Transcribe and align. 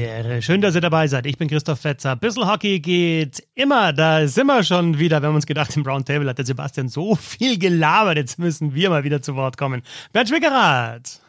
Herren, 0.00 0.40
schön, 0.40 0.60
dass 0.60 0.74
ihr 0.74 0.80
dabei 0.80 1.06
seid. 1.06 1.26
Ich 1.26 1.36
bin 1.36 1.48
Christoph 1.48 1.80
Fetzer. 1.80 2.16
Bissl 2.16 2.46
Hockey 2.46 2.80
geht 2.80 3.42
immer. 3.54 3.92
Da 3.92 4.26
sind 4.26 4.46
wir 4.46 4.64
schon 4.64 4.98
wieder. 4.98 5.20
Wir 5.20 5.28
haben 5.28 5.34
uns 5.34 5.46
gedacht, 5.46 5.76
im 5.76 5.82
Brown 5.82 6.04
Table 6.04 6.28
hat 6.28 6.38
der 6.38 6.46
Sebastian 6.46 6.88
so 6.88 7.14
viel 7.14 7.58
gelabert. 7.58 8.16
Jetzt 8.16 8.38
müssen 8.38 8.74
wir 8.74 8.88
mal 8.90 9.04
wieder 9.04 9.20
zu 9.20 9.34
Wort 9.34 9.58
kommen. 9.58 9.82
Bernd 10.12 10.30
Schwickerath. 10.30 11.20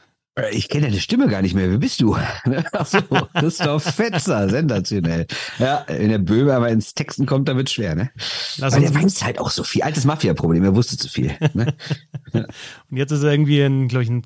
Ich 0.52 0.68
kenne 0.68 0.88
deine 0.88 1.00
Stimme 1.00 1.28
gar 1.28 1.44
nicht 1.44 1.54
mehr. 1.54 1.70
Wer 1.70 1.78
bist 1.78 2.02
du? 2.02 2.16
Achso, 2.72 3.00
Christoph 3.36 3.84
Fetzer, 3.84 4.50
sensationell. 4.50 5.28
Ja, 5.60 5.86
wenn 5.88 6.10
der 6.10 6.18
Böhme 6.18 6.56
aber 6.56 6.70
ins 6.70 6.96
Texten 6.96 7.28
kommt, 7.28 7.48
dann 7.48 7.58
wird 7.58 7.68
es 7.68 7.74
schwer, 7.74 7.94
ne? 7.94 8.10
Lass 8.58 8.74
Weil 8.74 8.82
der 8.82 8.96
weiß 8.96 9.24
halt 9.24 9.40
auch 9.40 9.52
so 9.52 9.64
viel. 9.64 9.84
Altes 9.84 10.06
Mafia-Problem, 10.06 10.64
er 10.64 10.76
wusste 10.76 10.98
zu 10.98 11.08
viel. 11.08 11.36
Ne? 11.54 11.76
Und 12.34 12.98
jetzt 12.98 13.12
ist 13.12 13.22
er 13.22 13.32
irgendwie 13.32 13.62
ein, 13.62 13.88
glaube 13.88 14.06
ich, 14.06 14.10
ein 14.10 14.24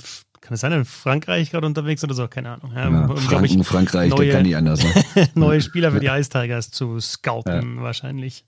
kann 0.48 0.56
es 0.56 0.62
sein, 0.62 0.72
in 0.72 0.86
Frankreich 0.86 1.52
gerade 1.52 1.68
unterwegs 1.68 2.04
oder 2.06 2.14
so? 2.14 2.28
Keine 2.30 2.52
Ahnung. 2.52 2.72
Ja, 2.74 2.90
ja, 2.90 3.08
Franken, 3.18 3.60
ich, 3.60 3.68
Frankreich, 3.68 4.10
neue, 4.10 4.28
der 4.28 4.36
kann 4.36 4.44
nicht 4.44 4.56
anders. 4.56 4.82
Ne? 4.82 5.28
neue 5.36 5.60
Spieler 5.60 5.92
für 5.92 6.00
die 6.00 6.08
Ice 6.08 6.30
Tigers 6.30 6.72
zu 6.72 7.02
scouten, 7.02 7.76
ja. 7.76 7.84
wahrscheinlich. 7.84 8.46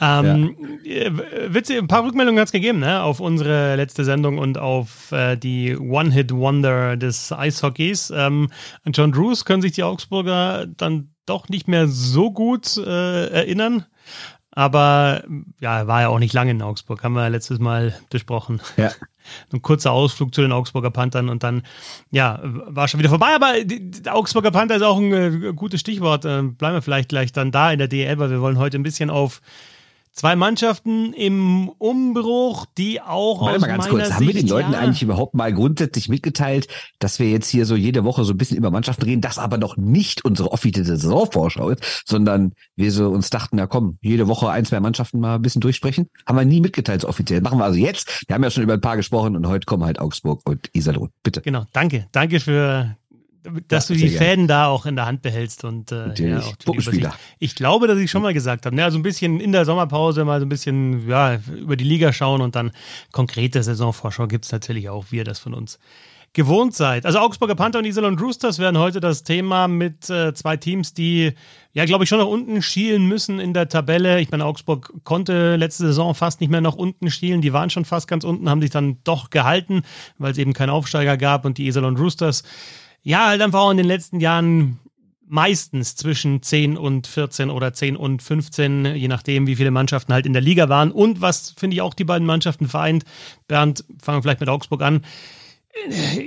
Ähm, 0.00 0.56
ja. 0.84 1.10
Witzig, 1.48 1.78
ein 1.78 1.88
paar 1.88 2.04
Rückmeldungen 2.04 2.40
hat 2.40 2.46
es 2.46 2.52
gegeben, 2.52 2.78
ne? 2.78 3.02
Auf 3.02 3.18
unsere 3.18 3.74
letzte 3.74 4.04
Sendung 4.04 4.38
und 4.38 4.58
auf 4.58 5.10
äh, 5.10 5.36
die 5.36 5.76
One-Hit-Wonder 5.76 6.96
des 6.96 7.32
Eishockeys. 7.32 8.12
Ähm, 8.14 8.50
an 8.84 8.92
John 8.92 9.10
Drews 9.10 9.44
können 9.44 9.62
sich 9.62 9.72
die 9.72 9.82
Augsburger 9.82 10.66
dann 10.66 11.10
doch 11.26 11.48
nicht 11.48 11.66
mehr 11.66 11.88
so 11.88 12.30
gut 12.30 12.76
äh, 12.76 13.26
erinnern. 13.28 13.86
Aber 14.56 15.24
ja, 15.60 15.86
war 15.88 16.02
ja 16.02 16.08
auch 16.08 16.20
nicht 16.20 16.32
lange 16.32 16.52
in 16.52 16.62
Augsburg, 16.62 17.02
haben 17.02 17.14
wir 17.14 17.28
letztes 17.28 17.58
Mal 17.58 17.94
besprochen. 18.08 18.60
Ja. 18.76 18.92
Ein 19.52 19.62
kurzer 19.62 19.90
Ausflug 19.90 20.34
zu 20.34 20.42
den 20.42 20.52
Augsburger 20.52 20.90
Panthern 20.90 21.28
und 21.28 21.42
dann, 21.42 21.62
ja, 22.10 22.40
war 22.42 22.86
schon 22.86 23.00
wieder 23.00 23.08
vorbei. 23.08 23.34
Aber 23.34 23.64
die, 23.64 23.90
die 23.90 24.10
Augsburger 24.10 24.50
Panther 24.50 24.76
ist 24.76 24.82
auch 24.82 24.98
ein 24.98 25.12
äh, 25.12 25.52
gutes 25.54 25.80
Stichwort. 25.80 26.24
Äh, 26.24 26.42
bleiben 26.42 26.74
wir 26.74 26.82
vielleicht 26.82 27.08
gleich 27.08 27.32
dann 27.32 27.50
da 27.50 27.72
in 27.72 27.78
der 27.78 27.88
DL, 27.88 28.18
weil 28.18 28.30
wir 28.30 28.42
wollen 28.42 28.58
heute 28.58 28.78
ein 28.78 28.82
bisschen 28.82 29.08
auf 29.08 29.40
Zwei 30.14 30.36
Mannschaften 30.36 31.12
im 31.12 31.68
Umbruch, 31.68 32.66
die 32.78 33.00
auch 33.00 33.40
Warte 33.40 33.58
mal 33.58 33.66
ganz 33.66 33.88
kurz, 33.88 34.12
haben 34.12 34.24
wir 34.24 34.32
den 34.32 34.46
Leuten 34.46 34.72
ja, 34.72 34.78
eigentlich 34.78 35.02
überhaupt 35.02 35.34
mal 35.34 35.52
grundsätzlich 35.52 36.08
mitgeteilt, 36.08 36.68
dass 37.00 37.18
wir 37.18 37.28
jetzt 37.28 37.48
hier 37.48 37.66
so 37.66 37.74
jede 37.74 38.04
Woche 38.04 38.22
so 38.22 38.32
ein 38.32 38.38
bisschen 38.38 38.56
über 38.56 38.70
Mannschaften 38.70 39.02
reden, 39.02 39.20
das 39.20 39.38
aber 39.38 39.58
noch 39.58 39.76
nicht 39.76 40.24
unsere 40.24 40.52
offizielle 40.52 40.86
Saisonvorschau 40.86 41.70
ist, 41.70 42.04
sondern 42.06 42.52
wir 42.76 42.92
so 42.92 43.08
uns 43.10 43.30
dachten, 43.30 43.56
na 43.56 43.66
komm, 43.66 43.98
jede 44.02 44.28
Woche 44.28 44.48
ein, 44.50 44.64
zwei 44.64 44.78
Mannschaften 44.78 45.18
mal 45.18 45.34
ein 45.34 45.42
bisschen 45.42 45.60
durchsprechen. 45.60 46.08
Haben 46.26 46.38
wir 46.38 46.44
nie 46.44 46.60
mitgeteilt 46.60 47.00
so 47.00 47.08
offiziell. 47.08 47.40
Machen 47.40 47.58
wir 47.58 47.64
also 47.64 47.78
jetzt. 47.80 48.22
Wir 48.28 48.34
haben 48.34 48.44
ja 48.44 48.50
schon 48.52 48.62
über 48.62 48.74
ein 48.74 48.80
paar 48.80 48.96
gesprochen 48.96 49.34
und 49.34 49.48
heute 49.48 49.66
kommen 49.66 49.82
halt 49.82 49.98
Augsburg 49.98 50.42
und 50.48 50.70
Iserlohn. 50.74 51.10
Bitte. 51.24 51.40
Genau, 51.40 51.64
danke. 51.72 52.06
Danke 52.12 52.38
für 52.38 52.96
dass 53.68 53.88
ja, 53.88 53.94
du 53.94 54.00
die 54.00 54.08
Fäden 54.08 54.48
da 54.48 54.68
auch 54.68 54.86
in 54.86 54.96
der 54.96 55.06
Hand 55.06 55.22
behältst 55.22 55.64
und 55.64 55.92
äh, 55.92 56.14
ja, 56.14 56.40
auch 56.40 56.56
die 56.56 57.06
Ich 57.38 57.54
glaube, 57.54 57.86
dass 57.86 57.98
ich 57.98 58.10
schon 58.10 58.22
mal 58.22 58.32
gesagt 58.32 58.64
habe, 58.66 58.74
ne, 58.74 58.84
also 58.84 58.98
ein 58.98 59.02
bisschen 59.02 59.40
in 59.40 59.52
der 59.52 59.64
Sommerpause 59.64 60.24
mal 60.24 60.40
so 60.40 60.46
ein 60.46 60.48
bisschen 60.48 61.08
ja, 61.08 61.38
über 61.54 61.76
die 61.76 61.84
Liga 61.84 62.12
schauen 62.12 62.40
und 62.40 62.56
dann 62.56 62.72
konkrete 63.12 63.62
Saisonvorschau 63.62 64.26
gibt 64.26 64.46
es 64.46 64.52
natürlich 64.52 64.88
auch, 64.88 65.06
wie 65.10 65.16
ihr 65.16 65.24
das 65.24 65.38
von 65.38 65.54
uns 65.54 65.78
gewohnt 66.34 66.74
seid. 66.74 67.06
Also 67.06 67.20
Augsburger 67.20 67.54
Panther 67.54 67.78
und 67.78 67.84
Iserlohn 67.84 68.18
Roosters 68.18 68.58
werden 68.58 68.76
heute 68.78 68.98
das 69.00 69.22
Thema 69.22 69.68
mit 69.68 70.10
äh, 70.10 70.34
zwei 70.34 70.56
Teams, 70.56 70.92
die 70.92 71.32
ja, 71.72 71.84
glaube 71.84 72.04
ich, 72.04 72.10
schon 72.10 72.18
nach 72.18 72.26
unten 72.26 72.60
schielen 72.60 73.06
müssen 73.06 73.40
in 73.40 73.54
der 73.54 73.68
Tabelle. 73.68 74.20
Ich 74.20 74.30
meine, 74.30 74.44
Augsburg 74.44 74.92
konnte 75.04 75.56
letzte 75.56 75.86
Saison 75.86 76.14
fast 76.14 76.40
nicht 76.40 76.50
mehr 76.50 76.60
nach 76.60 76.74
unten 76.74 77.10
schielen. 77.10 77.40
Die 77.40 77.52
waren 77.52 77.70
schon 77.70 77.84
fast 77.84 78.08
ganz 78.08 78.24
unten, 78.24 78.48
haben 78.48 78.60
sich 78.60 78.70
dann 78.70 78.98
doch 79.04 79.30
gehalten, 79.30 79.82
weil 80.18 80.32
es 80.32 80.38
eben 80.38 80.52
keinen 80.52 80.70
Aufsteiger 80.70 81.16
gab 81.16 81.44
und 81.44 81.56
die 81.58 81.66
Iserlohn 81.66 81.96
Roosters 81.96 82.42
ja, 83.04 83.26
halt 83.26 83.40
einfach 83.42 83.60
auch 83.60 83.70
in 83.70 83.76
den 83.76 83.86
letzten 83.86 84.18
Jahren 84.18 84.80
meistens 85.26 85.96
zwischen 85.96 86.42
10 86.42 86.76
und 86.76 87.06
14 87.06 87.50
oder 87.50 87.72
10 87.72 87.96
und 87.96 88.22
15, 88.22 88.96
je 88.96 89.08
nachdem, 89.08 89.46
wie 89.46 89.56
viele 89.56 89.70
Mannschaften 89.70 90.12
halt 90.12 90.26
in 90.26 90.32
der 90.32 90.42
Liga 90.42 90.68
waren. 90.68 90.90
Und 90.90 91.20
was 91.20 91.50
finde 91.56 91.74
ich 91.74 91.82
auch 91.82 91.94
die 91.94 92.04
beiden 92.04 92.26
Mannschaften 92.26 92.68
vereint, 92.68 93.04
Bernd, 93.46 93.84
fangen 94.02 94.18
wir 94.18 94.22
vielleicht 94.22 94.40
mit 94.40 94.48
Augsburg 94.48 94.82
an. 94.82 95.02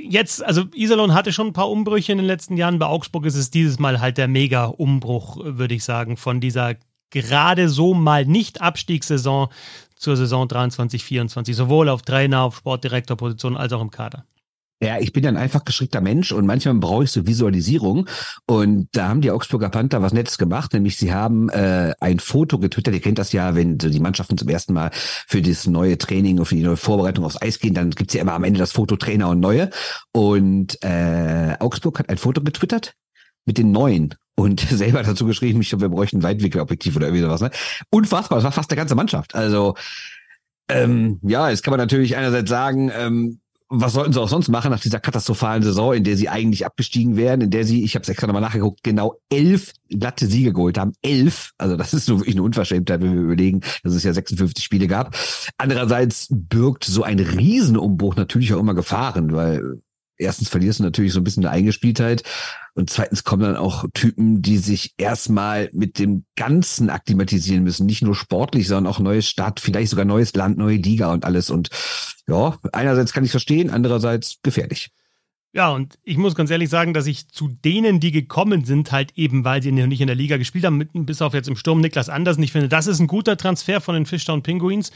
Jetzt, 0.03 0.43
also 0.43 0.65
Iserlohn 0.73 1.13
hatte 1.13 1.31
schon 1.31 1.47
ein 1.47 1.53
paar 1.53 1.69
Umbrüche 1.69 2.11
in 2.11 2.17
den 2.17 2.27
letzten 2.27 2.57
Jahren. 2.57 2.79
Bei 2.79 2.87
Augsburg 2.87 3.25
ist 3.25 3.35
es 3.35 3.49
dieses 3.49 3.79
Mal 3.79 3.99
halt 3.99 4.17
der 4.17 4.27
Mega-Umbruch, 4.27 5.37
würde 5.41 5.75
ich 5.75 5.83
sagen, 5.83 6.17
von 6.17 6.41
dieser 6.41 6.75
gerade 7.09 7.69
so 7.69 7.93
mal 7.93 8.25
nicht 8.25 8.61
Abstiegssaison 8.61 9.47
zur 9.95 10.17
Saison 10.17 10.47
23, 10.47 11.03
24, 11.03 11.55
sowohl 11.55 11.89
auf 11.89 12.01
Trainer, 12.01 12.41
auf 12.41 12.57
Sportdirektorposition 12.57 13.55
als 13.55 13.73
auch 13.73 13.81
im 13.81 13.89
Kader. 13.89 14.25
Ja, 14.79 14.99
ich 14.99 15.11
bin 15.11 15.23
ja 15.23 15.29
ein 15.29 15.37
einfach 15.37 15.65
geschickter 15.65 16.01
Mensch 16.01 16.31
und 16.31 16.45
manchmal 16.45 16.75
brauche 16.75 17.03
ich 17.03 17.11
so 17.11 17.25
Visualisierung. 17.25 18.07
Und 18.45 18.89
da 18.91 19.07
haben 19.07 19.21
die 19.21 19.31
Augsburger 19.31 19.69
Panther 19.69 20.03
was 20.03 20.13
Nettes 20.13 20.37
gemacht, 20.37 20.73
nämlich 20.73 20.97
sie 20.97 21.11
haben 21.11 21.49
äh, 21.49 21.93
ein 21.99 22.19
Foto 22.19 22.59
getwittert. 22.59 22.93
Ihr 22.93 23.01
kennt 23.01 23.17
das 23.17 23.31
ja, 23.31 23.55
wenn 23.55 23.79
so 23.79 23.89
die 23.89 23.99
Mannschaften 23.99 24.37
zum 24.37 24.49
ersten 24.49 24.73
Mal 24.73 24.91
für 24.93 25.41
das 25.41 25.65
neue 25.65 25.97
Training 25.97 26.37
und 26.37 26.45
für 26.45 26.55
die 26.55 26.63
neue 26.63 26.77
Vorbereitung 26.77 27.25
aufs 27.25 27.41
Eis 27.41 27.57
gehen, 27.57 27.73
dann 27.73 27.89
gibt's 27.89 28.13
ja 28.13 28.21
immer 28.21 28.33
am 28.33 28.43
Ende 28.43 28.59
das 28.59 28.71
Foto 28.71 28.97
Trainer 28.97 29.29
und 29.29 29.39
Neue. 29.39 29.71
Und 30.11 30.77
äh, 30.83 31.55
Augsburg 31.59 31.97
hat 31.97 32.09
ein 32.09 32.17
Foto 32.19 32.41
getwittert 32.43 32.93
mit 33.45 33.57
den 33.57 33.71
Neuen 33.71 34.13
und 34.35 34.59
selber 34.69 35.01
dazu 35.01 35.25
geschrieben, 35.25 35.59
ich 35.61 35.69
glaube, 35.69 35.85
wir 35.85 35.89
bräuchten 35.89 36.17
ein 36.17 36.23
Weitwinkelobjektiv 36.23 36.95
oder 36.95 37.07
irgendwie 37.07 37.23
sowas. 37.23 37.41
Ne? 37.41 37.49
Unfassbar, 37.89 38.37
das 38.37 38.43
war 38.43 38.51
fast 38.51 38.69
der 38.69 38.77
ganze 38.77 38.93
Mannschaft. 38.93 39.33
Also 39.33 39.73
ähm, 40.69 41.19
ja, 41.23 41.49
jetzt 41.49 41.63
kann 41.63 41.71
man 41.71 41.79
natürlich 41.79 42.15
einerseits 42.15 42.49
sagen, 42.49 42.91
ähm, 42.95 43.39
was 43.69 43.93
sollten 43.93 44.13
sie 44.13 44.21
auch 44.21 44.29
sonst 44.29 44.47
machen 44.47 44.71
nach 44.71 44.79
dieser 44.79 44.99
katastrophalen 44.99 45.61
Saison, 45.61 45.93
in 45.93 46.03
der 46.03 46.15
sie 46.15 46.29
eigentlich 46.29 46.65
abgestiegen 46.65 47.17
wären, 47.17 47.41
in 47.41 47.49
der 47.49 47.65
sie, 47.65 47.83
ich 47.83 47.95
habe 47.95 48.03
es 48.03 48.09
extra 48.09 48.27
nochmal 48.27 48.41
nachgeguckt, 48.41 48.83
genau 48.83 49.15
elf 49.29 49.73
glatte 49.89 50.27
Siege 50.27 50.53
geholt 50.53 50.77
haben. 50.77 50.93
Elf, 51.01 51.51
also 51.57 51.75
das 51.75 51.93
ist 51.93 52.05
so 52.05 52.19
wirklich 52.19 52.35
eine 52.35 52.43
Unverschämtheit, 52.43 53.01
wenn 53.01 53.13
wir 53.13 53.21
überlegen, 53.21 53.61
dass 53.83 53.93
es 53.93 54.03
ja 54.03 54.13
56 54.13 54.63
Spiele 54.63 54.87
gab. 54.87 55.17
Andererseits 55.57 56.27
birgt 56.31 56.85
so 56.85 57.03
ein 57.03 57.19
Riesenumbruch 57.19 58.15
natürlich 58.15 58.53
auch 58.53 58.59
immer 58.59 58.73
Gefahren, 58.73 59.33
weil 59.33 59.81
erstens 60.17 60.49
verlierst 60.49 60.79
du 60.79 60.83
natürlich 60.83 61.13
so 61.13 61.19
ein 61.19 61.23
bisschen 61.23 61.45
eine 61.45 61.53
Eingespieltheit 61.53 62.23
und 62.73 62.89
zweitens 62.89 63.23
kommen 63.23 63.43
dann 63.43 63.55
auch 63.55 63.85
Typen, 63.93 64.41
die 64.41 64.57
sich 64.57 64.93
erstmal 64.97 65.69
mit 65.73 65.99
dem 65.99 66.25
Ganzen 66.35 66.89
akklimatisieren 66.89 67.63
müssen, 67.63 67.85
nicht 67.85 68.03
nur 68.03 68.15
sportlich, 68.15 68.67
sondern 68.67 68.91
auch 68.91 68.99
neues 68.99 69.27
Stadt, 69.27 69.59
vielleicht 69.59 69.89
sogar 69.89 70.05
neues 70.05 70.33
Land, 70.33 70.57
neue 70.57 70.77
Liga 70.77 71.11
und 71.11 71.25
alles 71.25 71.49
und 71.49 71.69
ja, 72.27 72.57
einerseits 72.73 73.13
kann 73.13 73.23
ich 73.25 73.31
verstehen, 73.31 73.69
andererseits 73.69 74.37
gefährlich. 74.43 74.91
Ja, 75.57 75.69
und 75.71 75.97
ich 76.03 76.17
muss 76.17 76.35
ganz 76.35 76.51
ehrlich 76.51 76.69
sagen, 76.69 76.93
dass 76.93 77.07
ich 77.07 77.29
zu 77.29 77.47
denen, 77.47 77.99
die 77.99 78.11
gekommen 78.11 78.63
sind, 78.63 78.91
halt 78.91 79.13
eben, 79.15 79.43
weil 79.43 79.63
sie 79.63 79.71
noch 79.71 79.87
nicht 79.87 80.01
in 80.01 80.05
der 80.05 80.15
Liga 80.15 80.37
gespielt 80.37 80.63
haben, 80.65 80.77
mit, 80.77 80.89
bis 80.93 81.19
auf 81.19 81.33
jetzt 81.33 81.47
im 81.47 81.55
Sturm 81.55 81.81
Niklas 81.81 82.09
Andersen. 82.09 82.43
Ich 82.43 82.51
finde, 82.51 82.69
das 82.69 82.85
ist 82.85 82.99
ein 82.99 83.07
guter 83.07 83.37
Transfer 83.37 83.81
von 83.81 83.95
den 83.95 84.05
Fishtown 84.05 84.43
Penguins, 84.43 84.91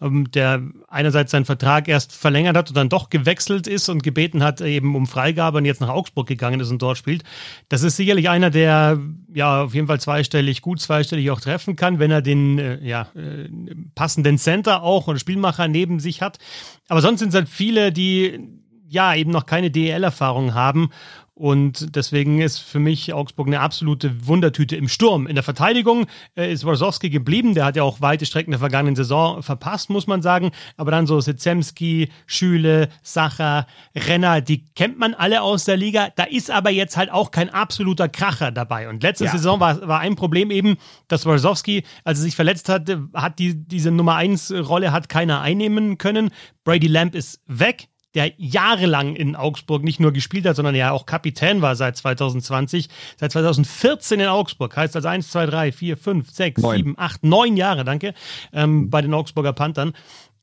ähm, 0.00 0.30
der 0.30 0.62
einerseits 0.88 1.32
seinen 1.32 1.44
Vertrag 1.44 1.86
erst 1.86 2.14
verlängert 2.14 2.56
hat 2.56 2.70
und 2.70 2.78
dann 2.78 2.88
doch 2.88 3.10
gewechselt 3.10 3.66
ist 3.66 3.90
und 3.90 4.02
gebeten 4.02 4.42
hat 4.42 4.62
eben 4.62 4.96
um 4.96 5.06
Freigabe 5.06 5.58
und 5.58 5.66
jetzt 5.66 5.82
nach 5.82 5.90
Augsburg 5.90 6.26
gegangen 6.26 6.60
ist 6.60 6.70
und 6.70 6.80
dort 6.80 6.96
spielt. 6.96 7.22
Das 7.68 7.82
ist 7.82 7.96
sicherlich 7.96 8.30
einer, 8.30 8.48
der 8.48 8.98
ja 9.34 9.64
auf 9.64 9.74
jeden 9.74 9.86
Fall 9.86 10.00
zweistellig, 10.00 10.62
gut 10.62 10.80
zweistellig 10.80 11.30
auch 11.30 11.42
treffen 11.42 11.76
kann, 11.76 11.98
wenn 11.98 12.10
er 12.10 12.22
den 12.22 12.58
äh, 12.58 12.82
ja, 12.82 13.08
äh, 13.14 13.50
passenden 13.94 14.38
Center 14.38 14.82
auch 14.82 15.08
und 15.08 15.20
Spielmacher 15.20 15.68
neben 15.68 16.00
sich 16.00 16.22
hat. 16.22 16.38
Aber 16.88 17.02
sonst 17.02 17.18
sind 17.18 17.28
es 17.28 17.34
halt 17.34 17.50
viele, 17.50 17.92
die 17.92 18.40
ja 18.88 19.14
eben 19.14 19.30
noch 19.30 19.46
keine 19.46 19.70
DEL-Erfahrung 19.70 20.54
haben. 20.54 20.90
Und 21.38 21.94
deswegen 21.94 22.40
ist 22.40 22.60
für 22.60 22.78
mich 22.78 23.12
Augsburg 23.12 23.46
eine 23.46 23.60
absolute 23.60 24.26
Wundertüte 24.26 24.74
im 24.74 24.88
Sturm. 24.88 25.26
In 25.26 25.34
der 25.34 25.44
Verteidigung 25.44 26.06
äh, 26.34 26.50
ist 26.50 26.64
Warzowski 26.64 27.10
geblieben. 27.10 27.52
Der 27.52 27.66
hat 27.66 27.76
ja 27.76 27.82
auch 27.82 28.00
weite 28.00 28.24
Strecken 28.24 28.52
der 28.52 28.58
vergangenen 28.58 28.96
Saison 28.96 29.42
verpasst, 29.42 29.90
muss 29.90 30.06
man 30.06 30.22
sagen. 30.22 30.52
Aber 30.78 30.90
dann 30.90 31.06
so 31.06 31.20
Sitzemski, 31.20 32.08
Schüle, 32.24 32.88
Sacher, 33.02 33.66
Renner, 33.94 34.40
die 34.40 34.64
kennt 34.74 34.98
man 34.98 35.12
alle 35.12 35.42
aus 35.42 35.66
der 35.66 35.76
Liga. 35.76 36.08
Da 36.16 36.24
ist 36.24 36.50
aber 36.50 36.70
jetzt 36.70 36.96
halt 36.96 37.12
auch 37.12 37.30
kein 37.30 37.50
absoluter 37.50 38.08
Kracher 38.08 38.50
dabei. 38.50 38.88
Und 38.88 39.02
letzte 39.02 39.26
ja. 39.26 39.30
Saison 39.30 39.60
war, 39.60 39.86
war 39.86 40.00
ein 40.00 40.16
Problem 40.16 40.50
eben, 40.50 40.78
dass 41.06 41.26
Warzowski, 41.26 41.84
als 42.02 42.18
er 42.20 42.22
sich 42.22 42.34
verletzt 42.34 42.70
hat, 42.70 42.90
hat 43.12 43.38
die, 43.38 43.54
diese 43.54 43.90
Nummer 43.90 44.14
1 44.14 44.52
Rolle 44.52 44.90
hat 44.90 45.10
keiner 45.10 45.42
einnehmen 45.42 45.98
können. 45.98 46.30
Brady 46.64 46.86
Lamb 46.86 47.14
ist 47.14 47.42
weg 47.46 47.88
der 48.16 48.32
jahrelang 48.38 49.14
in 49.14 49.36
Augsburg 49.36 49.84
nicht 49.84 50.00
nur 50.00 50.10
gespielt 50.10 50.46
hat, 50.46 50.56
sondern 50.56 50.74
ja 50.74 50.90
auch 50.90 51.04
Kapitän 51.04 51.60
war 51.60 51.76
seit 51.76 51.96
2020, 51.98 52.88
seit 53.20 53.30
2014 53.30 54.20
in 54.20 54.26
Augsburg. 54.26 54.74
Heißt 54.74 54.96
also 54.96 55.06
1, 55.06 55.30
2, 55.30 55.46
3, 55.46 55.72
4, 55.72 55.96
5, 55.96 56.30
6, 56.30 56.62
neun. 56.62 56.76
7, 56.76 56.94
8, 56.96 57.24
9 57.24 57.56
Jahre, 57.56 57.84
danke, 57.84 58.14
ähm, 58.54 58.88
bei 58.88 59.02
den 59.02 59.12
Augsburger 59.12 59.52
Panthern. 59.52 59.92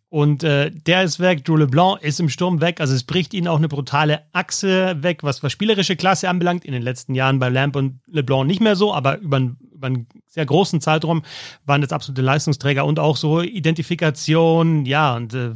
Und 0.10 0.44
äh, 0.44 0.70
der 0.70 1.04
ist 1.04 1.20
weg, 1.20 1.44
Drew 1.44 1.58
LeBlanc 1.58 2.00
ist 2.04 2.20
im 2.20 2.30
Sturm 2.30 2.62
weg. 2.62 2.80
Also 2.80 2.94
es 2.94 3.04
bricht 3.04 3.34
ihnen 3.34 3.48
auch 3.48 3.58
eine 3.58 3.68
brutale 3.68 4.22
Achse 4.32 5.02
weg, 5.02 5.24
was, 5.24 5.42
was 5.42 5.52
spielerische 5.52 5.96
Klasse 5.96 6.30
anbelangt. 6.30 6.66
In 6.66 6.74
den 6.74 6.84
letzten 6.84 7.16
Jahren 7.16 7.40
bei 7.40 7.50
Lamp 7.50 7.76
und 7.76 8.00
LeBlanc 8.06 8.46
nicht 8.46 8.62
mehr 8.62 8.76
so, 8.76 8.94
aber 8.94 9.18
über, 9.18 9.40
über 9.40 9.88
einen 9.88 10.08
sehr 10.28 10.46
großen 10.46 10.82
Zeitraum 10.82 11.24
waren 11.66 11.82
das 11.82 11.92
absolute 11.92 12.22
Leistungsträger 12.22 12.86
und 12.86 13.00
auch 13.00 13.18
so 13.18 13.42
Identifikation, 13.42 14.86
ja, 14.86 15.16
und 15.16 15.34
äh, 15.34 15.54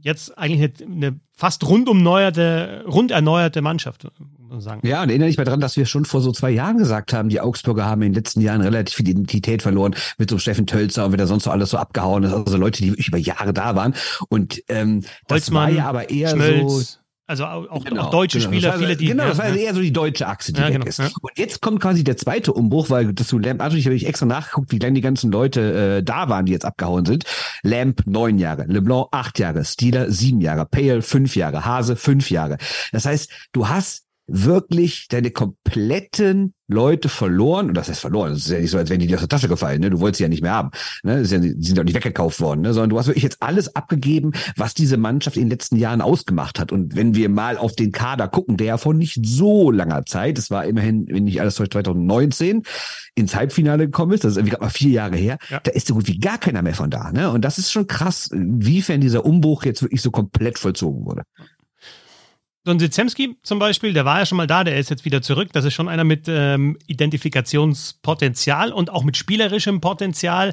jetzt 0.00 0.36
eigentlich 0.36 0.72
eine, 0.82 0.92
eine 0.92 1.20
fast 1.32 1.66
rundum 1.66 2.02
neuerte, 2.02 2.84
rund 2.86 3.10
erneuerte 3.10 3.62
Mannschaft, 3.62 4.04
muss 4.38 4.50
man 4.50 4.60
sagen. 4.60 4.86
Ja, 4.86 5.02
und 5.02 5.08
erinnere 5.08 5.28
dich 5.28 5.38
mal 5.38 5.44
dran, 5.44 5.60
dass 5.60 5.76
wir 5.76 5.86
schon 5.86 6.04
vor 6.04 6.20
so 6.20 6.32
zwei 6.32 6.50
Jahren 6.50 6.78
gesagt 6.78 7.12
haben, 7.12 7.28
die 7.28 7.40
Augsburger 7.40 7.86
haben 7.86 8.02
in 8.02 8.12
den 8.12 8.16
letzten 8.16 8.40
Jahren 8.40 8.60
relativ 8.60 8.96
viel 8.96 9.08
Identität 9.08 9.62
verloren 9.62 9.94
mit 10.18 10.30
so 10.30 10.38
Steffen 10.38 10.66
Tölzer 10.66 11.06
und 11.06 11.12
wer 11.12 11.18
da 11.18 11.26
sonst 11.26 11.44
so 11.44 11.50
alles 11.50 11.70
so 11.70 11.78
abgehauen 11.78 12.24
ist. 12.24 12.32
Also 12.32 12.56
Leute, 12.56 12.82
die 12.82 12.90
wirklich 12.90 13.08
über 13.08 13.18
Jahre 13.18 13.52
da 13.52 13.76
waren. 13.76 13.94
Und 14.28 14.62
ähm, 14.68 15.02
das 15.26 15.36
Holzmann, 15.36 15.68
war 15.68 15.70
ja 15.70 15.88
aber 15.88 16.10
eher 16.10 16.30
Schmölz. 16.30 16.72
so 16.72 17.00
Also 17.30 17.44
auch, 17.44 17.84
Genau, 17.84 18.02
auch 18.02 18.10
deutsche 18.10 18.38
genau. 18.38 18.50
Spieler, 18.50 18.70
Das 18.72 18.80
viele, 18.80 18.96
die. 18.96 19.06
Genau, 19.06 19.24
das 19.28 19.38
war 19.38 19.48
ja. 19.50 19.54
eher 19.54 19.72
so 19.74 19.80
die 19.80 19.92
deutsche 19.92 20.26
Achse, 20.26 20.52
die 20.52 20.60
Ja, 20.60 20.66
weg 20.66 20.72
genau, 20.74 20.86
ist. 20.86 20.98
ja. 20.98 21.08
Und 21.20 21.38
jetzt 21.38 21.62
kommt 21.62 21.80
quasi 21.80 22.02
der 22.02 22.16
zweite 22.16 22.52
Umbruch, 22.52 22.90
weil 22.90 23.12
das 23.12 23.28
zu 23.28 23.38
Lamp, 23.38 23.60
natürlich 23.60 23.86
habe 23.86 23.94
ich 23.94 24.04
extra 24.06 24.26
nachgeguckt, 24.26 24.72
wie 24.72 24.80
lange 24.80 24.94
die 24.94 25.00
ganzen 25.00 25.30
Leute 25.30 25.98
äh, 25.98 26.02
da 26.02 26.28
waren, 26.28 26.44
die 26.46 26.50
jetzt 26.52 26.64
abgehauen 26.64 27.04
sind. 27.06 27.22
Lamp 27.62 28.02
neun 28.04 28.38
Jahre, 28.40 28.64
LeBlanc 28.64 29.06
acht 29.12 29.38
Jahre, 29.38 29.64
Steeler 29.64 30.10
sieben 30.10 30.40
Jahre, 30.40 30.66
Pale 30.66 31.02
fünf 31.02 31.36
Jahre, 31.36 31.64
Hase 31.64 31.94
fünf 31.94 32.30
Jahre. 32.32 32.58
Das 32.90 33.06
heißt, 33.06 33.30
du 33.52 33.68
hast 33.68 34.06
wirklich 34.32 35.08
deine 35.08 35.30
kompletten 35.30 36.54
Leute 36.68 37.08
verloren. 37.08 37.68
Und 37.68 37.74
das 37.74 37.88
heißt 37.88 38.00
verloren. 38.00 38.30
Das 38.32 38.44
ist 38.44 38.50
ja 38.50 38.60
nicht 38.60 38.70
so, 38.70 38.78
als 38.78 38.90
wären 38.90 39.00
die 39.00 39.06
dir 39.08 39.16
aus 39.16 39.20
der 39.22 39.28
Tasche 39.28 39.48
gefallen. 39.48 39.80
Ne? 39.80 39.90
Du 39.90 40.00
wolltest 40.00 40.18
sie 40.18 40.22
ja 40.22 40.28
nicht 40.28 40.42
mehr 40.42 40.52
haben. 40.52 40.70
Ne? 41.02 41.14
Das 41.14 41.22
ist 41.22 41.32
ja, 41.32 41.38
die 41.38 41.48
sind 41.60 41.76
ja 41.76 41.82
auch 41.82 41.84
nicht 41.84 41.96
weggekauft 41.96 42.40
worden. 42.40 42.60
Ne? 42.60 42.72
Sondern 42.72 42.90
du 42.90 42.98
hast 42.98 43.08
wirklich 43.08 43.24
jetzt 43.24 43.42
alles 43.42 43.74
abgegeben, 43.74 44.32
was 44.56 44.74
diese 44.74 44.96
Mannschaft 44.96 45.36
in 45.36 45.44
den 45.44 45.50
letzten 45.50 45.76
Jahren 45.76 46.00
ausgemacht 46.00 46.60
hat. 46.60 46.70
Und 46.70 46.94
wenn 46.94 47.14
wir 47.14 47.28
mal 47.28 47.58
auf 47.58 47.74
den 47.74 47.90
Kader 47.90 48.28
gucken, 48.28 48.56
der 48.56 48.66
ja 48.68 48.78
vor 48.78 48.94
nicht 48.94 49.18
so 49.26 49.70
langer 49.70 50.06
Zeit, 50.06 50.38
es 50.38 50.50
war 50.50 50.64
immerhin, 50.64 51.06
wenn 51.08 51.24
nicht 51.24 51.40
alles 51.40 51.56
täuscht, 51.56 51.72
2019, 51.72 52.62
ins 53.16 53.34
Halbfinale 53.34 53.86
gekommen 53.86 54.12
ist, 54.12 54.22
das 54.22 54.32
ist 54.32 54.36
irgendwie 54.38 54.50
gerade 54.52 54.64
mal 54.64 54.70
vier 54.70 54.90
Jahre 54.90 55.16
her, 55.16 55.38
Ja. 55.50 55.60
da 55.60 55.72
ist 55.72 55.88
so 55.88 55.94
gut 55.94 56.06
wie 56.06 56.18
gar 56.18 56.38
keiner 56.38 56.62
mehr 56.62 56.74
von 56.74 56.90
da. 56.90 57.10
Ne? 57.10 57.30
Und 57.30 57.44
das 57.44 57.58
ist 57.58 57.72
schon 57.72 57.88
krass, 57.88 58.28
inwiefern 58.28 59.00
dieser 59.00 59.24
Umbruch 59.24 59.64
jetzt 59.64 59.82
wirklich 59.82 60.02
so 60.02 60.12
komplett 60.12 60.58
vollzogen 60.58 61.04
wurde. 61.04 61.22
So 62.62 62.72
ein 62.72 62.78
Sitzemski 62.78 63.38
zum 63.42 63.58
Beispiel, 63.58 63.94
der 63.94 64.04
war 64.04 64.18
ja 64.18 64.26
schon 64.26 64.36
mal 64.36 64.46
da, 64.46 64.64
der 64.64 64.76
ist 64.76 64.90
jetzt 64.90 65.06
wieder 65.06 65.22
zurück. 65.22 65.48
Das 65.52 65.64
ist 65.64 65.72
schon 65.72 65.88
einer 65.88 66.04
mit 66.04 66.26
ähm, 66.28 66.76
Identifikationspotenzial 66.86 68.70
und 68.70 68.90
auch 68.90 69.02
mit 69.02 69.16
spielerischem 69.16 69.80
Potenzial. 69.80 70.52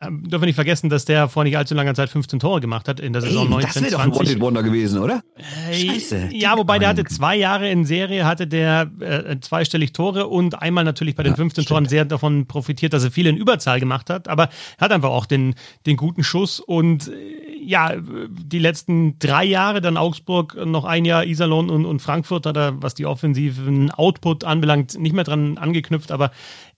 Ähm, 0.00 0.22
dürfen 0.28 0.42
wir 0.42 0.46
nicht 0.46 0.54
vergessen, 0.54 0.90
dass 0.90 1.04
der 1.04 1.28
vor 1.28 1.44
nicht 1.44 1.56
allzu 1.56 1.74
langer 1.74 1.94
Zeit 1.94 2.10
15 2.10 2.38
Tore 2.38 2.60
gemacht 2.60 2.86
hat 2.88 3.00
in 3.00 3.12
der 3.12 3.22
Saison 3.22 3.46
Ey, 3.46 3.62
das 3.62 3.74
19, 3.74 3.82
wäre 3.82 3.92
doch 3.92 4.00
ein 4.00 4.12
20. 4.12 4.28
Wanted 4.34 4.42
Wonder 4.42 4.62
gewesen, 4.62 5.00
oder? 5.00 5.22
Äh, 5.70 5.74
Scheiße. 5.74 6.28
Ja, 6.32 6.56
wobei 6.56 6.78
der 6.78 6.88
hatte 6.88 7.04
zwei 7.04 7.36
Jahre 7.36 7.68
in 7.70 7.84
Serie, 7.84 8.24
hatte 8.24 8.46
der 8.46 8.90
äh, 9.00 9.40
zweistellig 9.40 9.92
Tore 9.92 10.26
und 10.26 10.60
einmal 10.60 10.84
natürlich 10.84 11.14
bei 11.14 11.22
den 11.22 11.32
Ja, 11.32 11.36
15 11.36 11.62
stimmt. 11.62 11.68
Toren 11.68 11.86
sehr 11.86 12.04
davon 12.04 12.46
profitiert, 12.46 12.92
dass 12.92 13.04
er 13.04 13.10
viel 13.10 13.26
in 13.26 13.36
Überzahl 13.36 13.80
gemacht 13.80 14.10
hat, 14.10 14.28
aber 14.28 14.50
er 14.78 14.84
hat 14.84 14.92
einfach 14.92 15.10
auch 15.10 15.26
den, 15.26 15.54
den 15.86 15.96
guten 15.96 16.22
Schuss 16.22 16.60
und 16.60 17.08
äh, 17.08 17.44
ja, 17.64 17.94
die 17.96 18.58
letzten 18.58 19.18
drei 19.18 19.44
Jahre, 19.44 19.80
dann 19.80 19.96
Augsburg, 19.96 20.54
noch 20.66 20.84
ein 20.84 21.06
Jahr 21.06 21.24
Iserlohn 21.24 21.70
und, 21.70 21.86
und 21.86 22.00
Frankfurt 22.00 22.44
hat 22.44 22.56
er, 22.56 22.82
was 22.82 22.94
die 22.94 23.06
offensiven 23.06 23.90
Output 23.90 24.44
anbelangt, 24.44 24.98
nicht 24.98 25.14
mehr 25.14 25.24
dran 25.24 25.56
angeknüpft, 25.56 26.12
aber 26.12 26.30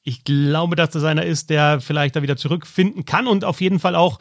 ich 0.07 0.23
glaube, 0.25 0.77
dass 0.77 0.91
das 0.91 1.03
einer 1.03 1.25
ist, 1.25 1.51
der 1.51 1.81
vielleicht 1.81 2.15
da 2.15 2.23
wieder 2.23 2.37
zurückfinden 2.37 3.05
kann 3.05 3.27
und 3.27 3.45
auf 3.45 3.61
jeden 3.61 3.81
Fall 3.81 3.97
auch 3.97 4.21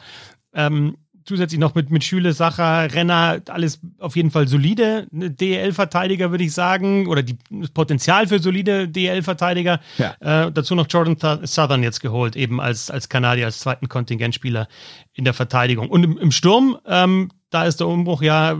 ähm, 0.52 0.96
zusätzlich 1.24 1.60
noch 1.60 1.76
mit, 1.76 1.90
mit 1.90 2.02
Schüle, 2.02 2.32
Sacher, 2.32 2.92
Renner, 2.92 3.40
alles 3.48 3.80
auf 3.98 4.16
jeden 4.16 4.32
Fall 4.32 4.48
solide 4.48 5.06
DL-Verteidiger, 5.12 6.32
würde 6.32 6.42
ich 6.44 6.52
sagen, 6.52 7.06
oder 7.06 7.22
die, 7.22 7.36
das 7.50 7.70
Potenzial 7.70 8.26
für 8.26 8.40
solide 8.40 8.88
DL-Verteidiger. 8.88 9.80
Ja. 9.98 10.46
Äh, 10.46 10.52
dazu 10.52 10.74
noch 10.74 10.86
Jordan 10.88 11.16
Th- 11.16 11.46
Southern 11.46 11.84
jetzt 11.84 12.00
geholt, 12.00 12.34
eben 12.34 12.60
als, 12.60 12.90
als 12.90 13.08
Kanadier, 13.08 13.46
als 13.46 13.60
zweiten 13.60 13.88
Kontingentspieler 13.88 14.66
in 15.12 15.24
der 15.24 15.34
Verteidigung. 15.34 15.88
Und 15.88 16.02
im, 16.04 16.18
im 16.18 16.32
Sturm, 16.32 16.78
ähm, 16.86 17.30
da 17.50 17.64
ist 17.64 17.78
der 17.78 17.86
Umbruch 17.86 18.22
ja 18.22 18.56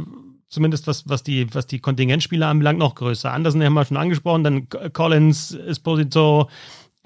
zumindest 0.49 0.87
was, 0.87 1.09
was, 1.09 1.25
die, 1.25 1.53
was 1.55 1.67
die 1.67 1.81
Kontingentspieler 1.81 2.47
anbelangt, 2.47 2.79
noch 2.79 2.95
größer. 2.95 3.33
Andersen 3.33 3.63
haben 3.65 3.75
wir 3.75 3.85
schon 3.85 3.97
angesprochen, 3.97 4.45
dann 4.45 4.69
Collins, 4.93 5.53
Esposito, 5.53 6.49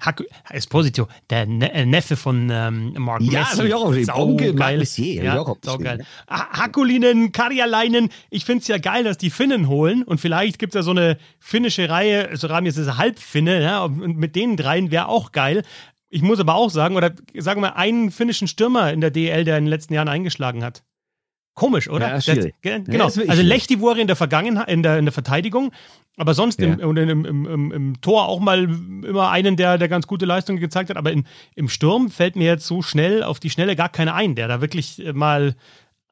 Haku, 0.01 0.23
Esposito, 0.49 1.07
der 1.29 1.45
ne 1.45 1.71
äh, 1.73 1.85
Neffe 1.85 2.15
von 2.15 2.49
ähm, 2.51 2.93
Mark 2.97 3.21
Ja, 3.21 3.41
das 3.41 3.59
hab 3.59 3.65
ich 3.65 3.73
auch. 3.73 3.93
Sau 3.93 4.23
Onkel 4.23 4.53
Mark 4.53 4.57
geil. 4.69 4.77
Messier, 4.79 5.23
Ja, 5.23 5.39
auch. 5.39 5.57
Ha- 6.29 6.49
Hakulinen, 6.51 7.31
Karjalainen. 7.31 8.09
Ich 8.29 8.45
find's 8.45 8.67
ja 8.67 8.77
geil, 8.77 9.03
dass 9.03 9.17
die 9.17 9.29
Finnen 9.29 9.67
holen 9.67 10.03
und 10.03 10.19
vielleicht 10.19 10.59
gibt's 10.59 10.75
ja 10.75 10.81
so 10.81 10.91
eine 10.91 11.17
finnische 11.39 11.89
Reihe, 11.89 12.29
so 12.35 12.47
Rami 12.47 12.69
ist 12.69 12.77
es 12.77 12.97
Halbfinne, 12.97 13.61
ja, 13.61 13.83
und 13.83 14.17
mit 14.17 14.35
denen 14.35 14.57
dreien 14.57 14.91
wäre 14.91 15.07
auch 15.07 15.31
geil. 15.31 15.63
Ich 16.09 16.21
muss 16.21 16.39
aber 16.39 16.55
auch 16.55 16.69
sagen, 16.69 16.95
oder 16.97 17.11
sagen 17.37 17.61
wir 17.61 17.77
einen 17.77 18.11
finnischen 18.11 18.47
Stürmer 18.47 18.91
in 18.91 18.99
der 19.01 19.11
DL, 19.11 19.45
der 19.45 19.57
in 19.57 19.65
den 19.65 19.69
letzten 19.69 19.93
Jahren 19.93 20.09
eingeschlagen 20.09 20.63
hat. 20.63 20.83
Komisch, 21.53 21.89
oder? 21.89 22.07
Ja, 22.09 22.21
schwierig. 22.21 22.53
Das, 22.53 22.61
ge- 22.61 22.71
Ja, 22.71 22.77
genau. 22.79 23.07
wirklich 23.07 23.29
also. 23.29 23.41
Lechtivore 23.43 23.99
in 23.99 24.07
der 24.07 24.15
Vergangenheit, 24.15 24.69
in 24.69 24.83
der, 24.83 24.97
in 24.97 25.05
der 25.05 25.11
Verteidigung, 25.11 25.71
aber 26.17 26.33
sonst 26.33 26.59
im, 26.61 26.79
Ja. 26.79 26.85
im, 26.89 26.97
im, 26.97 27.45
im, 27.45 27.71
im 27.71 28.01
Tor 28.01 28.27
auch 28.27 28.39
mal 28.39 28.63
immer 28.63 29.29
einen, 29.31 29.57
der, 29.57 29.77
der 29.77 29.89
ganz 29.89 30.07
gute 30.07 30.25
Leistungen 30.25 30.59
gezeigt 30.59 30.89
hat. 30.89 30.97
Aber 30.97 31.11
in, 31.11 31.25
im 31.55 31.67
Sturm 31.69 32.09
fällt 32.09 32.35
mir 32.35 32.45
jetzt 32.45 32.65
so 32.67 32.81
schnell 32.81 33.23
auf 33.23 33.39
die 33.39 33.49
Schnelle 33.49 33.75
gar 33.75 33.89
keiner 33.89 34.15
ein, 34.15 34.35
der 34.35 34.47
da 34.47 34.61
wirklich 34.61 35.05
äh, 35.05 35.13
mal 35.13 35.55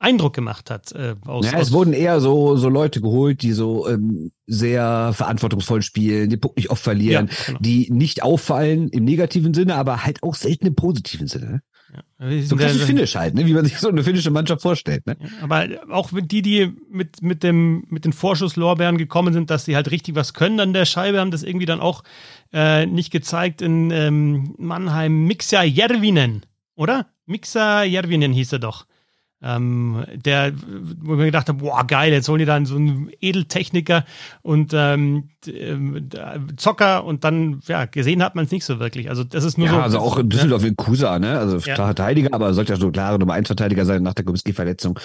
Eindruck 0.01 0.33
gemacht 0.33 0.69
hat. 0.71 0.91
Äh, 0.93 1.15
aus, 1.25 1.45
Ja, 1.51 1.57
aus, 1.57 1.67
es 1.67 1.71
wurden 1.73 1.91
eher 1.93 2.21
so, 2.21 2.55
so 2.55 2.69
Leute 2.69 3.01
geholt, 3.01 3.41
die 3.41 3.51
so 3.51 3.87
ähm, 3.87 4.31
sehr 4.47 5.11
verantwortungsvoll 5.13 5.81
spielen, 5.81 6.29
den 6.29 6.39
Puck 6.39 6.55
nicht 6.55 6.69
oft 6.69 6.81
verlieren, 6.83 7.27
Ja, 7.27 7.33
genau. 7.47 7.59
die 7.61 7.87
nicht 7.91 8.23
auffallen 8.23 8.87
im 8.89 9.03
negativen 9.03 9.53
Sinne, 9.53 9.75
aber 9.75 10.05
halt 10.05 10.23
auch 10.23 10.35
selten 10.35 10.67
im 10.67 10.75
positiven 10.75 11.27
Sinne. 11.27 11.61
Wir 12.19 12.43
So 12.43 12.55
klassisch 12.55 12.81
ja- 12.81 12.85
Finnisch 12.85 13.15
halt, 13.15 13.33
ne? 13.35 13.45
wie 13.45 13.53
man 13.53 13.65
sich 13.65 13.77
so 13.77 13.89
eine 13.89 14.03
finnische 14.03 14.29
Mannschaft 14.31 14.61
vorstellt. 14.61 15.07
Ne? 15.07 15.17
Aber 15.41 15.67
auch 15.89 16.09
die, 16.13 16.41
die 16.41 16.71
mit, 16.89 17.21
mit, 17.21 17.43
dem, 17.43 17.85
mit 17.89 18.05
den 18.05 18.13
Vorschusslorbeeren 18.13 18.97
gekommen 18.97 19.33
sind, 19.33 19.49
dass 19.49 19.65
sie 19.65 19.75
halt 19.75 19.89
richtig 19.91 20.15
was 20.15 20.33
können 20.33 20.59
an 20.59 20.73
der 20.73 20.85
Scheibe, 20.85 21.19
haben 21.19 21.31
das 21.31 21.43
irgendwie 21.43 21.65
dann 21.65 21.79
auch 21.79 22.03
äh, 22.53 22.85
nicht 22.85 23.11
gezeigt 23.11 23.61
in 23.61 23.91
ähm, 23.91 24.53
Mannheim. 24.57 25.25
Mixa 25.25 25.63
Järvinen, 25.63 26.45
oder? 26.75 27.07
Mixa 27.25 27.83
Järvinen 27.83 28.33
hieß 28.33 28.53
er 28.53 28.59
doch. 28.59 28.85
Ähm, 29.41 30.03
der, 30.13 30.51
wo 31.01 31.13
ich 31.13 31.19
mir 31.19 31.25
gedacht 31.25 31.47
habe, 31.47 31.59
boah, 31.59 31.87
geil, 31.87 32.11
jetzt 32.11 32.27
holen 32.27 32.39
die 32.39 32.45
dann 32.45 32.65
so 32.65 32.75
einen 32.75 33.09
Edeltechniker 33.21 34.03
und 34.41 34.73
ähm, 34.73 35.29
ähm, 35.47 36.09
Zocker 36.57 37.05
und 37.05 37.23
dann, 37.23 37.61
ja, 37.67 37.85
gesehen 37.85 38.21
hat 38.21 38.35
man 38.35 38.43
es 38.45 38.51
nicht 38.51 38.65
so 38.65 38.79
wirklich. 38.81 39.09
Also 39.09 39.23
das 39.23 39.45
ist 39.45 39.57
nur 39.57 39.67
Ja, 39.67 39.75
so. 39.75 39.79
also 39.81 39.99
auch 39.99 40.17
in 40.17 40.27
Düsseldorf 40.29 40.65
in 40.65 40.75
Kusa, 40.75 41.19
ne? 41.19 41.39
Also 41.39 41.57
Ja. 41.59 41.75
Verteidiger, 41.75 42.33
aber 42.33 42.53
sollte 42.53 42.73
ja 42.73 42.79
so 42.79 42.91
klare 42.91 43.17
Nummer 43.17 43.33
1 43.33 43.47
Verteidiger 43.47 43.85
sein 43.85 44.03
nach 44.03 44.13
der 44.13 44.25
Kubicki-Verletzung. 44.25 44.99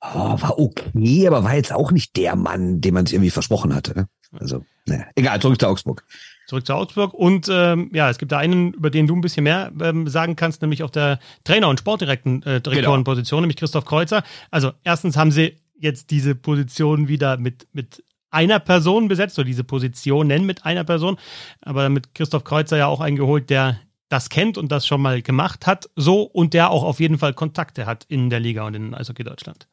Oh, 0.00 0.40
war 0.40 0.58
okay, 0.58 1.26
aber 1.28 1.44
war 1.44 1.54
jetzt 1.54 1.72
auch 1.72 1.92
nicht 1.92 2.16
der 2.16 2.34
Mann, 2.34 2.80
den 2.80 2.92
man 2.92 3.06
sich 3.06 3.14
irgendwie 3.14 3.30
versprochen 3.30 3.72
hatte. 3.74 3.94
Ne? 3.96 4.08
Also, 4.38 4.64
naja. 4.86 5.04
egal, 5.14 5.40
zurück 5.40 5.60
zu 5.60 5.68
Augsburg. 5.68 6.04
Zurück 6.46 6.66
zu 6.66 6.74
Augsburg. 6.74 7.12
Und 7.14 7.48
ähm, 7.50 7.90
ja, 7.92 8.08
es 8.08 8.18
gibt 8.18 8.32
da 8.32 8.38
einen, 8.38 8.72
über 8.72 8.90
den 8.90 9.06
du 9.06 9.14
ein 9.14 9.20
bisschen 9.20 9.44
mehr 9.44 9.72
ähm, 9.80 10.08
sagen 10.08 10.36
kannst, 10.36 10.62
nämlich 10.62 10.82
auf 10.82 10.90
der 10.90 11.18
Trainer- 11.44 11.68
und 11.68 11.80
Sportdirektorenposition, 11.80 12.56
äh, 12.56 12.60
Direktorenposition, 12.60 13.40
nämlich 13.42 13.56
Christoph 13.56 13.84
Kreuzer. 13.84 14.22
Also 14.50 14.72
erstens 14.84 15.16
haben 15.16 15.30
sie 15.30 15.58
jetzt 15.78 16.10
diese 16.10 16.34
Position 16.34 17.08
wieder 17.08 17.36
mit, 17.36 17.66
mit 17.72 18.02
einer 18.30 18.60
Person 18.60 19.08
besetzt, 19.08 19.38
oder 19.38 19.46
diese 19.46 19.64
Positionen 19.64 20.46
mit 20.46 20.64
einer 20.64 20.84
Person, 20.84 21.16
aber 21.60 21.88
mit 21.88 22.14
Christoph 22.14 22.44
Kreuzer 22.44 22.76
ja 22.76 22.86
auch 22.86 23.00
eingeholt, 23.00 23.50
der 23.50 23.80
das 24.08 24.28
kennt 24.28 24.56
und 24.56 24.70
das 24.70 24.86
schon 24.86 25.02
mal 25.02 25.20
gemacht 25.22 25.66
hat, 25.66 25.90
so 25.96 26.22
und 26.22 26.54
der 26.54 26.70
auch 26.70 26.84
auf 26.84 27.00
jeden 27.00 27.18
Fall 27.18 27.34
Kontakte 27.34 27.86
hat 27.86 28.04
in 28.08 28.30
der 28.30 28.40
Liga 28.40 28.66
und 28.66 28.74
in 28.74 28.94
Eishockey 28.94 29.24
Deutschland. 29.24 29.66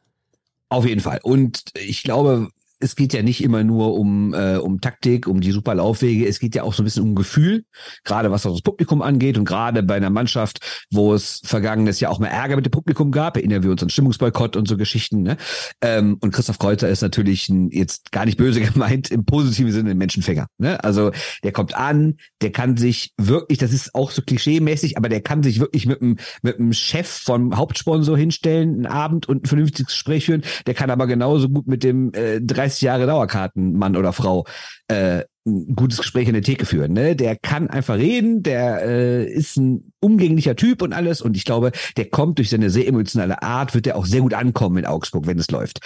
Auf 0.70 0.88
jeden 0.88 1.02
Fall. 1.02 1.20
Und 1.22 1.66
ich 1.78 2.02
glaube, 2.02 2.50
es 2.84 2.96
geht 2.96 3.14
ja 3.14 3.24
nicht 3.24 3.44
immer 3.44 3.64
nur 3.64 3.96
um, 3.96 4.34
äh, 4.34 4.58
um 4.58 4.82
Taktik, 4.82 5.28
um 5.28 5.40
die 5.42 5.52
super 5.52 5.74
Laufwege. 5.74 6.28
Es 6.28 6.40
geht 6.40 6.54
ja 6.54 6.64
auch 6.64 6.74
so 6.74 6.84
ein 6.84 6.86
bisschen 6.86 7.04
um 7.04 7.16
Gefühl, 7.16 7.64
gerade 8.04 8.30
was 8.30 8.44
das 8.44 8.62
Publikum 8.62 9.02
angeht 9.02 9.38
und 9.38 9.46
gerade 9.46 9.84
bei 9.84 9.96
einer 9.96 10.10
Mannschaft, 10.10 10.60
wo 10.92 11.14
es 11.14 11.42
vergangenes 11.46 12.00
Jahr 12.00 12.12
auch 12.12 12.20
mal 12.20 12.28
Ärger 12.28 12.58
mit 12.58 12.66
dem 12.66 12.72
Publikum 12.72 13.12
gab. 13.12 13.38
Erinnern 13.38 13.64
wir 13.64 13.72
uns 13.72 13.82
an 13.82 13.90
Stimmungsboykott 13.90 14.58
und 14.58 14.68
so 14.68 14.76
Geschichten. 14.76 15.24
Ne? 15.24 15.38
Ähm, 15.82 16.18
und 16.20 16.32
Christoph 16.32 16.60
Kreuzer 16.60 16.90
ist 16.90 17.02
natürlich 17.02 17.48
ein, 17.50 17.70
jetzt 17.70 18.12
gar 18.12 18.26
nicht 18.26 18.38
böse 18.38 18.62
gemeint, 18.74 19.10
im 19.10 19.26
positiven 19.26 19.72
Sinne 19.72 19.92
ein 19.92 19.98
Menschenfänger. 19.98 20.48
Ne? 20.58 20.84
Also 20.84 21.12
der 21.44 21.54
kommt 21.54 21.76
an, 21.76 22.18
der 22.42 22.52
kann 22.52 22.76
sich 22.76 23.14
wirklich, 23.18 23.60
das 23.60 23.72
ist 23.72 23.96
auch 23.96 24.12
so 24.12 24.22
klischee-mäßig, 24.22 24.98
aber 24.98 25.08
der 25.08 25.22
kann 25.22 25.42
sich 25.42 25.60
wirklich 25.60 25.86
mit 25.86 26.02
dem, 26.02 26.18
mit 26.42 26.60
dem 26.60 26.74
Chef 26.74 27.08
vom 27.08 27.56
Hauptsponsor 27.56 28.18
hinstellen, 28.18 28.74
einen 28.74 28.86
Abend 28.88 29.30
und 29.30 29.44
ein 29.44 29.48
vernünftiges 29.48 29.94
Gespräch 29.94 30.26
führen. 30.26 30.44
Der 30.68 30.74
kann 30.74 30.90
aber 30.90 31.08
genauso 31.08 31.48
gut 31.48 31.68
mit 31.68 31.84
dem 31.84 32.14
äh, 32.14 32.42
30 32.42 32.73
Jahre 32.82 33.06
Dauerkartenmann 33.06 33.96
oder 33.96 34.14
Frau 34.14 34.46
äh, 34.88 35.24
ein 35.46 35.76
gutes 35.76 35.98
Gespräch 35.98 36.28
in 36.28 36.34
der 36.34 36.44
Theke 36.44 36.66
führen. 36.66 36.94
Ne? 36.94 37.16
Der 37.16 37.36
kann 37.36 37.70
einfach 37.70 37.96
reden, 37.96 38.44
der 38.44 38.86
äh, 38.86 39.26
ist 39.26 39.58
ein 39.58 39.94
umgänglicher 40.00 40.56
Typ 40.56 40.82
und 40.82 40.94
alles. 40.94 41.22
Und 41.22 41.36
ich 41.36 41.46
glaube, 41.46 41.72
der 41.98 42.10
kommt 42.10 42.38
durch 42.38 42.50
seine 42.50 42.70
sehr 42.70 42.88
emotionale 42.88 43.42
Art, 43.42 43.74
wird 43.74 43.88
er 43.88 43.98
auch 43.98 44.06
sehr 44.06 44.22
gut 44.22 44.34
ankommen 44.34 44.78
in 44.78 44.86
Augsburg, 44.86 45.28
wenn 45.28 45.40
es 45.40 45.52
läuft. 45.52 45.80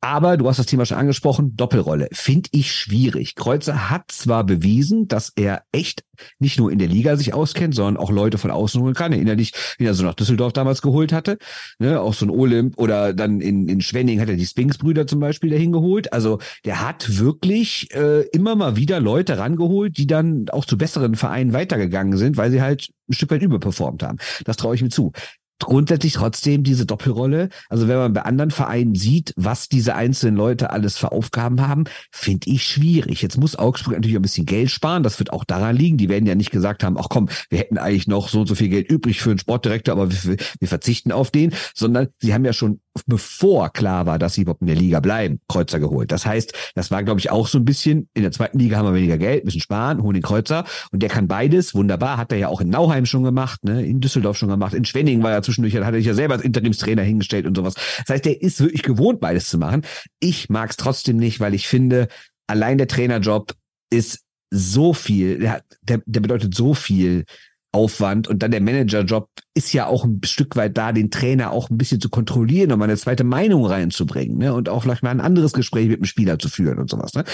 Aber 0.00 0.36
du 0.36 0.48
hast 0.48 0.58
das 0.58 0.66
Thema 0.66 0.86
schon 0.86 0.98
angesprochen, 0.98 1.56
Doppelrolle. 1.56 2.08
Finde 2.12 2.48
ich 2.52 2.72
schwierig. 2.72 3.34
Kreuzer 3.34 3.90
hat 3.90 4.10
zwar 4.12 4.44
bewiesen, 4.44 5.08
dass 5.08 5.32
er 5.34 5.62
echt 5.72 6.04
nicht 6.38 6.58
nur 6.58 6.70
in 6.70 6.78
der 6.78 6.88
Liga 6.88 7.16
sich 7.16 7.34
auskennt, 7.34 7.74
sondern 7.74 7.96
auch 7.96 8.10
Leute 8.10 8.38
von 8.38 8.50
außen 8.50 8.80
holen 8.80 8.94
kann. 8.94 9.12
Erinnere 9.12 9.36
dich, 9.36 9.52
wie 9.78 9.84
er 9.84 9.94
so 9.94 10.04
nach 10.04 10.14
Düsseldorf 10.14 10.52
damals 10.52 10.82
geholt 10.82 11.12
hatte. 11.12 11.38
Ne? 11.78 12.00
Auch 12.00 12.14
so 12.14 12.26
ein 12.26 12.30
Olymp 12.30 12.78
oder 12.78 13.12
dann 13.12 13.40
in, 13.40 13.68
in 13.68 13.80
Schwenning 13.80 14.20
hat 14.20 14.28
er 14.28 14.36
die 14.36 14.46
Spinks-Brüder 14.46 15.06
zum 15.06 15.20
Beispiel 15.20 15.50
dahin 15.50 15.72
geholt. 15.72 16.12
Also 16.12 16.38
der 16.64 16.86
hat 16.86 17.18
wirklich 17.18 17.92
äh, 17.94 18.22
immer 18.28 18.54
mal 18.54 18.76
wieder 18.76 18.95
Leute 19.00 19.38
rangeholt, 19.38 19.96
die 19.98 20.06
dann 20.06 20.48
auch 20.50 20.64
zu 20.64 20.78
besseren 20.78 21.14
Vereinen 21.14 21.52
weitergegangen 21.52 22.16
sind, 22.18 22.36
weil 22.36 22.50
sie 22.50 22.62
halt 22.62 22.90
ein 23.08 23.12
Stück 23.12 23.30
weit 23.30 23.42
überperformt 23.42 24.02
haben. 24.02 24.18
Das 24.44 24.56
traue 24.56 24.74
ich 24.74 24.82
mir 24.82 24.88
zu 24.88 25.12
grundsätzlich 25.58 26.14
trotzdem 26.14 26.62
diese 26.62 26.86
Doppelrolle. 26.86 27.48
Also 27.68 27.88
wenn 27.88 27.96
man 27.96 28.12
bei 28.12 28.22
anderen 28.22 28.50
Vereinen 28.50 28.94
sieht, 28.94 29.32
was 29.36 29.68
diese 29.68 29.94
einzelnen 29.94 30.36
Leute 30.36 30.70
alles 30.70 30.96
für 30.98 31.12
Aufgaben 31.12 31.66
haben, 31.66 31.84
finde 32.10 32.50
ich 32.50 32.64
schwierig. 32.64 33.22
Jetzt 33.22 33.38
muss 33.38 33.56
Augsburg 33.56 33.94
natürlich 33.94 34.16
ein 34.16 34.22
bisschen 34.22 34.46
Geld 34.46 34.70
sparen. 34.70 35.02
Das 35.02 35.18
wird 35.18 35.32
auch 35.32 35.44
daran 35.44 35.76
liegen. 35.76 35.96
Die 35.96 36.08
werden 36.08 36.26
ja 36.26 36.34
nicht 36.34 36.50
gesagt 36.50 36.84
haben, 36.84 36.96
ach 36.98 37.08
komm, 37.08 37.28
wir 37.50 37.58
hätten 37.58 37.78
eigentlich 37.78 38.06
noch 38.06 38.28
so 38.28 38.40
und 38.40 38.46
so 38.46 38.54
viel 38.54 38.68
Geld 38.68 38.90
übrig 38.90 39.20
für 39.20 39.30
einen 39.30 39.38
Sportdirektor, 39.38 39.92
aber 39.92 40.10
wir, 40.10 40.36
wir 40.58 40.68
verzichten 40.68 41.12
auf 41.12 41.30
den, 41.30 41.54
sondern 41.74 42.08
sie 42.20 42.34
haben 42.34 42.44
ja 42.44 42.52
schon 42.52 42.80
bevor 43.06 43.70
klar 43.70 44.06
war, 44.06 44.18
dass 44.18 44.34
sie 44.34 44.42
überhaupt 44.42 44.62
in 44.62 44.68
der 44.68 44.76
Liga 44.76 45.00
bleiben, 45.00 45.40
Kreuzer 45.48 45.78
geholt. 45.80 46.12
Das 46.12 46.24
heißt, 46.24 46.52
das 46.74 46.90
war, 46.90 47.02
glaube 47.02 47.20
ich, 47.20 47.30
auch 47.30 47.46
so 47.46 47.58
ein 47.58 47.64
bisschen, 47.64 48.08
in 48.14 48.22
der 48.22 48.32
zweiten 48.32 48.58
Liga 48.58 48.78
haben 48.78 48.86
wir 48.86 48.94
weniger 48.94 49.18
Geld, 49.18 49.44
müssen 49.44 49.60
sparen, 49.60 50.02
holen 50.02 50.14
den 50.14 50.22
Kreuzer 50.22 50.64
und 50.92 51.02
der 51.02 51.10
kann 51.10 51.28
beides, 51.28 51.74
wunderbar, 51.74 52.16
hat 52.16 52.32
er 52.32 52.38
ja 52.38 52.48
auch 52.48 52.60
in 52.60 52.70
Nauheim 52.70 53.06
schon 53.06 53.22
gemacht, 53.22 53.64
ne, 53.64 53.84
in 53.84 54.00
Düsseldorf 54.00 54.38
schon 54.38 54.48
gemacht, 54.48 54.74
in 54.74 54.84
Schwenning 54.84 55.22
war 55.22 55.32
er 55.32 55.42
zwischendurch, 55.46 55.74
hat 55.76 55.84
er 55.84 55.98
sich 55.98 56.06
ja 56.06 56.14
selber 56.14 56.34
als 56.34 56.44
Interimstrainer 56.44 57.02
hingestellt 57.02 57.46
und 57.46 57.56
sowas. 57.56 57.74
Das 57.74 58.14
heißt, 58.14 58.24
der 58.24 58.42
ist 58.42 58.60
wirklich 58.60 58.82
gewohnt, 58.82 59.20
beides 59.20 59.48
zu 59.48 59.58
machen. 59.58 59.82
Ich 60.20 60.48
mag 60.48 60.70
es 60.70 60.76
trotzdem 60.76 61.16
nicht, 61.16 61.40
weil 61.40 61.54
ich 61.54 61.66
finde, 61.66 62.08
allein 62.46 62.78
der 62.78 62.88
Trainerjob 62.88 63.54
ist 63.90 64.20
so 64.50 64.92
viel, 64.92 65.38
der, 65.38 65.62
der, 65.82 66.02
der 66.06 66.20
bedeutet 66.20 66.54
so 66.54 66.74
viel 66.74 67.24
Aufwand 67.72 68.26
und 68.26 68.42
dann 68.42 68.52
der 68.52 68.62
Managerjob 68.62 69.28
ist 69.54 69.72
ja 69.74 69.86
auch 69.86 70.04
ein 70.04 70.20
Stück 70.24 70.56
weit 70.56 70.78
da, 70.78 70.92
den 70.92 71.10
Trainer 71.10 71.50
auch 71.50 71.68
ein 71.68 71.76
bisschen 71.76 72.00
zu 72.00 72.08
kontrollieren 72.08 72.72
und 72.72 72.78
mal 72.78 72.86
eine 72.86 72.96
zweite 72.96 73.24
Meinung 73.24 73.66
reinzubringen, 73.66 74.38
ne? 74.38 74.54
Und 74.54 74.70
auch 74.70 74.82
vielleicht 74.82 75.02
mal 75.02 75.10
ein 75.10 75.20
anderes 75.20 75.52
Gespräch 75.52 75.88
mit 75.88 75.98
dem 75.98 76.06
Spieler 76.06 76.38
zu 76.38 76.48
führen 76.48 76.78
und 76.78 76.88
sowas, 76.88 77.12
ne? 77.12 77.24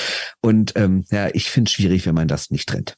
Und 0.40 0.72
ähm, 0.74 1.04
ja, 1.10 1.28
ich 1.32 1.48
finde 1.48 1.68
es 1.68 1.72
schwierig, 1.72 2.06
wenn 2.06 2.16
man 2.16 2.26
das 2.26 2.50
nicht 2.50 2.68
trennt. 2.68 2.96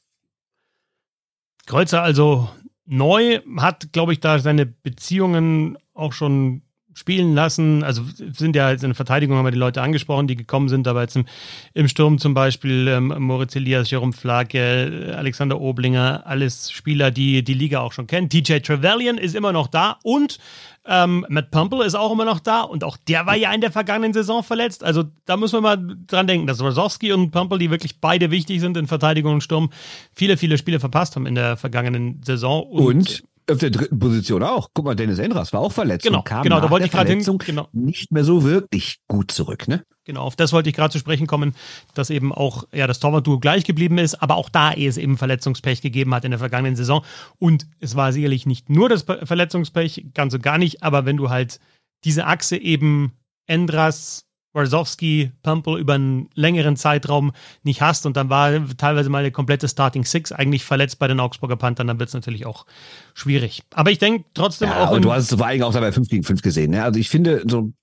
Kreuzer 1.67 2.01
also 2.01 2.49
neu, 2.85 3.39
hat, 3.57 3.91
glaube 3.91 4.13
ich, 4.13 4.19
da 4.19 4.39
seine 4.39 4.65
Beziehungen 4.65 5.77
auch 5.93 6.13
schon 6.13 6.61
spielen 6.95 7.35
lassen. 7.35 7.83
Also 7.83 8.01
sind 8.33 8.55
ja 8.55 8.71
in 8.71 8.79
der 8.79 8.95
Verteidigung 8.95 9.37
haben 9.37 9.45
wir 9.45 9.51
die 9.51 9.57
Leute 9.57 9.81
angesprochen, 9.81 10.27
die 10.27 10.35
gekommen 10.35 10.69
sind, 10.69 10.87
aber 10.87 11.01
jetzt 11.01 11.15
im, 11.15 11.25
im 11.73 11.87
Sturm 11.87 12.17
zum 12.17 12.33
Beispiel 12.33 12.87
ähm, 12.87 13.13
Moritz 13.19 13.55
Elias, 13.55 13.91
Jerome 13.91 14.13
Flake, 14.13 15.13
Alexander 15.15 15.61
Oblinger, 15.61 16.23
alles 16.25 16.71
Spieler, 16.71 17.11
die 17.11 17.43
die 17.43 17.53
Liga 17.53 17.81
auch 17.81 17.91
schon 17.91 18.07
kennen. 18.07 18.29
TJ 18.29 18.59
Trevelyan 18.59 19.17
ist 19.17 19.35
immer 19.35 19.51
noch 19.51 19.67
da 19.67 19.99
und 20.03 20.39
ähm, 20.87 21.25
Matt 21.29 21.51
Pumple 21.51 21.83
ist 21.83 21.95
auch 21.95 22.11
immer 22.11 22.25
noch 22.25 22.39
da 22.39 22.61
und 22.61 22.83
auch 22.83 22.95
der 22.95 23.25
war 23.25 23.35
ja 23.35 23.51
in 23.51 23.61
der 23.61 23.71
vergangenen 23.71 24.13
Saison 24.13 24.43
verletzt. 24.43 24.83
Also 24.83 25.03
da 25.25 25.35
muss 25.35 25.51
man 25.51 25.63
mal 25.63 25.97
dran 26.07 26.27
denken, 26.27 26.47
dass 26.47 26.61
Rosowski 26.61 27.11
und 27.11 27.31
Pumple, 27.31 27.57
die 27.57 27.71
wirklich 27.71 27.99
beide 27.99 28.31
wichtig 28.31 28.61
sind 28.61 28.77
in 28.77 28.87
Verteidigung 28.87 29.33
und 29.33 29.41
Sturm, 29.41 29.69
viele, 30.13 30.37
viele 30.37 30.57
Spiele 30.57 30.79
verpasst 30.79 31.15
haben 31.15 31.25
in 31.25 31.35
der 31.35 31.57
vergangenen 31.57 32.21
Saison. 32.23 32.63
Und, 32.63 32.85
und 32.85 33.23
auf 33.49 33.57
der 33.59 33.69
dritten 33.69 33.99
Position 33.99 34.43
auch. 34.43 34.69
Guck 34.73 34.85
mal, 34.85 34.95
Dennis 34.95 35.19
Endras 35.19 35.53
war 35.53 35.61
auch 35.61 35.71
verletzt. 35.71 36.05
Genau, 36.05 36.21
kam 36.21 36.43
genau, 36.43 36.59
da 36.59 36.69
wollte 36.69 36.85
ich 36.85 36.91
gerade 36.91 37.09
hin. 37.09 37.23
Genau. 37.45 37.67
Nicht 37.73 38.11
mehr 38.11 38.23
so 38.23 38.43
wirklich 38.43 38.99
gut 39.07 39.31
zurück, 39.31 39.67
ne? 39.67 39.83
Genau, 40.05 40.21
auf 40.21 40.35
das 40.35 40.53
wollte 40.53 40.69
ich 40.69 40.75
gerade 40.75 40.91
zu 40.91 40.99
sprechen 40.99 41.27
kommen, 41.27 41.55
dass 41.93 42.09
eben 42.09 42.31
auch 42.31 42.65
ja 42.73 42.87
das 42.87 42.99
Torwart-Duo 42.99 43.39
gleich 43.39 43.65
geblieben 43.65 43.97
ist, 43.97 44.15
aber 44.15 44.35
auch 44.35 44.49
da 44.49 44.71
es 44.71 44.97
eben 44.97 45.17
Verletzungspech 45.17 45.81
gegeben 45.81 46.13
hat 46.13 46.25
in 46.25 46.31
der 46.31 46.39
vergangenen 46.39 46.75
Saison. 46.75 47.03
Und 47.39 47.67
es 47.79 47.95
war 47.95 48.13
sicherlich 48.13 48.45
nicht 48.45 48.69
nur 48.69 48.89
das 48.89 49.03
Verletzungspech, 49.03 50.07
ganz 50.13 50.33
und 50.33 50.43
gar 50.43 50.57
nicht, 50.57 50.83
aber 50.83 51.05
wenn 51.05 51.17
du 51.17 51.29
halt 51.29 51.59
diese 52.03 52.25
Achse 52.27 52.57
eben 52.57 53.13
Endras, 53.47 54.25
Warzowski, 54.55 55.31
Pumple 55.43 55.77
über 55.77 55.93
einen 55.93 56.29
längeren 56.33 56.77
Zeitraum 56.77 57.33
nicht 57.63 57.81
hast 57.81 58.05
und 58.05 58.17
dann 58.17 58.29
war 58.29 58.51
teilweise 58.77 59.09
mal 59.09 59.21
der 59.21 59.31
komplette 59.31 59.67
Starting 59.67 60.05
Six 60.05 60.31
eigentlich 60.31 60.63
verletzt 60.63 60.97
bei 60.97 61.07
den 61.07 61.19
Augsburger 61.19 61.57
Panthern, 61.57 61.87
dann 61.87 61.99
wird 61.99 62.09
es 62.09 62.15
natürlich 62.15 62.45
auch 62.45 62.65
schwierig. 63.13 63.63
Aber 63.73 63.91
ich 63.91 63.99
denke 63.99 64.25
trotzdem 64.33 64.69
ja, 64.69 64.85
auch. 64.85 64.91
Und 64.91 65.03
du 65.03 65.11
hast 65.11 65.31
es 65.31 65.37
vor 65.37 65.45
allem 65.45 65.61
auch 65.63 65.73
dabei 65.73 65.91
5 65.91 66.07
gegen 66.07 66.23
5 66.23 66.41
gesehen. 66.41 66.71
Ne? 66.71 66.83
Also 66.83 66.99
ich 66.99 67.09
finde 67.09 67.43
so. 67.47 67.73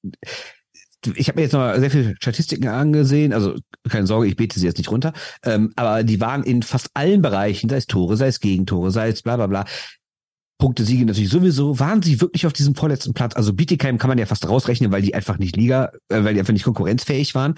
Ich 1.16 1.26
habe 1.26 1.40
mir 1.40 1.42
jetzt 1.42 1.52
noch 1.52 1.74
sehr 1.74 1.90
viele 1.90 2.14
Statistiken 2.20 2.68
angesehen, 2.68 3.32
also 3.32 3.56
keine 3.88 4.06
Sorge, 4.06 4.28
ich 4.28 4.36
bete 4.36 4.56
sie 4.56 4.66
jetzt 4.66 4.78
nicht 4.78 4.88
runter, 4.88 5.12
ähm, 5.44 5.72
aber 5.74 6.04
die 6.04 6.20
waren 6.20 6.44
in 6.44 6.62
fast 6.62 6.90
allen 6.94 7.22
Bereichen, 7.22 7.68
sei 7.68 7.78
es 7.78 7.88
Tore, 7.88 8.16
sei 8.16 8.28
es 8.28 8.38
Gegentore, 8.38 8.92
sei 8.92 9.08
es 9.08 9.20
bla 9.20 9.34
bla 9.34 9.48
bla, 9.48 9.64
Punkte 10.62 10.84
Siege 10.84 11.04
natürlich 11.04 11.28
sowieso. 11.28 11.80
Waren 11.80 12.02
sie 12.02 12.20
wirklich 12.20 12.46
auf 12.46 12.52
diesem 12.52 12.76
vorletzten 12.76 13.14
Platz? 13.14 13.34
Also 13.34 13.52
Bietigheim 13.52 13.98
kann 13.98 14.06
man 14.06 14.18
ja 14.18 14.26
fast 14.26 14.48
rausrechnen, 14.48 14.92
weil 14.92 15.02
die 15.02 15.12
einfach 15.12 15.38
nicht 15.38 15.56
Liga, 15.56 15.90
äh, 16.08 16.22
weil 16.22 16.34
die 16.34 16.38
einfach 16.38 16.52
nicht 16.52 16.62
konkurrenzfähig 16.62 17.34
waren. 17.34 17.56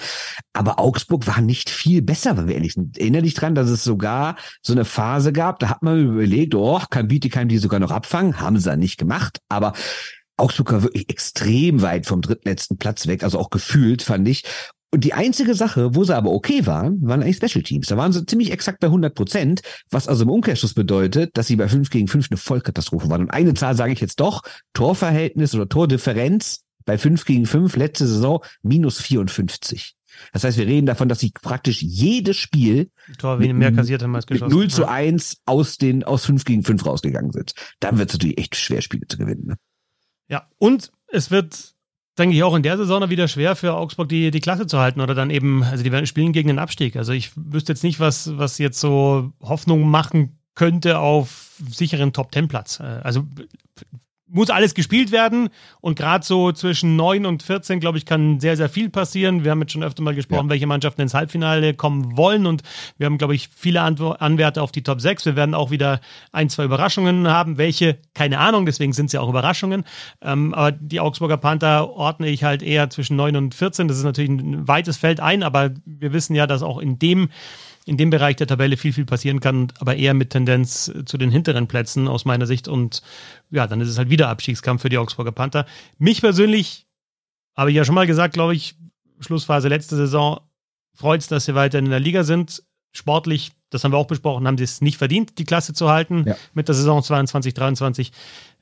Aber 0.55 0.79
Augsburg 0.79 1.27
war 1.27 1.43
nicht 1.43 1.69
viel 1.69 2.01
besser, 2.01 2.39
wenn 2.39 2.49
wir 2.49 2.55
ehrlich 2.55 2.73
sind. 2.73 2.97
Erinnere 2.97 3.21
dich 3.21 3.35
dran, 3.35 3.55
dass 3.55 3.69
es 3.69 3.85
sogar 3.85 4.37
so 4.63 4.73
eine 4.73 4.87
Phase 4.87 5.35
gab, 5.35 5.59
da 5.59 5.69
hat 5.69 5.83
man 5.83 6.03
überlegt, 6.03 6.55
oh, 6.55 6.81
kann 6.89 7.09
Bietigheim 7.09 7.47
die 7.47 7.59
sogar 7.59 7.79
noch 7.79 7.91
abfangen? 7.91 8.41
Haben 8.41 8.59
sie 8.59 8.71
dann 8.71 8.79
nicht 8.79 8.97
gemacht. 8.97 9.39
Aber 9.51 9.75
Augsburg 10.39 10.73
war 10.73 10.83
wirklich 10.83 11.11
extrem 11.11 11.83
weit 11.83 12.07
vom 12.07 12.23
drittletzten 12.23 12.79
Platz 12.79 13.07
weg, 13.07 13.23
also 13.23 13.39
auch 13.39 13.51
gefühlt, 13.51 14.03
fand 14.03 14.27
ich. 14.29 14.45
Und 14.95 15.03
die 15.03 15.13
einzige 15.13 15.57
Sache, 15.57 15.97
wo 15.97 16.05
sie 16.05 16.15
aber 16.15 16.31
okay 16.31 16.67
waren, 16.67 17.03
waren 17.03 17.21
eigentlich 17.21 17.35
Special 17.35 17.65
Teams. 17.65 17.89
Da 17.89 17.97
waren 17.97 18.13
sie 18.13 18.25
ziemlich 18.27 18.53
exakt 18.53 18.79
bei 18.79 18.87
100 18.87 19.13
Prozent, 19.13 19.63
was 19.91 20.07
also 20.07 20.23
im 20.23 20.31
Umkehrschluss 20.31 20.73
bedeutet, 20.73 21.37
dass 21.37 21.49
sie 21.49 21.57
bei 21.57 21.67
5 21.67 21.91
gegen 21.91 22.07
5 22.07 22.29
eine 22.31 22.37
Vollkatastrophe 22.37 23.11
waren. 23.11 23.23
Und 23.23 23.31
eine 23.33 23.55
Zahl 23.55 23.75
sage 23.75 23.93
ich 23.93 24.01
jetzt 24.01 24.21
doch, 24.21 24.43
Torverhältnis 24.73 25.53
oder 25.53 25.69
Tordifferenz 25.69 26.63
bei 26.85 26.97
5 26.97 27.25
gegen 27.25 27.45
5 27.45 27.75
letzte 27.75 28.07
Saison 28.07 28.45
minus 28.63 29.01
54. 29.01 29.97
Das 30.33 30.45
heißt, 30.45 30.59
wir 30.59 30.67
reden 30.69 30.87
davon, 30.87 31.09
dass 31.09 31.19
sie 31.19 31.33
praktisch 31.43 31.83
jedes 31.83 32.37
Spiel 32.37 32.89
Tor 33.19 33.39
mit, 33.39 33.53
mehr 33.53 33.73
kassiert 33.73 34.01
haben 34.01 34.15
als 34.15 34.27
geschossen. 34.27 34.55
0 34.57 34.69
zu 34.71 34.87
1 34.87 35.39
aus 35.45 35.77
den 35.77 36.05
aus 36.05 36.25
5 36.25 36.45
gegen 36.45 36.63
5 36.63 36.87
rausgegangen 36.87 37.33
sind. 37.33 37.55
Dann 37.81 37.99
wird 37.99 38.11
es 38.11 38.15
natürlich 38.15 38.39
echt 38.39 38.55
schwer, 38.55 38.81
Spiele 38.81 39.09
zu 39.09 39.19
gewinnen. 39.19 39.45
Ne? 39.45 39.57
Ja, 40.29 40.49
und 40.59 40.93
es 41.09 41.33
wird 41.33 41.74
denke 42.19 42.37
ich, 42.37 42.43
auch 42.43 42.55
in 42.55 42.63
der 42.63 42.77
Saison 42.77 43.09
wieder 43.11 43.29
schwer 43.29 43.57
für 43.57 43.75
Augsburg 43.75 44.09
die, 44.09 44.31
die 44.31 44.41
Klasse 44.41 44.67
zu 44.67 44.79
halten 44.79 45.01
oder 45.01 45.15
dann 45.15 45.31
eben, 45.31 45.63
also 45.63 45.83
die 45.83 45.93
werden 45.93 46.07
spielen 46.07 46.33
gegen 46.33 46.49
den 46.49 46.59
Abstieg. 46.59 46.97
Also 46.97 47.13
ich 47.13 47.33
wüsste 47.37 47.73
jetzt 47.73 47.83
nicht, 47.83 48.01
was, 48.01 48.37
was 48.39 48.59
jetzt 48.59 48.81
so 48.81 49.33
Hoffnung 49.41 49.89
machen 49.89 50.39
könnte 50.55 50.99
auf 50.99 51.57
sicheren 51.69 52.13
Top-10-Platz. 52.13 52.81
Äh, 52.81 53.01
also 53.03 53.25
muss 54.35 54.51
alles 54.51 54.75
gespielt 54.75 55.13
werden 55.13 55.49
und 55.81 55.97
gerade 55.97 56.25
so 56.25 56.51
zwischen 56.53 56.97
9 56.97 57.25
und 57.25 57.43
14, 57.43 57.79
glaube 57.79 57.99
ich, 57.99 58.05
kann 58.05 58.41
sehr, 58.41 58.57
sehr 58.57 58.69
viel 58.69 58.91
passieren. 58.91 59.45
Wir 59.45 59.53
haben 59.53 59.61
jetzt 59.61 59.73
schon 59.73 59.85
öfter 59.85 60.03
mal 60.03 60.15
gesprochen, 60.15 60.47
ja. 60.47 60.51
welche 60.51 60.67
Mannschaften 60.67 61.01
ins 61.01 61.15
Halbfinale 61.15 61.73
kommen 61.73 62.17
wollen 62.17 62.47
und 62.47 62.63
wir 62.99 63.07
haben, 63.07 63.17
glaube 63.17 63.35
ich, 63.35 63.49
viele 63.55 63.81
Anwärter 63.81 64.63
auf 64.63 64.73
die 64.73 64.83
Top 64.83 65.01
6. 65.01 65.25
Wir 65.25 65.37
werden 65.37 65.55
auch 65.55 65.71
wieder 65.71 66.01
ein, 66.33 66.51
zwei 66.51 66.65
Überraschungen 66.65 67.29
haben. 67.29 67.59
Welche? 67.59 67.99
Keine 68.13 68.41
Ahnung, 68.41 68.67
deswegen 68.67 68.93
sind 68.93 69.07
es 69.07 69.13
ja 69.13 69.21
auch 69.21 69.29
Überraschungen. 69.29 69.85
Ähm, 70.21 70.53
aber 70.53 70.73
die 70.73 70.99
Augsburger 70.99 71.37
Panther 71.37 71.91
ordne 71.91 72.29
ich 72.29 72.43
halt 72.43 72.63
eher 72.63 72.91
zwischen 72.91 73.17
9 73.17 73.37
und 73.37 73.55
14. 73.55 73.87
Das 73.87 73.97
ist 73.97 74.05
natürlich 74.05 74.31
ein 74.31 74.67
weites 74.67 74.97
Feld 74.97 75.21
ein, 75.21 75.45
aber 75.45 75.71
wir 75.87 76.13
wissen 76.13 76.35
ja, 76.35 76.49
dass 76.49 76.63
auch 76.63 76.79
in 76.79 76.99
dem 76.99 77.29
in 77.85 77.97
dem 77.97 78.11
Bereich 78.11 78.37
der 78.37 78.47
Tabelle 78.47 78.77
viel, 78.77 78.93
viel 78.93 79.05
passieren 79.05 79.41
kann, 79.41 79.69
aber 79.79 79.97
eher 79.97 80.15
mit 80.15 80.31
Tendenz 80.31 80.91
zu 81.05 81.19
den 81.19 81.31
hinteren 81.31 81.67
Plätzen 81.67 82.09
aus 82.09 82.25
meiner 82.25 82.47
Sicht. 82.47 82.67
Und 82.67 83.03
ja, 83.51 83.67
dann 83.67 83.81
ist 83.81 83.89
es 83.89 83.99
halt 83.99 84.11
wieder 84.11 84.29
Abstiegskampf 84.29 84.83
für 84.83 84.89
die 84.89 84.99
Augsburger 84.99 85.33
Panther. 85.33 85.67
Mich 85.99 86.21
persönlich, 86.21 86.87
habe 87.55 87.71
ich 87.71 87.77
ja 87.77 87.85
schon 87.85 87.95
mal 87.95 88.07
gesagt, 88.07 88.35
glaube 88.35 88.55
ich, 88.55 88.75
Schlussphase 89.21 89.69
letzte 89.69 89.97
Saison, 89.97 90.41
freut 90.95 91.21
es, 91.21 91.29
dass 91.29 91.45
sie 91.45 91.55
weiter 91.55 91.79
in 91.79 91.91
der 91.91 92.01
Liga 92.01 92.25
sind. 92.25 92.63
Sportlich, 92.93 93.53
das 93.71 93.85
haben 93.85 93.93
wir 93.93 93.99
auch 93.99 94.07
besprochen, 94.07 94.47
haben 94.47 94.59
sie 94.59 94.65
es 94.65 94.81
nicht 94.81 94.97
verdient, 94.97 95.39
die 95.39 95.45
Klasse 95.45 95.75
zu 95.75 95.91
halten 95.91 96.25
ja. 96.27 96.37
mit 96.55 96.69
der 96.69 96.75
Saison 96.75 97.03
22, 97.03 97.53
23 97.53 98.09
äh, 98.09 98.13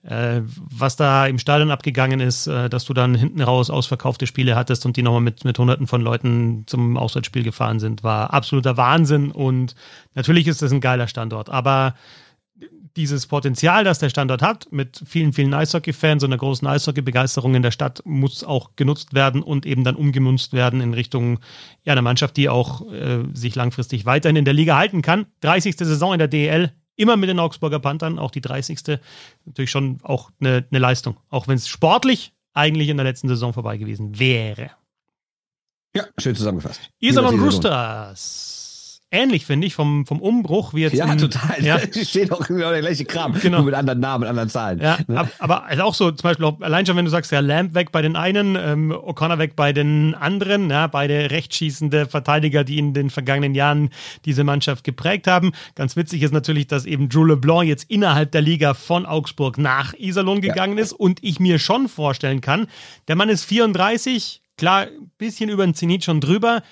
was 0.05 0.97
da 0.97 1.27
im 1.27 1.39
Stadion 1.39 1.71
abgegangen 1.71 2.21
ist, 2.21 2.49
äh, 2.49 2.69
dass 2.69 2.85
du 2.85 2.93
dann 2.93 3.15
hinten 3.15 3.41
raus 3.41 3.71
ausverkaufte 3.71 4.27
Spiele 4.27 4.57
hattest 4.57 4.85
und 4.85 4.97
die 4.97 5.03
nochmal 5.03 5.21
mit, 5.21 5.45
mit 5.45 5.59
Hunderten 5.59 5.87
von 5.87 6.03
Leuten 6.03 6.65
zum 6.67 6.97
Auswärtsspiel 6.97 7.45
gefahren 7.45 7.79
sind, 7.79 8.03
war 8.03 8.33
absoluter 8.35 8.77
Wahnsinn 8.77 9.31
und 9.31 9.77
natürlich 10.15 10.49
ist 10.49 10.61
das 10.61 10.73
ein 10.73 10.81
geiler 10.81 11.07
Standort, 11.07 11.51
aber 11.51 11.95
dieses 12.97 13.27
Potenzial, 13.27 13.85
das 13.85 13.99
der 13.99 14.11
Standort 14.11 14.43
hat, 14.43 14.71
mit 14.71 15.03
vielen, 15.07 15.33
vielen 15.33 15.55
Eishockey-Fans 15.55 16.23
und 16.25 16.31
einer 16.31 16.39
großen 16.39 16.67
Eishockey-Begeisterung 16.69 17.55
in 17.55 17.63
der 17.63 17.71
Stadt, 17.71 18.03
muss 18.05 18.45
auch 18.45 18.77
genutzt 18.77 19.15
werden 19.15 19.43
und 19.43 19.65
eben 19.67 19.85
dann 19.85 19.97
umgemünzt 19.97 20.53
werden 20.53 20.81
in 20.81 20.93
Richtung 20.93 21.39
ja, 21.85 21.93
einer 21.93 22.03
Mannschaft, 22.03 22.37
die 22.37 22.49
auch 22.49 22.93
äh, 22.93 23.25
sich 23.33 23.55
langfristig 23.55 24.05
weiterhin 24.05 24.37
in 24.37 24.45
der 24.45 24.55
Liga 24.55 24.77
halten 24.77 25.01
kann. 25.01 25.27
30. 25.41 25.77
Saison 25.77 26.13
in 26.13 26.19
der 26.19 26.29
DEL, 26.29 26.73
immer 26.97 27.17
mit 27.17 27.29
den 27.29 27.39
Augsburger 27.39 27.79
Panthern, 27.79 28.19
auch 28.19 28.31
die 28.31 28.41
30. 28.41 28.99
Natürlich 29.45 29.71
schon 29.71 29.99
auch 30.03 30.31
eine, 30.41 30.67
eine 30.71 30.79
Leistung, 30.79 31.17
auch 31.31 31.49
wenn 31.49 31.57
es 31.57 31.69
sportlich 31.69 32.33
eigentlich 32.55 32.89
in 32.89 32.97
der 32.97 33.05
letzten 33.05 33.29
Saison 33.29 33.53
vorbei 33.53 33.77
gewesen 33.79 34.19
wäre. 34.19 34.71
Ja, 35.95 36.05
schön 36.19 36.35
zusammengefasst. 36.35 36.91
Iserlohn 37.01 37.41
Roosters 37.41 38.52
ähnlich, 39.13 39.47
finde 39.47 39.67
ich, 39.67 39.75
vom, 39.75 40.07
vom 40.07 40.21
Umbruch 40.21 40.75
wie 40.75 40.81
jetzt. 40.81 40.95
Ja, 40.97 41.13
in, 41.13 41.19
total. 41.19 41.63
Ja. 41.65 41.79
Steht 42.03 42.33
auch 42.33 42.47
genau 42.47 42.71
der 42.71 42.81
gleiche 42.81 43.05
Kram. 43.05 43.35
Genau. 43.35 43.59
Nur 43.59 43.67
mit 43.67 43.75
anderen 43.75 44.01
Namen, 44.01 44.25
anderen 44.27 44.49
Zahlen. 44.49 44.81
Ja, 44.81 44.99
Ne? 45.07 45.21
ab- 45.21 45.29
aber 45.39 45.65
also 45.65 45.83
auch 45.83 45.95
so, 45.95 46.11
zum 46.11 46.23
Beispiel 46.23 46.45
auch, 46.47 46.61
allein 46.61 46.87
schon, 46.87 46.97
wenn 46.97 47.05
du 47.05 47.11
sagst, 47.11 47.31
ja, 47.31 47.41
Lamb 47.41 47.75
weg 47.75 47.93
bei 47.93 48.03
den 48.03 48.17
einen, 48.17 48.57
ähm, 48.57 48.91
O'Connor 48.93 49.39
weg 49.39 49.55
bei 49.55 49.73
den 49.73 50.15
anderen, 50.15 50.71
ja, 50.71 50.87
beide 50.87 51.31
rechtschießende 51.31 52.07
Verteidiger, 52.07 52.65
die 52.65 52.79
in 52.79 52.95
den 52.95 53.11
vergangenen 53.11 53.55
Jahren 53.55 53.91
diese 54.25 54.43
Mannschaft 54.45 54.83
geprägt 54.85 55.27
haben. 55.27 55.53
Ganz 55.75 55.95
witzig 55.97 56.23
ist 56.23 56.33
natürlich, 56.33 56.67
dass 56.67 56.87
eben 56.87 57.09
Drew 57.09 57.25
LeBlanc 57.27 57.69
jetzt 57.69 57.91
innerhalb 57.91 58.33
der 58.33 58.41
Liga 58.41 58.75
von 58.75 59.05
Augsburg 59.07 59.59
nach 59.59 59.93
Iserlohn 59.95 60.41
gegangen 60.41 60.79
ist 60.79 60.93
und 60.93 61.19
ich 61.23 61.39
mir 61.39 61.59
schon 61.59 61.89
vorstellen 61.89 62.41
kann, 62.41 62.67
der 63.09 63.17
Mann 63.17 63.29
ist 63.29 63.45
34, 63.45 64.41
klar, 64.57 64.87
bisschen 65.19 65.51
über 65.51 65.65
den 65.67 65.75
Zenit 65.75 66.05
schon 66.05 66.21
drüber, 66.21 66.63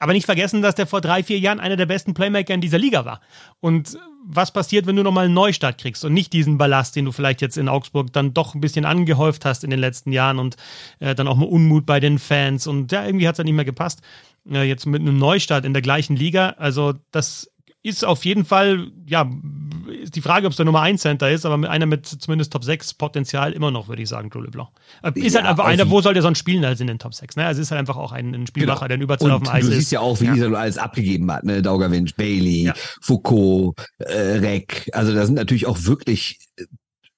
aber 0.00 0.14
nicht 0.14 0.24
vergessen, 0.24 0.62
dass 0.62 0.74
der 0.74 0.86
vor 0.86 1.00
drei, 1.00 1.22
vier 1.22 1.38
Jahren 1.38 1.60
einer 1.60 1.76
der 1.76 1.86
besten 1.86 2.14
Playmaker 2.14 2.54
in 2.54 2.62
dieser 2.62 2.78
Liga 2.78 3.04
war. 3.04 3.20
Und 3.60 3.98
was 4.24 4.50
passiert, 4.50 4.86
wenn 4.86 4.96
du 4.96 5.02
nochmal 5.02 5.26
einen 5.26 5.34
Neustart 5.34 5.78
kriegst 5.78 6.04
und 6.04 6.14
nicht 6.14 6.32
diesen 6.32 6.58
Ballast, 6.58 6.96
den 6.96 7.04
du 7.04 7.12
vielleicht 7.12 7.42
jetzt 7.42 7.58
in 7.58 7.68
Augsburg 7.68 8.12
dann 8.12 8.32
doch 8.32 8.54
ein 8.54 8.60
bisschen 8.60 8.86
angehäuft 8.86 9.44
hast 9.44 9.62
in 9.62 9.70
den 9.70 9.78
letzten 9.78 10.10
Jahren 10.10 10.38
und 10.38 10.56
äh, 11.00 11.14
dann 11.14 11.28
auch 11.28 11.36
mal 11.36 11.46
Unmut 11.46 11.84
bei 11.84 12.00
den 12.00 12.18
Fans 12.18 12.66
und 12.66 12.90
ja, 12.90 13.04
irgendwie 13.04 13.28
hat 13.28 13.34
es 13.34 13.36
dann 13.36 13.44
nicht 13.44 13.54
mehr 13.54 13.64
gepasst. 13.64 14.00
Äh, 14.50 14.62
jetzt 14.62 14.86
mit 14.86 15.02
einem 15.02 15.18
Neustart 15.18 15.66
in 15.66 15.74
der 15.74 15.82
gleichen 15.82 16.16
Liga. 16.16 16.54
Also, 16.56 16.94
das 17.10 17.50
ist 17.82 18.04
auf 18.04 18.24
jeden 18.24 18.44
Fall, 18.46 18.90
ja, 19.06 19.30
ist 20.02 20.16
die 20.16 20.20
Frage, 20.20 20.46
ob 20.46 20.50
es 20.52 20.56
der 20.56 20.66
Nummer 20.66 20.80
1 20.82 21.00
Center 21.02 21.30
ist, 21.30 21.46
aber 21.46 21.56
mit 21.56 21.70
einer 21.70 21.86
mit 21.86 22.06
zumindest 22.06 22.52
Top 22.52 22.64
6 22.64 22.94
Potenzial 22.94 23.52
immer 23.52 23.70
noch, 23.70 23.88
würde 23.88 24.02
ich 24.02 24.08
sagen, 24.08 24.30
Drew 24.30 24.40
LeBlanc. 24.40 24.68
Äh, 25.02 25.12
Ist 25.20 25.34
Ja, 25.34 25.40
halt 25.40 25.50
einfach 25.50 25.64
auf 25.64 25.70
einer, 25.70 25.90
wo 25.90 26.00
soll 26.00 26.14
der 26.14 26.22
sonst 26.22 26.38
spielen 26.38 26.64
als 26.64 26.80
in 26.80 26.86
den 26.86 26.98
Top 26.98 27.14
6? 27.14 27.36
Ne? 27.36 27.46
Also 27.46 27.60
ist 27.60 27.70
halt 27.70 27.78
einfach 27.78 27.96
auch 27.96 28.12
ein, 28.12 28.34
ein 28.34 28.46
Spielmacher, 28.46 28.88
der 28.88 28.96
in 28.96 29.02
Überzahl 29.02 29.30
auf 29.30 29.40
Genau. 29.40 29.50
Dem 29.52 29.56
Eis 29.56 29.64
du 29.66 29.70
ist. 29.72 29.78
siehst 29.78 29.92
ja 29.92 30.00
auch, 30.00 30.20
wie 30.20 30.26
Iserlohn 30.26 30.56
alles 30.60 30.78
abgegeben 30.78 31.30
hat, 31.32 31.44
ne? 31.44 31.62
Daugerwinch, 31.62 32.14
Bailey, 32.16 32.64
Ja. 32.64 32.74
Foucault, 33.00 33.74
äh, 33.98 34.12
Reck. 34.38 34.88
Also 34.92 35.14
da 35.14 35.24
sind 35.26 35.34
natürlich 35.34 35.66
auch 35.66 35.78
wirklich, 35.84 36.38
äh, 36.56 36.64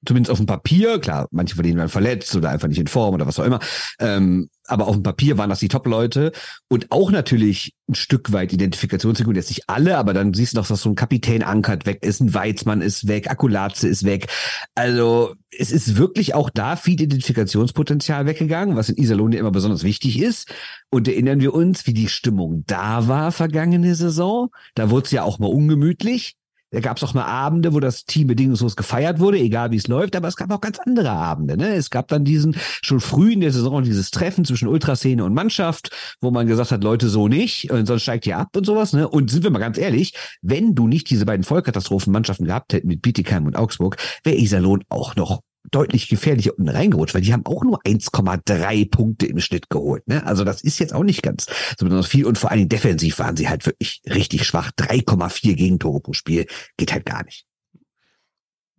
zumindest 0.06 0.30
auf 0.32 0.38
dem 0.38 0.46
Papier, 0.46 0.98
klar, 0.98 1.28
manche 1.30 1.54
von 1.54 1.62
denen 1.64 1.78
waren 1.78 1.88
verletzt 1.88 2.34
oder 2.34 2.50
einfach 2.50 2.68
nicht 2.68 2.78
in 2.80 2.88
Form 2.88 3.14
oder 3.14 3.26
was 3.26 3.38
auch 3.38 3.44
immer. 3.44 3.60
Ähm, 4.00 4.48
aber 4.66 4.87
auf 4.87 4.95
dem 4.95 5.02
Papier 5.02 5.38
waren 5.38 5.50
das 5.50 5.61
die 5.61 5.69
Top-Leute 5.69 6.33
und 6.69 6.90
auch 6.90 7.11
natürlich 7.11 7.75
ein 7.88 7.95
Stück 7.95 8.33
weit 8.33 8.52
Identifikationsfigur, 8.52 9.35
jetzt 9.35 9.50
nicht 9.50 9.69
alle, 9.69 9.99
aber 9.99 10.14
dann 10.14 10.35
siehst 10.35 10.54
du 10.54 10.59
noch, 10.59 10.66
dass 10.66 10.83
so 10.83 10.90
ein 10.90 10.95
Kapitän 10.95 11.42
Ankert 11.42 11.85
weg 11.85 12.02
ist, 12.02 12.21
ein 12.21 12.33
Weizmann 12.33 12.81
ist 12.81 13.09
weg, 13.09 13.31
Akulatze 13.31 13.88
ist 13.88 14.04
weg. 14.04 14.28
Also 14.75 15.35
es 15.57 15.73
ist 15.73 15.97
wirklich 15.97 16.35
auch 16.35 16.49
da 16.49 16.76
viel 16.76 17.00
Identifikationspotenzial 17.00 18.26
weggegangen, 18.26 18.76
was 18.76 18.88
in 18.88 18.97
Iserlohn 18.97 19.33
ja 19.33 19.40
immer 19.40 19.50
besonders 19.50 19.83
wichtig 19.83 20.21
ist. 20.21 20.52
Und 20.90 21.09
erinnern 21.09 21.40
wir 21.40 21.54
uns, 21.54 21.87
wie 21.87 21.95
die 21.95 22.09
Stimmung 22.09 22.64
da 22.66 23.09
war 23.09 23.33
vergangene 23.33 23.95
Saison. 23.95 24.50
Da 24.75 24.90
wurde 24.90 25.07
es 25.07 25.11
ja 25.11 25.25
auch 25.25 25.38
mal 25.38 25.49
ungemütlich. 25.49 26.37
Da 26.72 26.80
gab 26.80 26.96
es 26.96 27.04
auch 27.04 27.14
mal 27.14 27.24
Abende, 27.24 27.74
wo 27.74 27.80
das 27.80 28.06
Team 28.06 28.28
bedingungslos 28.28 28.76
gefeiert 28.76 29.20
wurde, 29.20 29.38
egal 29.38 29.70
wie 29.70 29.76
es 29.76 29.86
läuft, 29.86 30.16
aber 30.16 30.28
es 30.28 30.36
gab 30.36 30.50
auch 30.50 30.60
ganz 30.60 30.78
andere 30.78 31.10
Abende. 31.10 31.56
Ne? 31.56 31.74
Es 31.74 31.90
gab 31.90 32.08
dann 32.08 32.24
diesen, 32.24 32.56
schon 32.82 33.00
früh 33.00 33.32
in 33.32 33.40
der 33.40 33.52
Saison, 33.52 33.82
dieses 33.82 34.10
Treffen 34.10 34.44
zwischen 34.44 34.68
Ultraszene 34.68 35.22
und 35.24 35.34
Mannschaft, 35.34 35.90
wo 36.20 36.30
man 36.30 36.46
gesagt 36.46 36.72
hat, 36.72 36.82
Leute, 36.82 37.08
so 37.08 37.28
nicht, 37.28 37.68
sonst 37.70 38.02
steigt 38.02 38.26
ihr 38.26 38.38
ab 38.38 38.56
und 38.56 38.64
sowas. 38.64 38.94
Ne? 38.94 39.06
Und 39.06 39.30
sind 39.30 39.44
wir 39.44 39.50
mal 39.50 39.58
ganz 39.58 39.76
ehrlich, 39.76 40.14
wenn 40.40 40.74
du 40.74 40.88
nicht 40.88 41.10
diese 41.10 41.26
beiden 41.26 41.44
Vollkatastrophenmannschaften 41.44 42.46
gehabt 42.46 42.72
hätten 42.72 42.88
mit 42.88 43.02
Bietigheim 43.02 43.46
und 43.46 43.56
Augsburg, 43.56 43.96
wäre 44.24 44.36
Iserlohn 44.36 44.82
auch 44.88 45.14
noch 45.14 45.42
deutlich 45.71 46.09
gefährlicher 46.09 46.52
unten 46.57 46.69
reingerutscht, 46.69 47.14
weil 47.14 47.23
die 47.23 47.33
haben 47.33 47.47
auch 47.47 47.64
nur 47.64 47.81
1,3 47.83 48.90
Punkte 48.90 49.26
im 49.26 49.40
Schnitt 49.40 49.71
geholt. 49.71 50.07
Ne? 50.09 50.25
Also 50.26 50.45
das 50.45 50.62
ist 50.62 50.78
jetzt 50.78 50.92
auch 50.92 51.04
nicht 51.04 51.23
ganz 51.23 51.47
so 51.78 51.85
besonders 51.85 52.09
viel 52.09 52.26
und 52.26 52.38
vor 52.38 52.50
allen 52.50 52.59
Dingen 52.59 52.69
defensiv 52.69 53.19
waren 53.19 53.37
sie 53.37 53.49
halt 53.49 53.64
wirklich 53.66 54.02
richtig 54.09 54.45
schwach. 54.45 54.71
3,4 54.73 55.54
Gegentore 55.54 56.00
pro 56.00 56.12
Spiel 56.12 56.47
geht 56.76 56.92
halt 56.92 57.07
gar 57.07 57.25
nicht. 57.25 57.47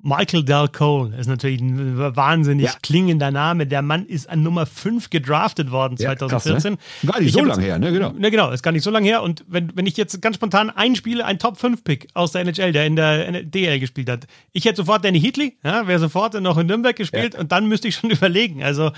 Michael 0.05 0.43
Del 0.43 0.67
Cole 0.67 1.15
ist 1.15 1.27
natürlich 1.27 1.61
ein 1.61 1.97
wahnsinnig 1.97 2.65
Ja. 2.65 2.71
klingender 2.81 3.31
Name. 3.31 3.65
Der 3.65 3.81
Mann 3.81 4.05
ist 4.05 4.29
an 4.29 4.43
Nummer 4.43 4.65
5 4.65 5.09
gedraftet 5.09 5.71
worden 5.71 5.95
Ja, 5.97 6.13
krass, 6.15 6.43
2014. 6.43 6.77
Gar 7.05 7.19
nicht 7.19 7.27
Ich 7.29 7.33
so 7.33 7.43
lange 7.45 7.63
her, 7.63 7.79
ne? 7.79 7.93
Genau. 7.93 8.11
Ne, 8.11 8.29
genau, 8.29 8.51
ist 8.51 8.61
gar 8.63 8.71
nicht 8.73 8.83
so 8.83 8.91
lange 8.91 9.07
her. 9.07 9.23
Und 9.23 9.45
wenn, 9.47 9.71
wenn 9.75 9.85
ich 9.85 9.95
jetzt 9.95 10.21
ganz 10.21 10.35
spontan 10.35 10.69
einspiele, 10.69 11.23
ein 11.23 11.39
Top-5-Pick 11.39 12.09
aus 12.15 12.33
der 12.33 12.41
NHL, 12.41 12.73
der 12.73 12.85
in 12.85 12.97
der 12.97 13.43
DL 13.43 13.79
gespielt 13.79 14.09
hat, 14.09 14.27
ich 14.51 14.65
hätte 14.65 14.75
sofort 14.77 15.05
Danny 15.05 15.21
Heatley, 15.21 15.57
ja, 15.63 15.87
wäre 15.87 15.99
sofort 15.99 16.33
noch 16.41 16.57
in 16.57 16.67
Nürnberg 16.67 16.97
gespielt 16.97 17.33
und 17.35 17.53
dann 17.53 17.67
müsste 17.69 17.87
ich 17.87 17.95
schon 17.95 18.09
überlegen. 18.11 18.61
Also, 18.61 18.91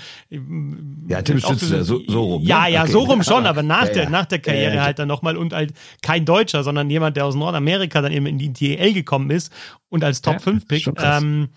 Ja, 1.08 1.22
Tim 1.22 1.36
auch 1.44 1.50
Stützle, 1.54 1.84
so- 1.84 2.00
so 2.08 2.22
rum, 2.24 2.42
ne? 2.42 2.48
Ja, 2.48 2.66
ja, 2.66 2.82
Okay. 2.82 2.90
so 2.92 2.98
rum 3.04 3.22
schon, 3.22 3.46
aber 3.46 3.62
nach, 3.62 3.86
Ja, 3.86 3.92
der, 3.92 4.02
ja. 4.04 4.10
nach 4.10 4.26
der 4.26 4.38
Ja, 4.38 4.42
Karriere 4.42 4.74
ja, 4.74 4.82
halt 4.82 4.98
dann 4.98 5.06
nochmal 5.06 5.36
und 5.36 5.52
halt 5.52 5.72
kein 6.02 6.24
Deutscher, 6.24 6.64
sondern 6.64 6.90
jemand, 6.90 7.16
der 7.16 7.26
aus 7.26 7.36
Nordamerika 7.36 8.02
dann 8.02 8.10
eben 8.10 8.26
in 8.26 8.38
die 8.38 8.52
DL 8.52 8.92
gekommen 8.92 9.30
ist 9.30 9.52
und 9.96 10.04
als 10.04 10.22
Top-5-Pick. 10.22 10.82
schon 10.82 10.94
krass. 10.94 11.22
ähm, 11.22 11.48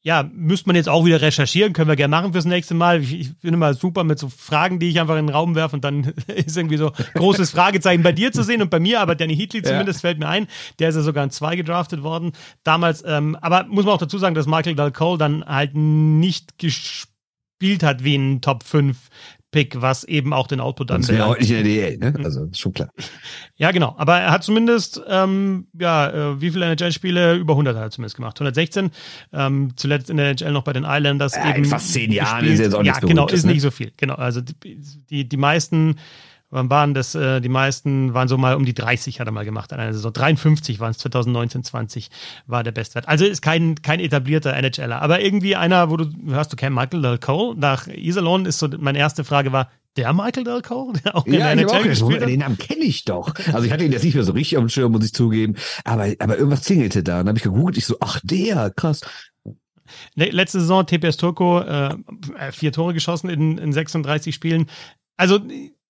ja, 0.00 0.22
müsste 0.32 0.68
man 0.68 0.76
jetzt 0.76 0.88
auch 0.88 1.04
wieder 1.04 1.20
recherchieren, 1.20 1.72
können 1.72 1.88
wir 1.88 1.96
gerne 1.96 2.12
machen 2.12 2.32
fürs 2.32 2.44
nächste 2.44 2.72
Mal. 2.72 3.02
Ich, 3.02 3.12
ich 3.12 3.38
bin 3.40 3.52
immer 3.52 3.74
super 3.74 4.04
mit 4.04 4.18
so 4.18 4.28
Fragen, 4.28 4.78
die 4.78 4.88
ich 4.88 5.00
einfach 5.00 5.16
in 5.18 5.26
den 5.26 5.34
Raum 5.34 5.54
werfe 5.54 5.76
und 5.76 5.84
dann 5.84 6.04
ist 6.28 6.56
irgendwie 6.56 6.76
so 6.78 6.92
großes 7.14 7.50
Fragezeichen 7.50 8.02
bei 8.02 8.12
dir 8.12 8.32
zu 8.32 8.42
sehen 8.44 8.62
und 8.62 8.70
bei 8.70 8.80
mir, 8.80 9.00
aber 9.00 9.16
Danny 9.16 9.36
Heatley 9.36 9.60
Ja. 9.60 9.70
zumindest 9.70 10.00
fällt 10.00 10.18
mir 10.18 10.28
ein. 10.28 10.46
Der 10.78 10.88
ist 10.88 10.94
ja 10.94 11.02
sogar 11.02 11.24
in 11.24 11.30
zwei 11.30 11.56
gedraftet 11.56 12.02
worden 12.02 12.32
damals. 12.62 13.02
Ähm, 13.04 13.36
aber 13.40 13.64
muss 13.64 13.84
man 13.84 13.94
auch 13.94 13.98
dazu 13.98 14.18
sagen, 14.18 14.34
dass 14.34 14.46
Michael 14.46 14.76
Cole 14.92 15.18
dann 15.18 15.44
halt 15.44 15.72
nicht 15.74 16.58
gespielt 16.58 17.82
hat 17.82 18.04
wie 18.04 18.14
ein 18.14 18.40
Top 18.40 18.62
5 18.62 18.96
Pick, 19.50 19.80
was 19.80 20.04
eben 20.04 20.34
auch 20.34 20.46
den 20.46 20.60
Output 20.60 20.90
Das 20.90 21.08
wäre 21.08 21.26
heute 21.26 21.40
nicht 21.40 21.50
in 21.50 21.56
der 21.56 21.64
DL, 21.64 21.96
ne? 21.98 22.12
Also 22.22 22.44
ist 22.44 22.60
schon 22.60 22.74
klar. 22.74 22.90
Ja, 23.56 23.70
genau. 23.70 23.94
Aber 23.96 24.18
er 24.18 24.30
hat 24.30 24.44
zumindest, 24.44 25.00
ähm, 25.08 25.68
ja, 25.78 26.10
äh, 26.32 26.40
wie 26.40 26.50
viele 26.50 26.66
NHL-Spiele? 26.66 27.34
Über 27.36 27.54
100 27.54 27.74
hat 27.74 27.82
er 27.84 27.90
zumindest 27.90 28.16
gemacht. 28.16 28.36
116. 28.36 28.90
Ähm, 29.32 29.72
zuletzt 29.76 30.10
in 30.10 30.18
der 30.18 30.26
NHL 30.32 30.52
noch 30.52 30.64
bei 30.64 30.74
den 30.74 30.84
Islanders 30.84 31.34
Ja, 31.34 31.50
in 31.50 31.56
eben. 31.56 31.64
fast 31.64 31.92
zehn 31.94 32.12
Jahren 32.12 32.40
gespielt. 32.40 32.54
ist 32.54 32.60
jetzt 32.60 32.74
auch 32.74 32.78
Ja, 32.84 32.92
nichts 32.92 33.00
genau, 33.00 33.14
Berühmtes, 33.24 33.38
ist 33.40 33.46
ne? 33.46 33.52
nicht 33.52 33.62
so 33.62 33.70
viel. 33.70 33.90
Genau. 33.96 34.14
Also 34.16 34.42
die, 34.42 34.78
die, 35.08 35.26
die 35.28 35.36
meisten, 35.38 35.96
wann 36.50 36.70
waren 36.70 36.94
das? 36.94 37.14
Äh, 37.14 37.40
die 37.40 37.48
meisten 37.48 38.14
waren 38.14 38.28
so 38.28 38.38
mal 38.38 38.54
um 38.56 38.64
die 38.64 38.74
30 38.74 39.20
hat 39.20 39.26
er 39.28 39.32
mal 39.32 39.44
gemacht 39.44 39.72
an 39.72 39.80
einer 39.80 39.92
Saison. 39.92 40.12
53 40.12 40.80
waren 40.80 40.90
es 40.92 40.98
2019, 40.98 41.64
20 41.64 42.10
war 42.46 42.62
der 42.64 42.72
Bestwert. 42.72 43.08
Also 43.08 43.24
ist 43.24 43.42
kein, 43.42 43.82
kein 43.82 44.00
etablierter 44.00 44.54
NHLer. 44.54 45.00
Aber 45.02 45.20
irgendwie 45.20 45.56
einer, 45.56 45.90
wo 45.90 45.96
du, 45.96 46.06
hörst 46.28 46.52
du 46.52 46.56
kein 46.56 46.72
Michael 46.72 47.02
Del 47.02 47.18
Cole? 47.18 47.56
Nach 47.58 47.86
Iserlohn 47.86 48.46
ist 48.46 48.58
so, 48.58 48.68
meine 48.78 48.98
erste 48.98 49.24
Frage 49.24 49.52
war, 49.52 49.70
der 49.96 50.12
Michael 50.12 50.44
Del 50.44 50.62
Cole, 50.62 50.98
der 51.04 51.16
auch 51.16 51.26
in 51.26 51.34
Ja, 51.34 51.54
der 51.54 51.64
NHL 51.64 51.82
gespielt 51.88 52.20
hat? 52.22 52.28
den 52.28 52.40
Namen 52.40 52.56
kenne 52.58 52.84
ich 52.84 53.04
doch. 53.04 53.34
Also 53.52 53.62
ich 53.64 53.72
hatte 53.72 53.84
ihn 53.84 53.92
jetzt 53.92 54.04
nicht 54.04 54.14
mehr 54.14 54.22
so 54.24 54.32
richtig 54.32 54.56
auf 54.58 54.62
dem 54.64 54.68
Schirm, 54.68 54.92
muss 54.92 55.04
ich 55.04 55.12
zugeben. 55.12 55.56
Aber, 55.84 56.06
aber 56.20 56.36
irgendwas 56.38 56.62
zingelte 56.62 57.02
da. 57.02 57.14
Und 57.14 57.26
dann 57.26 57.28
habe 57.30 57.38
ich 57.38 57.44
gegoogelt, 57.44 57.76
ich 57.78 57.86
so, 57.86 57.96
ach 58.00 58.20
der, 58.22 58.70
krass. 58.70 59.00
Le- 60.14 60.30
Letzte 60.30 60.60
Saison 60.60 60.86
TPS 60.86 61.16
Turco 61.16 61.60
äh, 61.60 61.96
vier 62.52 62.72
Tore 62.72 62.94
geschossen 62.94 63.28
in, 63.30 63.58
in 63.58 63.72
36 63.72 64.34
Spielen. 64.34 64.66
Also 65.16 65.40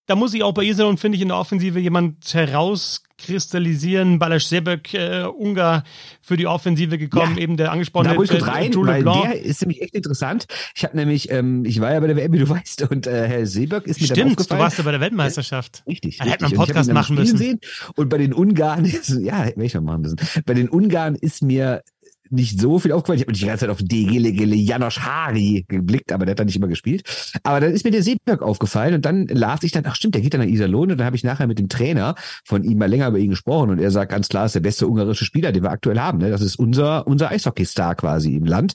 da 0.09 0.17
muss 0.17 0.33
ich 0.35 0.43
auch 0.43 0.55
bei 0.55 0.65
Iserlohn, 0.65 0.97
finde 0.97 1.17
ich, 1.17 1.23
in 1.23 1.29
der 1.29 1.37
Offensive 1.37 1.79
jemand 1.79 2.33
herauskristallisieren. 2.33 4.19
Balasch 4.19 4.47
Sebek, 4.47 4.95
äh, 4.95 5.25
Ungar 5.25 5.85
für 6.23 6.39
die 6.39 6.47
Offensive 6.47 6.97
gekommen, 6.97 7.37
Ja. 7.37 7.43
eben 7.43 7.59
der 7.59 7.73
angesprochene 7.73 8.15
Da 8.17 8.23
ich 8.23 8.31
äh, 8.31 8.39
rein, 8.39 8.75
weil 8.75 9.05
der 9.05 9.41
ist 9.43 9.61
nämlich 9.61 9.83
echt 9.83 9.95
interessant. 9.95 10.47
Ich 10.75 10.83
habe 10.83 10.97
nämlich, 10.97 11.31
ähm, 11.31 11.65
ich 11.67 11.79
war 11.81 11.93
ja 11.93 12.01
bei 12.01 12.07
der 12.07 12.17
WM, 12.17 12.33
wie 12.33 12.39
du 12.39 12.49
weißt, 12.49 12.91
und 12.91 13.07
äh, 13.07 13.29
Herr 13.29 13.47
Seeberg 13.47 13.87
ist 13.87 14.01
mir 14.01 14.09
dann 14.09 14.17
Stimmt, 14.17 14.51
du 14.51 14.59
warst 14.59 14.79
ja 14.79 14.85
bei 14.85 14.93
der 14.93 15.01
Weltmeisterschaft. 15.01 15.83
Richtig. 15.87 16.17
Da 16.19 16.25
hätte 16.25 16.45
man 16.45 16.53
einen 16.53 16.59
Podcast 16.59 16.91
machen 16.93 17.15
müssen. 17.17 17.37
Sehen. 17.37 17.61
Und 17.95 18.09
bei 18.09 18.17
den 18.17 18.33
Ungarn 18.33 18.85
ist, 18.87 19.11
ja, 19.11 19.43
hätte 19.43 19.63
ich 19.63 19.75
mal 19.75 19.83
machen 19.83 20.01
müssen. 20.03 20.17
Bei 20.47 20.55
den 20.55 20.71
Ungarn 20.71 21.17
ist 21.17 21.43
mir 21.43 21.83
nicht 22.31 22.61
so 22.61 22.79
viel 22.79 22.93
aufgefallen. 22.93 23.19
Ich 23.19 23.27
habe 23.27 23.33
die 23.33 23.45
ganze 23.45 23.61
Zeit 23.63 23.71
auf 23.71 23.81
Degelegele 23.83 24.55
Janosch 24.55 25.01
Hari 25.01 25.65
geblickt, 25.69 26.13
aber 26.13 26.27
der 26.27 26.33
hat 26.33 26.41
da 26.41 26.45
nicht 26.45 26.57
immer 26.57 26.69
gespielt. 26.69 27.03
Aber 27.43 27.61
dann 27.61 27.73
ist 27.73 27.85
mir 27.85 27.91
der 27.91 28.03
Seeberg 28.03 28.43
aufgefallen 28.43 28.95
und 28.95 29.05
dann 29.05 29.27
las 29.27 29.63
ich 29.63 29.73
dann, 29.73 29.85
ach 29.87 29.95
stimmt, 29.95 30.15
der 30.15 30.23
geht 30.23 30.35
dann 30.35 30.41
nach 30.41 30.49
Iserlohn 30.49 30.91
und 30.91 30.99
dann 30.99 31.07
habe 31.07 31.17
ich 31.17 31.25
nachher 31.25 31.47
mit 31.47 31.59
dem 31.59 31.69
Trainer 31.69 32.15
von 32.45 32.65
ihm 32.65 32.79
mal 32.79 32.89
länger 32.89 33.09
über 33.09 33.19
ihn 33.19 33.31
gesprochen 33.31 33.71
und 33.71 33.81
er 33.81 33.91
sagt 33.91 34.13
ganz 34.13 34.29
klar, 34.29 34.47
ist 34.47 34.55
der 34.55 34.61
beste 34.61 34.87
ungarische 34.87 35.25
Spieler, 35.25 35.53
den 35.53 35.63
wir 35.63 35.71
aktuell 35.71 35.99
haben. 35.99 36.19
Ne? 36.19 36.31
Das 36.31 36.43
ist 36.43 36.57
unser, 36.57 37.07
unser 37.07 37.31
Eishockey-Star 37.31 37.95
quasi 37.95 38.35
im 38.35 38.45
Land. 38.45 38.75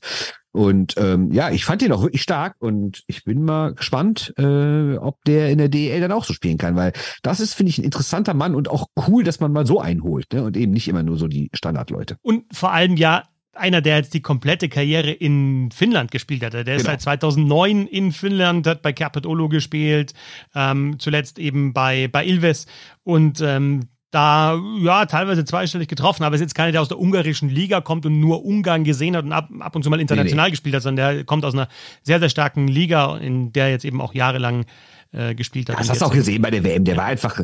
Und 0.53 0.93
ähm, 0.97 1.31
ja, 1.31 1.49
ich 1.49 1.65
fand 1.65 1.81
den 1.81 1.91
auch 1.91 2.03
wirklich 2.03 2.21
stark 2.21 2.55
und 2.59 3.03
ich 3.07 3.23
bin 3.23 3.43
mal 3.43 3.73
gespannt, 3.73 4.35
äh, 4.37 4.97
ob 4.97 5.17
der 5.25 5.49
in 5.49 5.57
der 5.57 5.67
DEL 5.67 5.99
dann 5.99 6.11
auch 6.11 6.25
so 6.25 6.33
spielen 6.33 6.59
kann, 6.59 6.75
weil 6.75 6.93
das 7.23 7.39
ist, 7.39 7.55
finde 7.55 7.71
ich, 7.71 7.79
ein 7.79 7.83
interessanter 7.83 8.35
Mann 8.35 8.53
und 8.53 8.69
auch 8.69 8.85
cool, 9.07 9.23
dass 9.23 9.39
man 9.39 9.51
mal 9.51 9.65
so 9.65 9.81
einholt 9.81 10.31
ne? 10.31 10.43
und 10.43 10.55
eben 10.55 10.71
nicht 10.71 10.87
immer 10.87 11.01
nur 11.01 11.17
so 11.17 11.27
die 11.27 11.49
Standardleute. 11.53 12.17
Und 12.21 12.45
vor 12.55 12.71
allem 12.71 12.97
ja 12.97 13.23
einer, 13.53 13.81
der 13.81 13.97
jetzt 13.97 14.13
die 14.13 14.21
komplette 14.21 14.69
Karriere 14.69 15.11
in 15.11 15.69
Finnland 15.71 16.11
gespielt 16.11 16.43
hat. 16.43 16.53
Der 16.53 16.63
genau. 16.63 16.77
ist 16.77 16.85
seit 16.85 17.01
2009 17.01 17.87
in 17.87 18.11
Finnland, 18.11 18.67
hat 18.67 18.81
bei 18.81 18.93
Capit 18.93 19.25
Olo 19.25 19.49
gespielt, 19.49 20.13
ähm, 20.55 20.95
zuletzt 20.99 21.39
eben 21.39 21.73
bei, 21.73 22.07
bei 22.07 22.25
Ilves 22.25 22.65
und 23.03 23.41
ähm, 23.41 23.87
da 24.13 24.59
ja 24.79 25.05
teilweise 25.07 25.43
zweistellig 25.43 25.87
getroffen, 25.87 26.23
aber 26.23 26.35
ist 26.35 26.41
jetzt 26.41 26.53
keiner, 26.53 26.71
der 26.71 26.81
aus 26.81 26.87
der 26.87 26.99
ungarischen 26.99 27.49
Liga 27.49 27.81
kommt 27.81 28.05
und 28.05 28.19
nur 28.19 28.45
Ungarn 28.45 28.83
gesehen 28.83 29.15
hat 29.15 29.25
und 29.25 29.31
ab, 29.31 29.49
ab 29.59 29.75
und 29.75 29.83
zu 29.83 29.89
mal 29.89 29.99
international 29.99 30.45
nee, 30.45 30.49
nee. 30.49 30.51
gespielt 30.51 30.75
hat, 30.75 30.83
sondern 30.83 31.15
der 31.15 31.23
kommt 31.23 31.43
aus 31.45 31.53
einer 31.53 31.67
sehr, 32.03 32.19
sehr 32.19 32.29
starken 32.29 32.67
Liga, 32.67 33.17
in 33.17 33.51
der 33.53 33.71
jetzt 33.71 33.85
eben 33.85 34.01
auch 34.01 34.13
jahrelang 34.13 34.65
äh, 35.11 35.33
gespielt 35.33 35.69
hat. 35.69 35.79
Das 35.79 35.89
hast 35.89 36.01
du 36.01 36.05
auch 36.05 36.13
gesehen 36.13 36.43
bei 36.43 36.51
der 36.51 36.63
WM, 36.63 36.83
der 36.83 36.97
war 36.97 37.05
einfach 37.05 37.41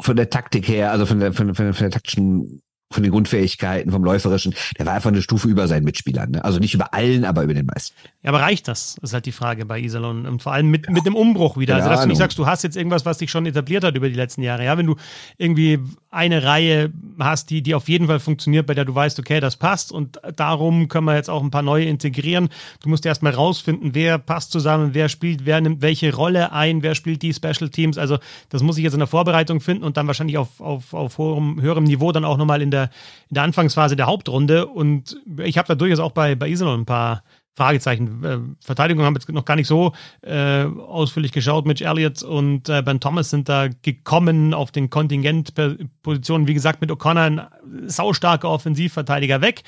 von 0.00 0.16
der 0.16 0.30
Taktik 0.30 0.68
her, 0.68 0.92
also 0.92 1.04
von 1.06 1.18
der, 1.18 1.32
von, 1.32 1.54
von, 1.54 1.72
von 1.72 1.84
der 1.84 1.90
taktischen 1.90 2.62
von 2.94 3.02
den 3.02 3.12
Grundfähigkeiten, 3.12 3.90
vom 3.90 4.04
Läuferischen, 4.04 4.54
der 4.78 4.86
war 4.86 4.94
einfach 4.94 5.10
eine 5.10 5.20
Stufe 5.20 5.48
über 5.48 5.68
seinen 5.68 5.84
Mitspielern. 5.84 6.30
Ne? 6.30 6.44
Also 6.44 6.58
nicht 6.58 6.74
über 6.74 6.94
allen, 6.94 7.24
aber 7.24 7.42
über 7.42 7.54
den 7.54 7.66
meisten. 7.66 7.94
Ja, 8.22 8.30
aber 8.30 8.40
reicht 8.40 8.68
das? 8.68 8.96
Das 9.00 9.10
ist 9.10 9.14
halt 9.14 9.26
die 9.26 9.32
Frage 9.32 9.66
bei 9.66 9.80
Iserlohn. 9.80 10.26
Und 10.26 10.42
vor 10.42 10.52
allem 10.52 10.70
mit, 10.70 10.86
ja. 10.86 10.92
mit 10.92 11.04
dem 11.04 11.14
Umbruch 11.14 11.58
wieder. 11.58 11.76
Also, 11.76 11.88
dass 11.88 12.02
du 12.02 12.08
nicht 12.08 12.18
sagst, 12.18 12.38
du 12.38 12.46
hast 12.46 12.62
jetzt 12.62 12.76
irgendwas, 12.76 13.04
was 13.04 13.18
dich 13.18 13.30
schon 13.30 13.44
etabliert 13.46 13.84
hat 13.84 13.96
über 13.96 14.08
die 14.08 14.14
letzten 14.14 14.42
Jahre. 14.42 14.64
Ja, 14.64 14.78
wenn 14.78 14.86
du 14.86 14.96
irgendwie 15.36 15.80
eine 16.14 16.44
Reihe 16.44 16.92
hast, 17.18 17.50
die, 17.50 17.62
die 17.62 17.74
auf 17.74 17.88
jeden 17.88 18.06
Fall 18.06 18.20
funktioniert, 18.20 18.66
bei 18.66 18.74
der 18.74 18.84
du 18.84 18.94
weißt, 18.94 19.18
okay, 19.18 19.40
das 19.40 19.56
passt 19.56 19.92
und 19.92 20.20
darum 20.36 20.88
können 20.88 21.06
wir 21.06 21.14
jetzt 21.14 21.30
auch 21.30 21.42
ein 21.42 21.50
paar 21.50 21.62
neue 21.62 21.84
integrieren. 21.84 22.48
Du 22.80 22.88
musst 22.88 23.04
erstmal 23.04 23.32
rausfinden, 23.32 23.94
wer 23.94 24.18
passt 24.18 24.52
zusammen, 24.52 24.90
wer 24.92 25.08
spielt, 25.08 25.44
wer 25.44 25.60
nimmt 25.60 25.82
welche 25.82 26.14
Rolle 26.14 26.52
ein, 26.52 26.82
wer 26.82 26.94
spielt 26.94 27.22
die 27.22 27.34
Special 27.34 27.68
Teams. 27.68 27.98
Also, 27.98 28.18
das 28.48 28.62
muss 28.62 28.78
ich 28.78 28.84
jetzt 28.84 28.94
in 28.94 29.00
der 29.00 29.08
Vorbereitung 29.08 29.60
finden 29.60 29.84
und 29.84 29.96
dann 29.96 30.06
wahrscheinlich 30.06 30.38
auf, 30.38 30.60
auf, 30.60 30.94
auf 30.94 31.18
hohem, 31.18 31.60
höherem 31.60 31.84
Niveau 31.84 32.12
dann 32.12 32.24
auch 32.24 32.36
nochmal 32.36 32.62
in 32.62 32.70
der 32.70 32.90
in 33.30 33.34
der 33.34 33.42
Anfangsphase 33.42 33.96
der 33.96 34.06
Hauptrunde. 34.06 34.66
Und 34.66 35.20
ich 35.42 35.58
habe 35.58 35.66
da 35.66 35.74
durchaus 35.74 35.98
auch 35.98 36.12
bei, 36.12 36.36
bei 36.36 36.48
Iserlohn 36.48 36.82
ein 36.82 36.86
paar 36.86 37.24
Fragezeichen. 37.54 38.24
Äh, 38.24 38.38
Verteidigung 38.64 39.04
haben 39.04 39.14
wir 39.14 39.20
jetzt 39.20 39.32
noch 39.32 39.44
gar 39.44 39.56
nicht 39.56 39.68
so 39.68 39.92
äh, 40.22 40.64
ausführlich 40.64 41.32
geschaut. 41.32 41.66
Mitch 41.66 41.84
Elliott 41.84 42.22
und 42.22 42.68
äh, 42.68 42.82
Ben 42.82 43.00
Thomas 43.00 43.30
sind 43.30 43.48
da 43.48 43.68
gekommen 43.82 44.54
auf 44.54 44.72
den 44.72 44.90
Kontingentpositionen. 44.90 46.48
Wie 46.48 46.54
gesagt, 46.54 46.80
mit 46.80 46.90
O'Connor 46.90 47.20
ein 47.20 47.88
saustarker 47.88 48.50
Offensivverteidiger 48.50 49.40
weg. 49.40 49.62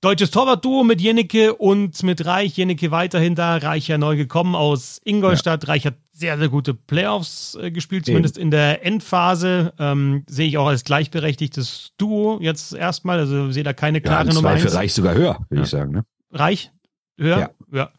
Deutsches 0.00 0.30
Torwartduo 0.30 0.84
mit 0.84 1.00
Jennecke 1.00 1.54
und 1.54 2.02
mit 2.02 2.26
Reich. 2.26 2.58
Jennecke 2.58 2.90
weiterhin 2.90 3.34
da. 3.34 3.56
Reich 3.56 3.88
ja 3.88 3.96
neu 3.96 4.16
gekommen 4.16 4.54
aus 4.54 5.00
Ingolstadt. 5.04 5.64
Ja. 5.64 5.70
Reich 5.70 5.86
hat 5.86 5.94
sehr, 6.12 6.38
sehr 6.38 6.48
gute 6.48 6.74
Playoffs 6.74 7.58
äh, 7.60 7.70
gespielt, 7.70 8.06
zumindest 8.06 8.36
Eben. 8.36 8.44
in 8.44 8.50
der 8.50 8.84
Endphase. 8.84 9.72
Ähm, 9.78 10.24
sehe 10.28 10.46
ich 10.46 10.58
auch 10.58 10.66
als 10.66 10.84
gleichberechtigtes 10.84 11.92
Duo 11.96 12.38
jetzt 12.40 12.74
erstmal. 12.74 13.18
Also 13.18 13.50
sehe 13.50 13.64
da 13.64 13.72
keine 13.72 14.00
klare 14.00 14.28
ja, 14.28 14.34
Nummer. 14.34 14.56
Für 14.58 14.74
Reich 14.74 14.92
sogar 14.92 15.14
höher, 15.14 15.38
würde 15.48 15.56
ja. 15.56 15.62
ich 15.62 15.70
sagen. 15.70 15.92
Ne? 15.92 16.04
Reich? 16.34 16.72
Höher? 17.18 17.38
Ja. 17.38 17.50
ja. 17.72 17.92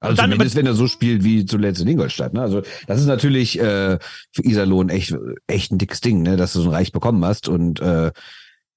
Also 0.00 0.16
dann, 0.16 0.32
zumindest, 0.32 0.56
wenn 0.56 0.66
er 0.66 0.74
so 0.74 0.86
spielt 0.86 1.24
wie 1.24 1.46
zuletzt 1.46 1.80
in 1.80 1.88
Ingolstadt. 1.88 2.34
Ne? 2.34 2.42
Also 2.42 2.62
das 2.86 3.00
ist 3.00 3.06
natürlich 3.06 3.58
äh, 3.58 3.98
für 4.32 4.44
Iserlohn 4.44 4.90
echt, 4.90 5.16
echt 5.46 5.72
ein 5.72 5.78
dickes 5.78 6.02
Ding, 6.02 6.20
ne? 6.22 6.36
dass 6.36 6.52
du 6.52 6.60
so 6.60 6.68
ein 6.68 6.74
Reich 6.74 6.92
bekommen 6.92 7.24
hast. 7.24 7.48
Und 7.48 7.80
äh, 7.80 8.12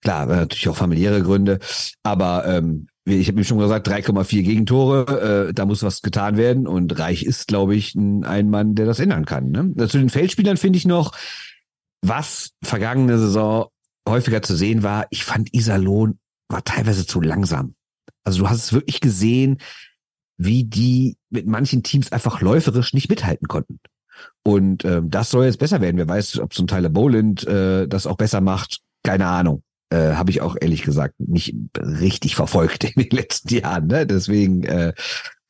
Klar, 0.02 0.28
natürlich 0.28 0.70
auch 0.70 0.78
familiäre 0.78 1.24
Gründe, 1.24 1.60
aber 2.04 2.46
ähm, 2.46 2.88
ich 3.06 3.28
habe 3.28 3.40
ihm 3.40 3.44
schon 3.44 3.58
gesagt, 3.58 3.88
3,4 3.88 4.44
Gegentore, 4.44 5.48
äh, 5.50 5.54
da 5.54 5.66
muss 5.66 5.82
was 5.82 6.02
getan 6.02 6.38
werden 6.38 6.68
und 6.68 7.00
Reich 7.00 7.24
ist, 7.24 7.48
glaube 7.48 7.76
ich, 7.76 7.96
ein, 7.96 8.24
ein 8.24 8.50
Mann, 8.50 8.76
der 8.76 8.86
das 8.86 9.00
ändern 9.00 9.26
kann. 9.26 9.50
Ne? 9.50 9.74
Zu 9.76 9.82
also 9.82 9.98
den 9.98 10.10
Feldspielern 10.10 10.58
finde 10.58 10.78
ich 10.78 10.86
noch, 10.86 11.13
was 12.02 12.52
vergangene 12.63 13.18
Saison 13.18 13.68
häufiger 14.08 14.42
zu 14.42 14.56
sehen 14.56 14.84
war, 14.84 15.08
ich 15.10 15.26
fand 15.26 15.54
Iserlohn 15.54 16.20
war 16.48 16.63
teilweise 16.63 17.08
zu 17.08 17.20
langsam. 17.20 17.74
Also 18.28 18.40
du 18.40 18.50
hast 18.50 18.66
es 18.66 18.74
wirklich 18.74 19.00
gesehen, 19.00 19.58
wie 20.36 20.66
die 20.66 21.16
mit 21.30 21.48
manchen 21.48 21.82
Teams 21.82 22.12
einfach 22.12 22.42
läuferisch 22.42 22.94
nicht 22.94 23.10
mithalten 23.10 23.48
konnten. 23.48 23.80
Und 24.44 24.84
ähm, 24.84 25.10
das 25.10 25.30
soll 25.30 25.46
jetzt 25.46 25.60
besser 25.60 25.80
werden. 25.80 25.96
Wer 25.96 26.10
weiß, 26.10 26.40
ob 26.40 26.54
so 26.54 26.63
ein 26.63 26.68
Tyler 26.68 26.90
Boland 26.90 27.48
äh, 27.48 27.88
das 27.88 28.06
auch 28.06 28.18
besser 28.18 28.42
macht. 28.42 28.82
Keine 29.02 29.28
Ahnung 29.28 29.63
äh, 29.92 30.13
habe 30.13 30.30
ich 30.30 30.42
auch 30.42 30.58
ehrlich 30.60 30.82
gesagt 30.82 31.16
nicht 31.20 31.56
richtig 31.80 32.36
verfolgt 32.36 32.84
in 32.84 33.02
den 33.02 33.12
letzten 33.18 33.54
Jahren. 33.54 33.88
Ne? 33.88 34.06
Deswegen 34.06 34.66
äh, 34.66 34.92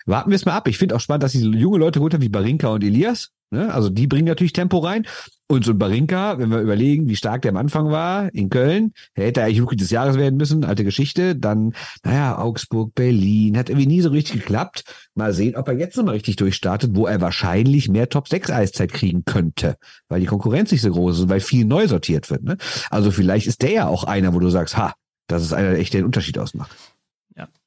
warten 0.05 0.29
wir 0.29 0.35
es 0.35 0.45
mal 0.45 0.53
ab. 0.53 0.67
Ich 0.67 0.77
finde 0.77 0.95
auch 0.95 1.01
spannend, 1.01 1.23
dass 1.23 1.31
diese 1.31 1.49
junge 1.49 1.79
Leute 1.79 1.99
gut 1.99 2.13
haben 2.13 2.21
wie 2.21 2.29
Barinka 2.29 2.67
und 2.67 2.83
Elias. 2.83 3.31
Ne? 3.51 3.73
Also 3.73 3.89
die 3.89 4.07
bringen 4.07 4.27
natürlich 4.27 4.53
Tempo 4.53 4.79
rein. 4.79 5.05
Und 5.49 5.63
so 5.63 5.71
ein 5.71 5.77
Barinka, 5.77 6.39
wenn 6.39 6.49
wir 6.49 6.59
überlegen, 6.59 7.07
wie 7.07 7.15
stark 7.15 7.41
der 7.41 7.51
am 7.51 7.57
Anfang 7.57 7.89
war 7.89 8.33
in 8.33 8.49
Köln, 8.49 8.91
hätte 9.13 9.39
er 9.39 9.45
eigentlich 9.45 9.61
Rookie 9.61 9.77
des 9.77 9.91
Jahres 9.91 10.17
werden 10.17 10.35
müssen, 10.35 10.65
alte 10.65 10.83
Geschichte. 10.83 11.37
Dann, 11.37 11.73
naja, 12.03 12.37
Augsburg, 12.37 12.93
Berlin, 12.93 13.57
hat 13.57 13.69
irgendwie 13.69 13.87
nie 13.87 14.01
so 14.01 14.09
richtig 14.09 14.41
geklappt. 14.41 14.83
Mal 15.15 15.33
sehen, 15.33 15.55
ob 15.55 15.69
er 15.69 15.75
jetzt 15.75 15.95
nochmal 15.95 16.15
richtig 16.15 16.35
durchstartet, 16.35 16.95
wo 16.95 17.07
er 17.07 17.21
wahrscheinlich 17.21 17.87
mehr 17.87 18.09
Top 18.09 18.27
6 18.27 18.49
Eiszeit 18.49 18.91
kriegen 18.91 19.23
könnte, 19.23 19.77
weil 20.09 20.19
die 20.19 20.25
Konkurrenz 20.25 20.71
nicht 20.73 20.81
so 20.81 20.91
groß 20.91 21.15
ist 21.15 21.23
und 21.23 21.29
weil 21.29 21.39
viel 21.39 21.63
neu 21.63 21.87
sortiert 21.87 22.29
wird. 22.29 22.43
Ne? 22.43 22.57
Also 22.89 23.11
vielleicht 23.11 23.47
ist 23.47 23.61
der 23.61 23.71
ja 23.71 23.87
auch 23.87 24.03
einer, 24.03 24.33
wo 24.33 24.39
du 24.39 24.49
sagst, 24.49 24.75
ha, 24.75 24.95
das 25.27 25.43
ist 25.43 25.53
einer, 25.53 25.69
der 25.69 25.79
echt 25.79 25.93
den 25.93 26.03
Unterschied 26.03 26.37
ausmacht. 26.39 26.75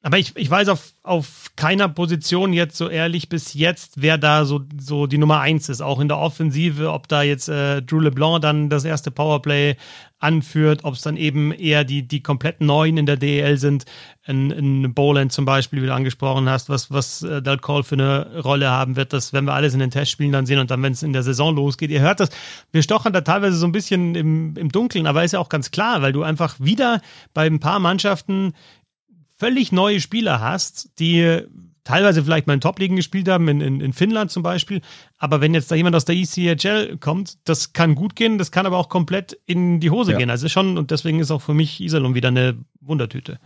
Aber 0.02 0.16
ich, 0.16 0.34
ich 0.36 0.50
weiß 0.50 0.68
auf, 0.68 0.94
auf 1.02 1.50
keiner 1.56 1.88
Position 1.88 2.54
jetzt 2.54 2.76
so 2.78 2.88
ehrlich 2.88 3.28
bis 3.28 3.52
jetzt, 3.52 4.00
wer 4.00 4.16
da 4.16 4.46
so, 4.46 4.62
so 4.78 5.06
die 5.06 5.18
Nummer 5.18 5.40
eins 5.40 5.68
ist. 5.68 5.82
Auch 5.82 6.00
in 6.00 6.08
der 6.08 6.18
Offensive, 6.18 6.90
ob 6.90 7.06
da 7.06 7.22
jetzt 7.22 7.48
äh, 7.50 7.82
Drew 7.82 8.00
LeBlanc 8.00 8.40
dann 8.40 8.70
das 8.70 8.84
erste 8.84 9.10
Powerplay 9.10 9.76
anführt, 10.20 10.84
ob 10.84 10.94
es 10.94 11.02
dann 11.02 11.16
eben 11.16 11.52
eher 11.52 11.84
die, 11.84 12.06
die 12.06 12.22
kompletten 12.22 12.66
Neuen 12.66 12.98
in 12.98 13.06
der 13.06 13.16
DEL 13.16 13.56
sind. 13.58 13.84
In, 14.26 14.50
in 14.50 14.94
Boland 14.94 15.32
zum 15.32 15.46
Beispiel, 15.46 15.82
wie 15.82 15.86
du 15.86 15.94
angesprochen 15.94 16.48
hast, 16.48 16.68
was, 16.68 16.90
was 16.90 17.22
äh, 17.22 17.42
Del 17.42 17.58
Call 17.58 17.82
für 17.82 17.94
eine 17.94 18.40
Rolle 18.42 18.70
haben 18.70 18.96
wird, 18.96 19.12
das 19.12 19.32
werden 19.32 19.46
wir 19.46 19.54
alles 19.54 19.74
in 19.74 19.80
den 19.80 19.90
Testspielen 19.90 20.32
dann 20.32 20.46
sehen 20.46 20.58
und 20.58 20.70
dann, 20.70 20.82
wenn 20.82 20.92
es 20.92 21.02
in 21.02 21.14
der 21.14 21.22
Saison 21.22 21.54
losgeht. 21.56 21.90
Ihr 21.90 22.02
hört 22.02 22.20
das, 22.20 22.28
wir 22.70 22.82
stochern 22.82 23.14
da 23.14 23.22
teilweise 23.22 23.56
so 23.56 23.66
ein 23.66 23.72
bisschen 23.72 24.14
im, 24.14 24.56
im 24.56 24.70
Dunkeln, 24.70 25.06
aber 25.06 25.24
ist 25.24 25.32
ja 25.32 25.40
auch 25.40 25.48
ganz 25.48 25.70
klar, 25.70 26.02
weil 26.02 26.12
du 26.12 26.22
einfach 26.22 26.56
wieder 26.60 27.00
bei 27.32 27.46
ein 27.46 27.60
paar 27.60 27.80
Mannschaften 27.80 28.52
völlig 29.40 29.72
neue 29.72 30.00
Spieler 30.00 30.40
hast, 30.40 30.98
die 31.00 31.40
teilweise 31.82 32.22
vielleicht 32.22 32.46
mal 32.46 32.54
in 32.54 32.60
Top-Ligen 32.60 32.96
gespielt 32.96 33.26
haben, 33.28 33.48
in, 33.48 33.60
in, 33.60 33.80
in, 33.80 33.92
Finnland 33.94 34.30
zum 34.30 34.42
Beispiel. 34.42 34.82
Aber 35.18 35.40
wenn 35.40 35.54
jetzt 35.54 35.70
da 35.70 35.74
jemand 35.74 35.96
aus 35.96 36.04
der 36.04 36.14
ECHL 36.14 36.98
kommt, 36.98 37.38
das 37.48 37.72
kann 37.72 37.94
gut 37.94 38.14
gehen, 38.14 38.36
das 38.36 38.52
kann 38.52 38.66
aber 38.66 38.76
auch 38.76 38.90
komplett 38.90 39.38
in 39.46 39.80
die 39.80 39.90
Hose 39.90 40.12
ja. 40.12 40.18
gehen. 40.18 40.30
Also 40.30 40.48
schon, 40.48 40.76
und 40.76 40.90
deswegen 40.90 41.20
ist 41.20 41.30
auch 41.30 41.40
für 41.40 41.54
mich 41.54 41.80
Iserlohn 41.80 42.14
wieder 42.14 42.28
eine 42.28 42.58
Wundertüte. 42.80 43.40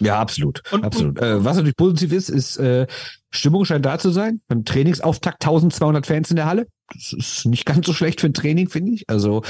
Ja, 0.00 0.20
absolut. 0.20 0.62
Und, 0.70 0.84
absolut. 0.84 1.18
Und, 1.18 1.26
äh, 1.26 1.44
was 1.44 1.56
natürlich 1.56 1.76
positiv 1.76 2.12
ist, 2.12 2.28
ist, 2.28 2.58
äh, 2.58 2.86
Stimmung 3.30 3.64
scheint 3.64 3.84
da 3.84 3.98
zu 3.98 4.10
sein. 4.10 4.40
Beim 4.48 4.64
Trainingsauftakt 4.64 5.42
1200 5.42 6.06
Fans 6.06 6.30
in 6.30 6.36
der 6.36 6.46
Halle. 6.46 6.66
Das 6.92 7.12
ist 7.12 7.46
nicht 7.46 7.66
ganz 7.66 7.86
so 7.86 7.92
schlecht 7.92 8.20
für 8.20 8.28
ein 8.28 8.34
Training, 8.34 8.68
finde 8.68 8.92
ich. 8.92 9.08
Also, 9.08 9.42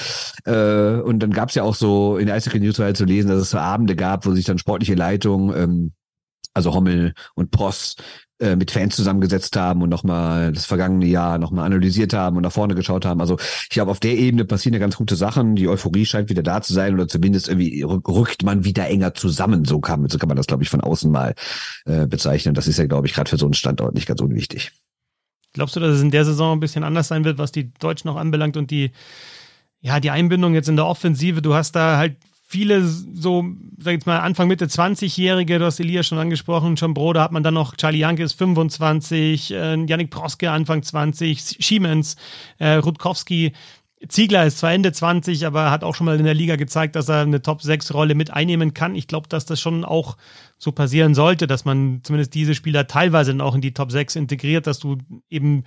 äh, 0.44 1.01
und 1.01 1.20
dann 1.20 1.31
gab 1.31 1.51
es 1.51 1.55
ja 1.55 1.62
auch 1.62 1.74
so 1.74 2.16
in 2.16 2.27
der 2.27 2.35
Eishockey 2.35 2.61
News 2.61 2.77
zu 2.77 3.05
lesen, 3.05 3.29
dass 3.29 3.40
es 3.40 3.51
so 3.51 3.59
Abende 3.59 3.94
gab, 3.96 4.27
wo 4.27 4.33
sich 4.33 4.44
dann 4.44 4.59
sportliche 4.59 4.94
Leitung, 4.94 5.55
ähm, 5.55 5.92
also 6.55 6.74
Hommel 6.74 7.14
und 7.35 7.51
Post, 7.51 8.03
äh, 8.40 8.55
mit 8.55 8.70
Fans 8.70 8.94
zusammengesetzt 8.94 9.57
haben 9.57 9.83
und 9.83 9.88
nochmal 9.88 10.53
das 10.53 10.64
vergangene 10.64 11.07
Jahr 11.07 11.38
nochmal 11.38 11.66
analysiert 11.66 12.12
haben 12.12 12.37
und 12.37 12.42
nach 12.42 12.53
vorne 12.53 12.77
geschaut 12.77 13.05
haben. 13.05 13.20
Also 13.20 13.37
ich 13.62 13.70
glaube, 13.70 13.90
auf 13.90 13.98
der 13.98 14.16
Ebene 14.16 14.44
passieren 14.44 14.74
ja 14.74 14.79
ganz 14.79 14.96
gute 14.96 15.16
Sachen. 15.16 15.57
Die 15.57 15.66
Euphorie 15.68 16.07
scheint 16.07 16.31
wieder 16.31 16.44
da 16.44 16.62
zu 16.62 16.72
sein 16.72 16.94
oder 16.94 17.09
zumindest 17.09 17.48
irgendwie 17.48 17.83
rückt 17.83 18.44
man 18.44 18.64
wieder 18.64 18.87
enger 18.87 19.14
zusammen. 19.14 19.64
So 19.64 19.81
kann, 19.81 20.09
so 20.09 20.18
kann 20.18 20.29
man 20.29 20.37
das, 20.37 20.46
glaube 20.46 20.62
ich, 20.62 20.70
von 20.70 20.81
außen 20.81 21.11
mal 21.11 21.35
äh, 21.85 22.07
bezeichnen. 22.07 22.55
Das 22.55 22.68
ist 22.68 22.79
ja, 22.79 22.87
glaube 22.87 23.09
ich, 23.09 23.14
gerade 23.14 23.29
für 23.29 23.38
so 23.38 23.46
einen 23.46 23.55
Standort 23.55 23.94
nicht 23.94 24.07
ganz 24.07 24.20
unwichtig. 24.20 24.70
Glaubst 25.58 25.74
du, 25.74 25.80
dass 25.80 25.96
es 25.96 26.02
in 26.02 26.12
der 26.12 26.24
Saison 26.24 26.56
ein 26.56 26.60
bisschen 26.60 26.84
anders 26.84 27.08
sein 27.08 27.24
wird, 27.24 27.38
was 27.38 27.50
die 27.50 27.74
Deutschen 27.80 28.06
noch 28.06 28.14
anbelangt 28.14 28.56
und 28.56 28.70
die, 28.70 28.92
ja, 29.80 29.98
die 29.98 30.12
Einbindung 30.12 30.54
jetzt 30.54 30.68
in 30.68 30.76
der 30.76 30.86
Offensive? 30.86 31.42
Du 31.42 31.52
hast 31.54 31.72
da 31.72 31.96
halt 31.96 32.14
viele 32.46 32.84
so, 32.84 33.44
sag 33.76 33.90
ich 33.90 33.96
jetzt 33.96 34.06
mal, 34.06 34.20
Anfang, 34.20 34.46
Mitte 34.46 34.66
20-Jährige, 34.66 35.58
du 35.58 35.64
hast 35.64 35.80
Elias 35.80 36.06
schon 36.06 36.18
angesprochen, 36.18 36.76
schon 36.76 36.94
Broder 36.94 37.22
hat 37.22 37.32
man 37.32 37.42
dann 37.42 37.54
noch, 37.54 37.74
Charlie 37.74 37.98
Janke 37.98 38.22
ist 38.22 38.34
25, 38.34 39.52
äh, 39.52 39.84
Yannick 39.84 40.10
Proske 40.10 40.48
Anfang 40.48 40.84
20, 40.84 41.56
Schiemens, 41.58 42.14
äh, 42.58 42.74
Rutkowski, 42.74 43.52
Ziegler 44.06 44.46
ist 44.46 44.58
zwar 44.58 44.72
Ende 44.72 44.92
20, 44.92 45.44
aber 45.44 45.70
hat 45.70 45.82
auch 45.82 45.94
schon 45.94 46.04
mal 46.04 46.18
in 46.18 46.24
der 46.24 46.34
Liga 46.34 46.56
gezeigt, 46.56 46.94
dass 46.94 47.08
er 47.08 47.22
eine 47.22 47.42
Top-6-Rolle 47.42 48.14
mit 48.14 48.30
einnehmen 48.32 48.72
kann. 48.72 48.94
Ich 48.94 49.08
glaube, 49.08 49.28
dass 49.28 49.44
das 49.44 49.61
schon 49.61 49.84
auch 49.84 50.16
so 50.56 50.70
passieren 50.70 51.14
sollte, 51.14 51.46
dass 51.46 51.64
man 51.64 52.00
zumindest 52.04 52.34
diese 52.34 52.54
Spieler 52.54 52.87
teilweise 52.87 53.32
dann 53.32 53.40
auch 53.40 53.54
in 53.54 53.61
die 53.61 53.74
Top 53.74 53.90
6 53.90 54.14
integriert, 54.16 54.66
dass 54.68 54.78
du 54.78 54.98
eben 55.30 55.64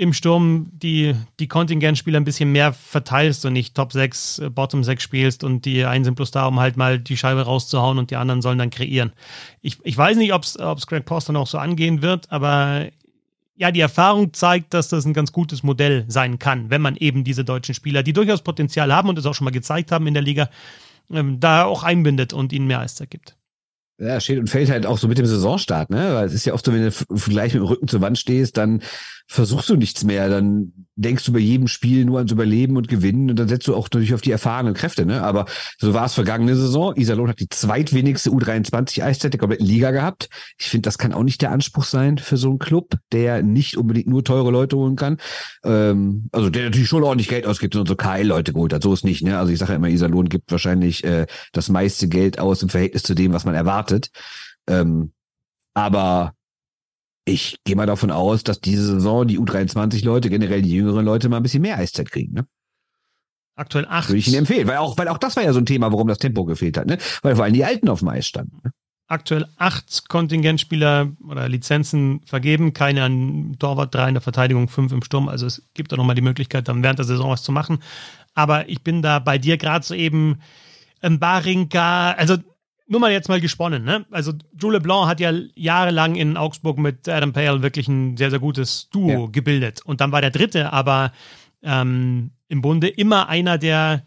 im 0.00 0.14
Sturm 0.14 0.70
die, 0.72 1.14
die 1.38 1.48
Kontingentspieler 1.48 2.18
ein 2.18 2.24
bisschen 2.24 2.50
mehr 2.52 2.72
verteilst 2.72 3.44
und 3.44 3.52
nicht 3.52 3.74
Top 3.74 3.92
6, 3.92 4.38
äh, 4.38 4.48
Bottom 4.48 4.82
6 4.82 5.02
spielst 5.02 5.44
und 5.44 5.66
die 5.66 5.84
einen 5.84 6.04
sind 6.04 6.14
bloß 6.14 6.30
da, 6.30 6.46
um 6.46 6.58
halt 6.58 6.78
mal 6.78 6.98
die 6.98 7.18
Scheibe 7.18 7.42
rauszuhauen 7.42 7.98
und 7.98 8.10
die 8.10 8.16
anderen 8.16 8.40
sollen 8.40 8.58
dann 8.58 8.70
kreieren. 8.70 9.12
Ich, 9.60 9.76
ich 9.82 9.98
weiß 9.98 10.16
nicht, 10.16 10.32
ob 10.32 10.44
es 10.44 10.86
Greg 10.86 11.04
Post 11.04 11.28
dann 11.28 11.36
auch 11.36 11.46
so 11.46 11.58
angehen 11.58 12.00
wird, 12.00 12.32
aber 12.32 12.86
ja, 13.60 13.70
die 13.70 13.80
Erfahrung 13.80 14.32
zeigt, 14.32 14.72
dass 14.72 14.88
das 14.88 15.04
ein 15.04 15.12
ganz 15.12 15.32
gutes 15.32 15.62
Modell 15.62 16.06
sein 16.08 16.38
kann, 16.38 16.70
wenn 16.70 16.80
man 16.80 16.96
eben 16.96 17.24
diese 17.24 17.44
deutschen 17.44 17.74
Spieler, 17.74 18.02
die 18.02 18.14
durchaus 18.14 18.40
Potenzial 18.40 18.90
haben 18.90 19.10
und 19.10 19.18
es 19.18 19.26
auch 19.26 19.34
schon 19.34 19.44
mal 19.44 19.50
gezeigt 19.50 19.92
haben 19.92 20.06
in 20.06 20.14
der 20.14 20.22
Liga, 20.22 20.48
ähm, 21.10 21.40
da 21.40 21.64
auch 21.64 21.82
einbindet 21.82 22.32
und 22.32 22.54
ihnen 22.54 22.66
mehr 22.66 22.80
Eiszeit 22.80 23.10
gibt. 23.10 23.36
Ja, 24.00 24.18
steht 24.18 24.38
und 24.38 24.48
fällt 24.48 24.70
halt 24.70 24.86
auch 24.86 24.96
so 24.96 25.08
mit 25.08 25.18
dem 25.18 25.26
Saisonstart, 25.26 25.90
ne? 25.90 26.14
Weil 26.14 26.26
es 26.26 26.32
ist 26.32 26.46
ja 26.46 26.54
oft 26.54 26.64
so, 26.64 26.72
wenn 26.72 26.82
du 26.82 26.90
gleich 27.28 27.52
mit 27.52 27.62
dem 27.62 27.66
Rücken 27.66 27.86
zur 27.86 28.00
Wand 28.00 28.18
stehst, 28.18 28.56
dann 28.56 28.80
versuchst 29.30 29.68
du 29.68 29.76
nichts 29.76 30.02
mehr. 30.02 30.28
Dann 30.28 30.72
denkst 30.96 31.24
du 31.24 31.32
bei 31.32 31.38
jedem 31.38 31.68
Spiel 31.68 32.04
nur 32.04 32.18
ans 32.18 32.32
Überleben 32.32 32.76
und 32.76 32.88
Gewinnen 32.88 33.30
und 33.30 33.38
dann 33.38 33.46
setzt 33.46 33.68
du 33.68 33.76
auch 33.76 33.84
natürlich 33.84 34.12
auf 34.12 34.22
die 34.22 34.32
erfahrenen 34.32 34.74
Kräfte. 34.74 35.06
Ne? 35.06 35.22
Aber 35.22 35.46
so 35.78 35.94
war 35.94 36.06
es 36.06 36.14
vergangene 36.14 36.56
Saison. 36.56 36.96
Iserlohn 36.96 37.28
hat 37.28 37.38
die 37.38 37.48
zweitwenigste 37.48 38.30
U23-Eiszeit 38.30 39.32
der 39.32 39.38
kompletten 39.38 39.66
Liga 39.66 39.92
gehabt. 39.92 40.28
Ich 40.58 40.68
finde, 40.68 40.88
das 40.88 40.98
kann 40.98 41.12
auch 41.12 41.22
nicht 41.22 41.42
der 41.42 41.52
Anspruch 41.52 41.84
sein 41.84 42.18
für 42.18 42.36
so 42.36 42.48
einen 42.48 42.58
Club, 42.58 42.96
der 43.12 43.44
nicht 43.44 43.76
unbedingt 43.76 44.08
nur 44.08 44.24
teure 44.24 44.50
Leute 44.50 44.76
holen 44.76 44.96
kann. 44.96 45.18
Ähm, 45.64 46.28
also 46.32 46.50
der 46.50 46.64
natürlich 46.64 46.88
schon 46.88 47.04
ordentlich 47.04 47.28
Geld 47.28 47.46
ausgibt 47.46 47.76
und 47.76 47.86
so 47.86 47.94
KL-Leute 47.94 48.52
geholt 48.52 48.72
hat. 48.72 48.82
So 48.82 48.92
ist 48.92 49.04
nicht. 49.04 49.22
Ne? 49.22 49.38
Also 49.38 49.52
ich 49.52 49.60
sage 49.60 49.72
ja 49.72 49.76
immer, 49.76 49.88
Iserlohn 49.88 50.28
gibt 50.28 50.50
wahrscheinlich 50.50 51.04
äh, 51.04 51.26
das 51.52 51.68
meiste 51.68 52.08
Geld 52.08 52.40
aus 52.40 52.64
im 52.64 52.68
Verhältnis 52.68 53.04
zu 53.04 53.14
dem, 53.14 53.32
was 53.32 53.44
man 53.44 53.54
erwartet. 53.54 53.89
Ähm, 54.66 55.12
aber 55.74 56.34
ich 57.24 57.58
gehe 57.64 57.76
mal 57.76 57.86
davon 57.86 58.10
aus, 58.10 58.44
dass 58.44 58.60
diese 58.60 58.84
Saison 58.84 59.26
die 59.26 59.38
U23-Leute, 59.38 60.30
generell 60.30 60.62
die 60.62 60.72
jüngeren 60.72 61.04
Leute, 61.04 61.28
mal 61.28 61.36
ein 61.36 61.42
bisschen 61.42 61.62
mehr 61.62 61.78
Eiszeit 61.78 62.10
kriegen. 62.10 62.34
Ne? 62.34 62.46
Aktuell 63.56 63.86
acht. 63.88 64.08
Würde 64.08 64.18
ich 64.18 64.28
Ihnen 64.28 64.38
empfehlen, 64.38 64.66
weil 64.68 64.78
auch, 64.78 64.96
weil 64.96 65.08
auch 65.08 65.18
das 65.18 65.36
war 65.36 65.42
ja 65.42 65.52
so 65.52 65.58
ein 65.58 65.66
Thema, 65.66 65.92
warum 65.92 66.08
das 66.08 66.18
Tempo 66.18 66.44
gefehlt 66.44 66.78
hat, 66.78 66.86
ne? 66.86 66.96
Weil 67.22 67.36
vor 67.36 67.44
allem 67.44 67.52
die 67.52 67.64
Alten 67.64 67.88
auf 67.88 67.98
dem 67.98 68.08
Eis 68.08 68.26
standen. 68.26 68.58
Ne? 68.64 68.72
Aktuell 69.06 69.46
acht 69.58 70.08
Kontingentspieler 70.08 71.10
oder 71.28 71.48
Lizenzen 71.48 72.22
vergeben, 72.24 72.72
keine 72.72 73.02
an 73.02 73.56
Torwart, 73.58 73.94
drei 73.94 74.08
in 74.08 74.14
der 74.14 74.22
Verteidigung, 74.22 74.68
fünf 74.68 74.92
im 74.92 75.02
Sturm. 75.02 75.28
Also 75.28 75.46
es 75.46 75.68
gibt 75.74 75.92
da 75.92 75.96
nochmal 75.96 76.14
die 76.14 76.22
Möglichkeit, 76.22 76.68
dann 76.68 76.82
während 76.82 77.00
der 77.00 77.06
Saison 77.06 77.30
was 77.30 77.42
zu 77.42 77.52
machen. 77.52 77.82
Aber 78.34 78.68
ich 78.68 78.82
bin 78.82 79.02
da 79.02 79.18
bei 79.18 79.36
dir 79.36 79.58
gerade 79.58 79.84
so 79.84 79.94
eben 79.94 80.38
ähm, 81.02 81.18
Barinka, 81.18 82.12
also 82.12 82.36
nur 82.90 82.98
mal 82.98 83.12
jetzt 83.12 83.28
mal 83.28 83.40
gesponnen, 83.40 83.84
ne? 83.84 84.04
Also 84.10 84.32
Jules 84.60 84.78
Leblanc 84.78 85.06
hat 85.06 85.20
ja 85.20 85.32
jahrelang 85.54 86.16
in 86.16 86.36
Augsburg 86.36 86.76
mit 86.76 87.08
Adam 87.08 87.32
Pale 87.32 87.62
wirklich 87.62 87.86
ein 87.86 88.16
sehr, 88.16 88.30
sehr 88.30 88.40
gutes 88.40 88.90
Duo 88.90 89.08
ja. 89.08 89.26
gebildet. 89.30 89.80
Und 89.84 90.00
dann 90.00 90.10
war 90.10 90.20
der 90.20 90.32
dritte 90.32 90.72
aber 90.72 91.12
ähm, 91.62 92.32
im 92.48 92.62
Bunde 92.62 92.88
immer 92.88 93.28
einer, 93.28 93.58
der, 93.58 94.02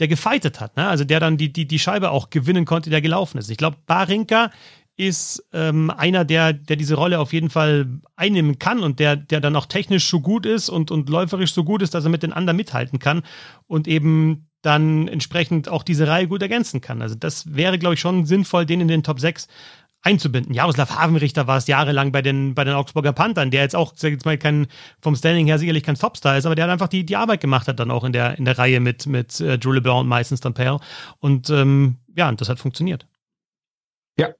der 0.00 0.08
gefeitet 0.08 0.60
hat, 0.60 0.78
ne? 0.78 0.88
Also 0.88 1.04
der 1.04 1.20
dann 1.20 1.36
die, 1.36 1.52
die, 1.52 1.66
die 1.66 1.78
Scheibe 1.78 2.10
auch 2.10 2.30
gewinnen 2.30 2.64
konnte, 2.64 2.88
der 2.88 3.02
gelaufen 3.02 3.36
ist. 3.36 3.50
Ich 3.50 3.58
glaube, 3.58 3.76
Barinka 3.84 4.50
ist 4.96 5.44
ähm, 5.52 5.90
einer, 5.90 6.24
der, 6.24 6.54
der 6.54 6.76
diese 6.76 6.94
Rolle 6.94 7.20
auf 7.20 7.34
jeden 7.34 7.50
Fall 7.50 7.86
einnehmen 8.16 8.58
kann 8.58 8.80
und 8.80 8.98
der, 8.98 9.16
der 9.16 9.40
dann 9.40 9.56
auch 9.56 9.66
technisch 9.66 10.08
so 10.08 10.20
gut 10.20 10.46
ist 10.46 10.70
und, 10.70 10.90
und 10.90 11.10
läuferisch 11.10 11.52
so 11.52 11.64
gut 11.64 11.82
ist, 11.82 11.92
dass 11.92 12.04
er 12.04 12.10
mit 12.10 12.22
den 12.22 12.32
anderen 12.32 12.56
mithalten 12.56 12.98
kann 12.98 13.22
und 13.66 13.88
eben 13.88 14.48
dann 14.62 15.08
entsprechend 15.08 15.68
auch 15.68 15.82
diese 15.82 16.06
Reihe 16.06 16.28
gut 16.28 16.40
ergänzen 16.40 16.80
kann. 16.80 17.02
Also 17.02 17.14
das 17.14 17.54
wäre, 17.54 17.78
glaube 17.78 17.94
ich, 17.94 18.00
schon 18.00 18.26
sinnvoll, 18.26 18.64
den 18.64 18.80
in 18.80 18.88
den 18.88 19.02
Top 19.02 19.20
6 19.20 19.48
einzubinden. 20.02 20.54
Jaroslav 20.54 20.90
Havenrichter 20.90 21.46
war 21.46 21.58
es 21.58 21.66
jahrelang 21.66 22.10
bei 22.12 22.22
den, 22.22 22.54
bei 22.54 22.64
den 22.64 22.74
Augsburger 22.74 23.12
Panthern, 23.12 23.50
der 23.50 23.62
jetzt 23.62 23.76
auch, 23.76 23.92
sag 23.94 24.08
ich 24.08 24.14
jetzt 24.14 24.24
mal, 24.24 24.36
kein, 24.36 24.66
vom 25.00 25.14
Standing 25.14 25.46
her 25.46 25.58
sicherlich 25.58 25.84
kein 25.84 25.94
Topstar 25.94 26.36
ist, 26.36 26.46
aber 26.46 26.54
der 26.54 26.64
hat 26.64 26.72
einfach 26.72 26.88
die, 26.88 27.04
die 27.04 27.16
Arbeit 27.16 27.40
gemacht 27.40 27.68
hat 27.68 27.78
dann 27.78 27.90
auch 27.90 28.04
in 28.04 28.12
der, 28.12 28.36
in 28.38 28.44
der 28.44 28.58
Reihe 28.58 28.80
mit, 28.80 29.06
mit 29.06 29.40
äh, 29.40 29.58
Drew 29.58 29.72
LeBlanc 29.72 30.00
und 30.00 30.08
meistens 30.08 30.40
dann 30.40 30.54
Pale. 30.54 30.80
Und 31.20 31.50
ähm, 31.50 31.98
ja, 32.16 32.28
und 32.28 32.40
das 32.40 32.48
hat 32.48 32.58
funktioniert. 32.58 33.06
Ja. 34.18 34.30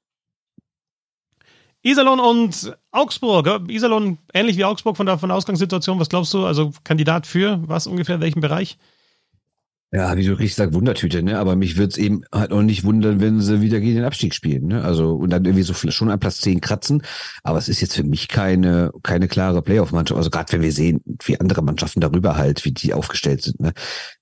Iserlohn 1.82 2.20
und 2.20 2.76
Augsburg. 2.90 3.68
Iserlohn 3.68 4.18
ähnlich 4.34 4.56
wie 4.56 4.64
Augsburg 4.64 4.96
von 4.96 5.06
der, 5.06 5.18
von 5.18 5.28
der 5.28 5.36
Ausgangssituation. 5.36 6.00
Was 6.00 6.08
glaubst 6.08 6.34
du? 6.34 6.44
Also 6.44 6.72
Kandidat 6.82 7.26
für 7.26 7.60
was 7.68 7.86
ungefähr, 7.86 8.16
in 8.16 8.20
welchem 8.20 8.40
Bereich? 8.40 8.78
Ja, 9.94 10.16
wie 10.16 10.24
du 10.24 10.32
richtig 10.32 10.54
sagst, 10.54 10.72
Wundertüte, 10.72 11.22
ne? 11.22 11.38
Aber 11.38 11.54
mich 11.54 11.76
würde 11.76 11.90
es 11.90 11.98
eben 11.98 12.22
halt 12.32 12.50
auch 12.50 12.62
nicht 12.62 12.82
wundern, 12.82 13.20
wenn 13.20 13.42
sie 13.42 13.60
wieder 13.60 13.78
gegen 13.78 13.96
den 13.96 14.04
Abstieg 14.04 14.32
spielen, 14.32 14.68
ne? 14.68 14.82
Also 14.82 15.14
und 15.14 15.28
dann 15.28 15.44
irgendwie 15.44 15.64
so 15.64 15.74
schon 15.74 16.10
an 16.10 16.18
Platz 16.18 16.40
10 16.40 16.62
kratzen. 16.62 17.02
Aber 17.42 17.58
es 17.58 17.68
ist 17.68 17.82
jetzt 17.82 17.94
für 17.94 18.02
mich 18.02 18.28
keine, 18.28 18.90
keine 19.02 19.28
klare 19.28 19.60
Playoff-Mannschaft. 19.60 20.16
Also 20.16 20.30
gerade 20.30 20.50
wenn 20.52 20.62
wir 20.62 20.72
sehen, 20.72 21.02
wie 21.24 21.38
andere 21.38 21.62
Mannschaften 21.62 22.00
darüber 22.00 22.36
halt, 22.36 22.64
wie 22.64 22.72
die 22.72 22.94
aufgestellt 22.94 23.42
sind, 23.42 23.60
ne? 23.60 23.74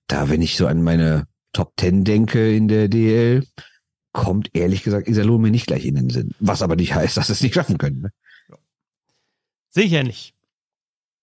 Da, 0.09 0.28
wenn 0.28 0.42
ich 0.42 0.56
so 0.56 0.66
an 0.66 0.83
meine 0.83 1.28
Top 1.52 1.74
10 1.78 2.02
denke 2.02 2.52
in 2.52 2.66
der 2.66 2.88
DL, 2.88 3.46
kommt 4.12 4.50
ehrlich 4.54 4.83
gesagt 4.83 5.06
Iserlohn 5.06 5.40
mir 5.40 5.52
nicht 5.52 5.68
gleich 5.68 5.87
in 5.87 5.94
den 5.94 6.11
Sinn. 6.11 6.35
Was 6.40 6.62
aber 6.62 6.74
nicht 6.74 6.96
heißt, 6.96 7.16
dass 7.16 7.28
sie 7.28 7.35
es 7.35 7.42
nicht 7.42 7.54
schaffen 7.54 7.78
können. 7.78 8.00
Ne? 8.00 8.11
Sicher 9.70 10.02
nicht. 10.02 10.35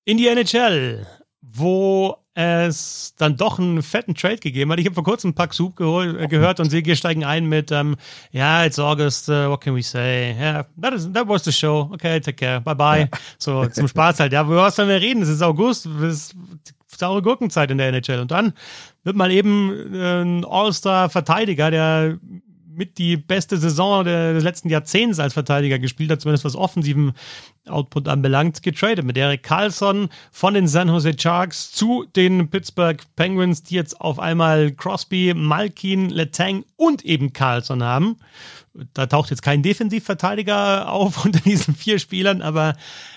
In 0.06 0.16
die 0.16 0.28
NHL, 0.28 1.06
wo 1.42 2.16
es 2.38 3.16
dann 3.18 3.36
doch 3.36 3.58
einen 3.58 3.82
fetten 3.82 4.14
Trade 4.14 4.38
gegeben 4.38 4.72
hat. 4.72 4.80
Ich 4.80 4.86
habe 4.86 4.94
vor 4.94 5.04
kurzem 5.04 5.34
Pack 5.34 5.56
Soup 5.56 5.80
äh, 5.80 6.28
gehört 6.28 6.60
und 6.60 6.70
sie 6.70 6.96
steigen 6.96 7.26
ein 7.26 7.48
mit, 7.48 7.72
ähm, 7.72 7.96
ja, 8.32 8.64
it's 8.64 8.78
August, 8.78 9.28
uh, 9.28 9.50
what 9.50 9.62
can 9.62 9.76
we 9.76 9.82
say? 9.82 10.36
Yeah, 10.40 10.66
that, 10.80 10.94
is, 10.94 11.12
that 11.14 11.28
was 11.28 11.44
the 11.44 11.52
show. 11.52 11.90
Okay, 11.92 12.20
take 12.20 12.36
care, 12.36 12.62
bye 12.62 12.76
bye. 12.76 13.10
Ja. 13.12 13.20
So, 13.40 13.66
zum 13.66 13.88
Spaß 13.88 14.20
halt. 14.20 14.34
Ja, 14.34 14.48
was 14.48 14.76
sollen 14.76 14.90
wir 14.90 15.02
reden? 15.02 15.24
Es 15.24 15.30
ist 15.30 15.42
August, 15.42 15.88
es 15.88 16.34
ist 16.34 16.36
saure 16.96 17.24
Gurkenzeit 17.24 17.72
in 17.72 17.80
der 17.80 17.90
NHL. 17.90 18.20
Und 18.20 18.30
dann 18.30 18.54
wird 19.04 19.16
mal 19.16 19.32
eben 19.32 19.96
äh, 19.96 20.22
ein 20.22 20.46
All-Star-Verteidiger, 20.46 21.72
der 21.72 22.20
mit 22.78 22.98
die 23.00 23.18
beste 23.18 23.58
Saison 23.58 24.06
des 24.06 24.44
letzten 24.44 24.70
Jahrzehnts 24.70 25.20
als 25.20 25.34
Verteidiger 25.34 25.80
gespielt 25.80 26.12
hat, 26.12 26.22
zumindest 26.22 26.46
was 26.46 26.56
offensiven 26.56 27.14
Output 27.68 28.08
anbelangt, 28.08 28.62
getradet 28.62 29.04
mit 29.04 29.18
Eric 29.18 29.44
Carlson 29.44 30.10
von 30.32 30.54
den 30.54 30.68
San 30.68 30.88
Jose 30.88 31.14
Sharks 31.18 31.72
zu 31.72 32.06
den 32.16 32.50
Pittsburgh 32.50 33.04
Penguins, 33.16 33.64
die 33.64 33.76
jetzt 33.76 34.00
auf 34.00 34.20
einmal 34.20 34.72
Crosby, 34.72 35.34
Malkin, 35.36 36.10
Letang 36.10 36.64
und 36.76 37.04
eben 37.04 37.34
Carlson 37.34 37.84
haben. 37.84 38.18
Da 38.94 39.08
taucht 39.08 39.32
jetzt 39.32 39.42
kein 39.42 39.64
Defensivverteidiger 39.64 40.92
auf 40.92 41.26
unter 41.26 41.40
diesen 41.40 41.76
vier 41.76 42.00
Spielern, 42.00 42.42
aber 42.42 42.76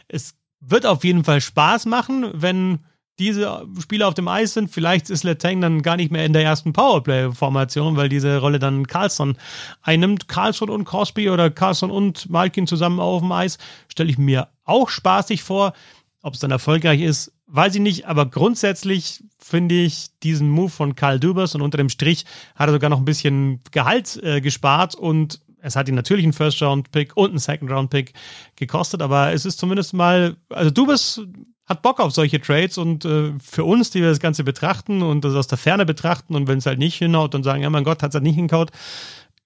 es 0.09 0.35
wird 0.61 0.87
auf 0.87 1.05
jeden 1.05 1.25
Fall 1.25 1.41
Spaß 1.41 1.87
machen, 1.87 2.31
wenn 2.33 2.81
diese 3.21 3.69
Spieler 3.81 4.09
auf 4.09 4.15
dem 4.15 4.27
Eis 4.27 4.55
sind. 4.55 4.71
Vielleicht 4.71 5.11
ist 5.11 5.23
Letang 5.23 5.61
dann 5.61 5.83
gar 5.83 5.97
nicht 5.97 6.11
mehr 6.11 6.25
in 6.25 6.33
der 6.33 6.43
ersten 6.43 6.73
Powerplay-Formation, 6.73 7.97
weil 7.97 8.09
diese 8.09 8.39
Rolle 8.39 8.59
dann 8.59 8.87
Carlson 8.87 9.37
einnimmt. 9.83 10.27
Carlson 10.27 10.71
und 10.71 10.85
Crosby 10.85 11.31
oder 11.31 11.51
Carlson 11.51 11.91
und 11.91 12.29
Malkin 12.31 12.67
zusammen 12.67 12.99
auf 12.99 13.21
dem 13.21 13.31
Eis 13.31 13.59
stelle 13.89 14.11
ich 14.11 14.19
mir 14.19 14.49
auch 14.65 14.89
spaßig 14.89 15.43
vor. 15.43 15.75
Ob 16.23 16.35
es 16.35 16.41
dann 16.41 16.51
erfolgreich 16.51 17.01
ist, 17.01 17.33
weiß 17.47 17.77
ich 17.77 17.81
nicht, 17.81 18.07
aber 18.07 18.27
grundsätzlich 18.27 19.23
finde 19.39 19.75
ich 19.75 20.09
diesen 20.23 20.51
Move 20.51 20.69
von 20.69 20.95
Karl 20.95 21.19
Dubers 21.19 21.55
und 21.55 21.63
unter 21.63 21.79
dem 21.79 21.89
Strich 21.89 22.27
hat 22.55 22.69
er 22.69 22.73
sogar 22.73 22.91
noch 22.91 22.99
ein 22.99 23.07
bisschen 23.07 23.61
Gehalt 23.71 24.21
äh, 24.23 24.41
gespart 24.41 24.95
und 24.95 25.41
es 25.63 25.77
hat 25.77 25.89
ihn 25.89 25.95
natürlich 25.95 26.25
einen 26.25 26.33
First-Round-Pick 26.33 27.17
und 27.17 27.31
einen 27.31 27.39
Second-Round-Pick 27.39 28.15
gekostet, 28.57 29.03
aber 29.03 29.33
es 29.33 29.45
ist 29.45 29.59
zumindest 29.59 29.95
mal, 29.95 30.37
also 30.51 30.71
Dubas 30.71 31.23
hat 31.71 31.83
Bock 31.83 32.01
auf 32.01 32.13
solche 32.13 32.41
Trades 32.41 32.79
und 32.79 33.05
äh, 33.05 33.33
für 33.41 33.65
uns, 33.65 33.91
die 33.91 34.01
wir 34.01 34.09
das 34.09 34.19
Ganze 34.19 34.43
betrachten 34.43 35.03
und 35.03 35.25
das 35.25 35.37
aus 35.37 35.47
der 35.47 35.57
Ferne 35.57 35.87
betrachten 35.87 36.35
und 36.35 36.49
wenn 36.49 36.59
es 36.59 36.67
halt 36.67 36.81
nicht 36.81 36.97
hinhaut 36.97 37.37
und 37.37 37.45
sagen, 37.45 37.63
ja 37.63 37.71
mein 37.71 37.85
Gott, 37.85 38.03
hat 38.03 38.11
es 38.11 38.15
halt 38.15 38.25
nicht 38.25 38.35
hingehaut, 38.35 38.73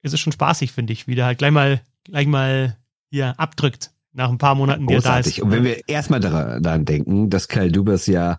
ist 0.00 0.14
es 0.14 0.20
schon 0.20 0.32
spaßig, 0.32 0.72
finde 0.72 0.94
ich, 0.94 1.06
wie 1.06 1.14
der 1.14 1.26
halt 1.26 1.36
gleich 1.36 1.50
mal, 1.50 1.82
gleich 2.04 2.26
mal 2.26 2.78
hier 3.10 3.38
abdrückt 3.38 3.90
nach 4.14 4.30
ein 4.30 4.38
paar 4.38 4.54
Monaten, 4.54 4.86
die 4.86 4.94
er 4.94 5.02
da 5.02 5.18
ist. 5.18 5.38
Und 5.38 5.50
wenn 5.50 5.64
wir 5.64 5.86
erstmal 5.86 6.20
daran 6.20 6.86
denken, 6.86 7.28
dass 7.28 7.48
Kyle 7.48 7.70
Dubas 7.70 8.06
ja 8.06 8.38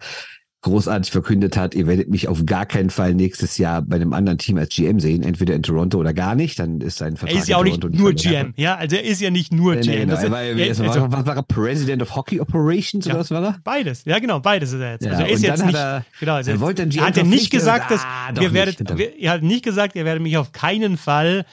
großartig 0.65 1.11
verkündet 1.11 1.57
hat, 1.57 1.75
ihr 1.75 1.85
werdet 1.85 2.09
mich 2.09 2.27
auf 2.27 2.43
gar 2.45 2.65
keinen 2.65 2.89
Fall 2.89 3.13
nächstes 3.13 3.59
Jahr 3.59 3.83
bei 3.83 3.97
einem 3.97 4.13
anderen 4.13 4.39
Team 4.39 4.57
als 4.57 4.69
GM 4.69 4.99
sehen, 4.99 5.21
entweder 5.21 5.53
in 5.53 5.61
Toronto 5.61 5.99
oder 5.99 6.11
gar 6.11 6.33
nicht, 6.33 6.57
dann 6.57 6.81
ist 6.81 6.97
sein 6.97 7.17
Vertrag 7.17 7.35
Er 7.35 7.41
ist 7.41 7.47
ja 7.47 7.57
auch 7.57 7.63
nicht 7.63 7.83
nur 7.83 8.13
GM, 8.13 8.53
ja, 8.57 8.75
also 8.75 8.95
er 8.95 9.03
ist 9.03 9.21
ja 9.21 9.29
nicht 9.29 9.53
nur 9.53 9.75
nee, 9.75 9.81
GM. 9.81 9.91
Nee, 9.91 10.05
nee, 10.05 10.11
er 10.11 10.31
war, 10.31 10.41
er, 10.41 10.67
also, 10.67 10.83
war, 10.85 11.25
war 11.25 11.35
er, 11.35 11.43
President 11.43 12.01
of 12.01 12.15
Hockey 12.15 12.39
Operations 12.39 13.05
ja, 13.05 13.11
oder 13.11 13.19
was 13.19 13.29
war 13.29 13.43
er? 13.43 13.59
Beides, 13.63 14.05
ja 14.05 14.17
genau, 14.17 14.39
beides 14.39 14.73
ist 14.73 14.81
er 14.81 14.93
jetzt. 14.93 15.05
Ja, 15.05 15.11
also 15.11 15.23
er 15.23 15.29
ist 15.29 15.43
jetzt 15.43 15.65
nicht, 15.65 15.75
er, 15.75 16.03
genau, 16.19 16.33
also 16.33 16.49
er 16.49 16.59
wollte 16.59 16.81
dann 16.81 16.89
GM 16.89 17.05
hat 17.05 17.17
er 17.17 17.23
nicht 17.25 17.51
gesagt, 17.51 17.91
dass 17.91 18.01
ah, 18.03 18.33
ihr 18.41 18.53
werdet, 18.53 18.79
nicht, 18.79 19.19
ihr 19.19 19.31
habt 19.31 19.43
nicht 19.43 19.63
gesagt, 19.63 19.95
ihr 19.95 20.03
werdet 20.03 20.23
mich 20.23 20.35
auf 20.37 20.51
keinen 20.51 20.97
Fall 20.97 21.45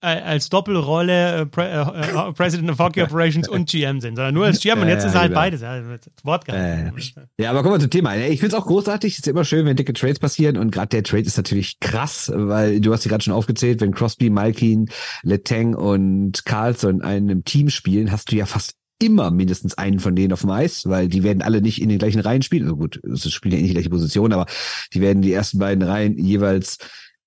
als 0.00 0.48
Doppelrolle 0.48 1.42
äh, 1.42 1.46
Pre 1.46 1.68
äh, 1.68 2.28
äh 2.28 2.32
President 2.32 2.70
of 2.70 2.78
Hockey 2.78 3.02
Operations 3.02 3.48
und 3.48 3.68
GM 3.68 4.00
sind, 4.00 4.16
sondern 4.16 4.34
nur 4.34 4.46
als 4.46 4.60
GM 4.60 4.80
und 4.80 4.88
jetzt 4.88 5.04
ist 5.04 5.14
er 5.14 5.20
halt 5.20 5.34
beides. 5.34 5.60
Ja, 5.60 5.80
Wort 6.22 6.48
äh, 6.48 6.90
ja, 7.38 7.50
aber 7.50 7.62
kommen 7.62 7.74
wir 7.74 7.80
zum 7.80 7.90
Thema. 7.90 8.16
Ich 8.16 8.40
finde 8.40 8.54
es 8.56 8.62
auch 8.62 8.66
großartig, 8.66 9.12
es 9.12 9.18
ist 9.18 9.28
immer 9.28 9.44
schön, 9.44 9.66
wenn 9.66 9.76
dicke 9.76 9.92
Trades 9.92 10.18
passieren 10.18 10.56
und 10.56 10.70
gerade 10.70 10.88
der 10.88 11.02
Trade 11.02 11.24
ist 11.24 11.36
natürlich 11.36 11.80
krass, 11.80 12.32
weil 12.34 12.80
du 12.80 12.92
hast 12.92 13.02
sie 13.02 13.08
gerade 13.08 13.22
schon 13.22 13.34
aufgezählt, 13.34 13.80
wenn 13.80 13.92
Crosby, 13.92 14.30
Malkin, 14.30 14.88
Letang 15.22 15.74
und 15.74 16.44
Carlson 16.44 16.96
in 16.96 17.02
einem 17.02 17.44
Team 17.44 17.68
spielen, 17.68 18.10
hast 18.10 18.32
du 18.32 18.36
ja 18.36 18.46
fast 18.46 18.74
immer 19.00 19.30
mindestens 19.30 19.76
einen 19.76 19.98
von 19.98 20.14
denen 20.14 20.32
auf 20.32 20.42
dem 20.42 20.50
Eis, 20.50 20.86
weil 20.88 21.08
die 21.08 21.22
werden 21.22 21.42
alle 21.42 21.62
nicht 21.62 21.80
in 21.80 21.88
den 21.88 21.98
gleichen 21.98 22.20
Reihen 22.20 22.42
spielen. 22.42 22.64
Also 22.64 22.76
gut, 22.76 23.00
es 23.04 23.30
spielen 23.32 23.52
ja 23.52 23.58
eh 23.58 23.62
nicht 23.62 23.70
die 23.70 23.74
gleiche 23.74 23.90
Position, 23.90 24.32
aber 24.32 24.46
die 24.92 25.00
werden 25.00 25.22
die 25.22 25.32
ersten 25.32 25.58
beiden 25.58 25.82
Reihen 25.82 26.18
jeweils 26.18 26.78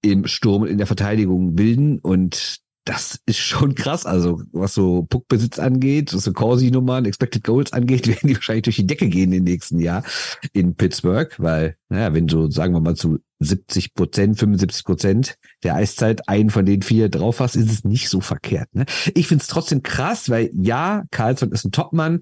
im 0.01 0.27
Sturm 0.27 0.63
und 0.63 0.67
in 0.67 0.77
der 0.77 0.87
Verteidigung 0.87 1.55
bilden 1.55 1.99
und 1.99 2.62
das 2.85 3.19
ist 3.25 3.39
schon 3.39 3.75
krass. 3.75 4.05
Also, 4.05 4.41
was 4.51 4.73
so 4.73 5.03
Puckbesitz 5.03 5.59
angeht, 5.59 6.13
was 6.13 6.25
so 6.25 6.33
Corsi-Nummern, 6.33 7.05
Expected 7.05 7.43
Goals 7.43 7.71
angeht, 7.73 8.07
werden 8.07 8.27
die 8.27 8.35
wahrscheinlich 8.35 8.63
durch 8.63 8.75
die 8.75 8.87
Decke 8.87 9.07
gehen 9.07 9.31
im 9.31 9.43
nächsten 9.43 9.79
Jahr 9.79 10.03
in 10.51 10.75
Pittsburgh, 10.75 11.33
weil, 11.37 11.77
naja, 11.89 12.13
wenn 12.13 12.27
du, 12.27 12.51
sagen 12.51 12.73
wir 12.73 12.81
mal, 12.81 12.95
zu 12.95 13.19
70 13.39 13.93
Prozent, 13.93 14.37
75 14.37 14.85
Prozent 14.85 15.35
der 15.63 15.75
Eiszeit 15.75 16.27
einen 16.27 16.49
von 16.49 16.65
den 16.65 16.81
vier 16.81 17.09
drauf 17.09 17.39
hast, 17.39 17.55
ist 17.55 17.71
es 17.71 17.83
nicht 17.83 18.09
so 18.09 18.21
verkehrt. 18.21 18.73
Ne? 18.73 18.85
Ich 19.13 19.27
finde 19.27 19.41
es 19.41 19.47
trotzdem 19.47 19.83
krass, 19.83 20.29
weil 20.29 20.49
ja, 20.53 21.03
Carlson 21.11 21.51
ist 21.51 21.65
ein 21.65 21.71
Topmann, 21.71 22.21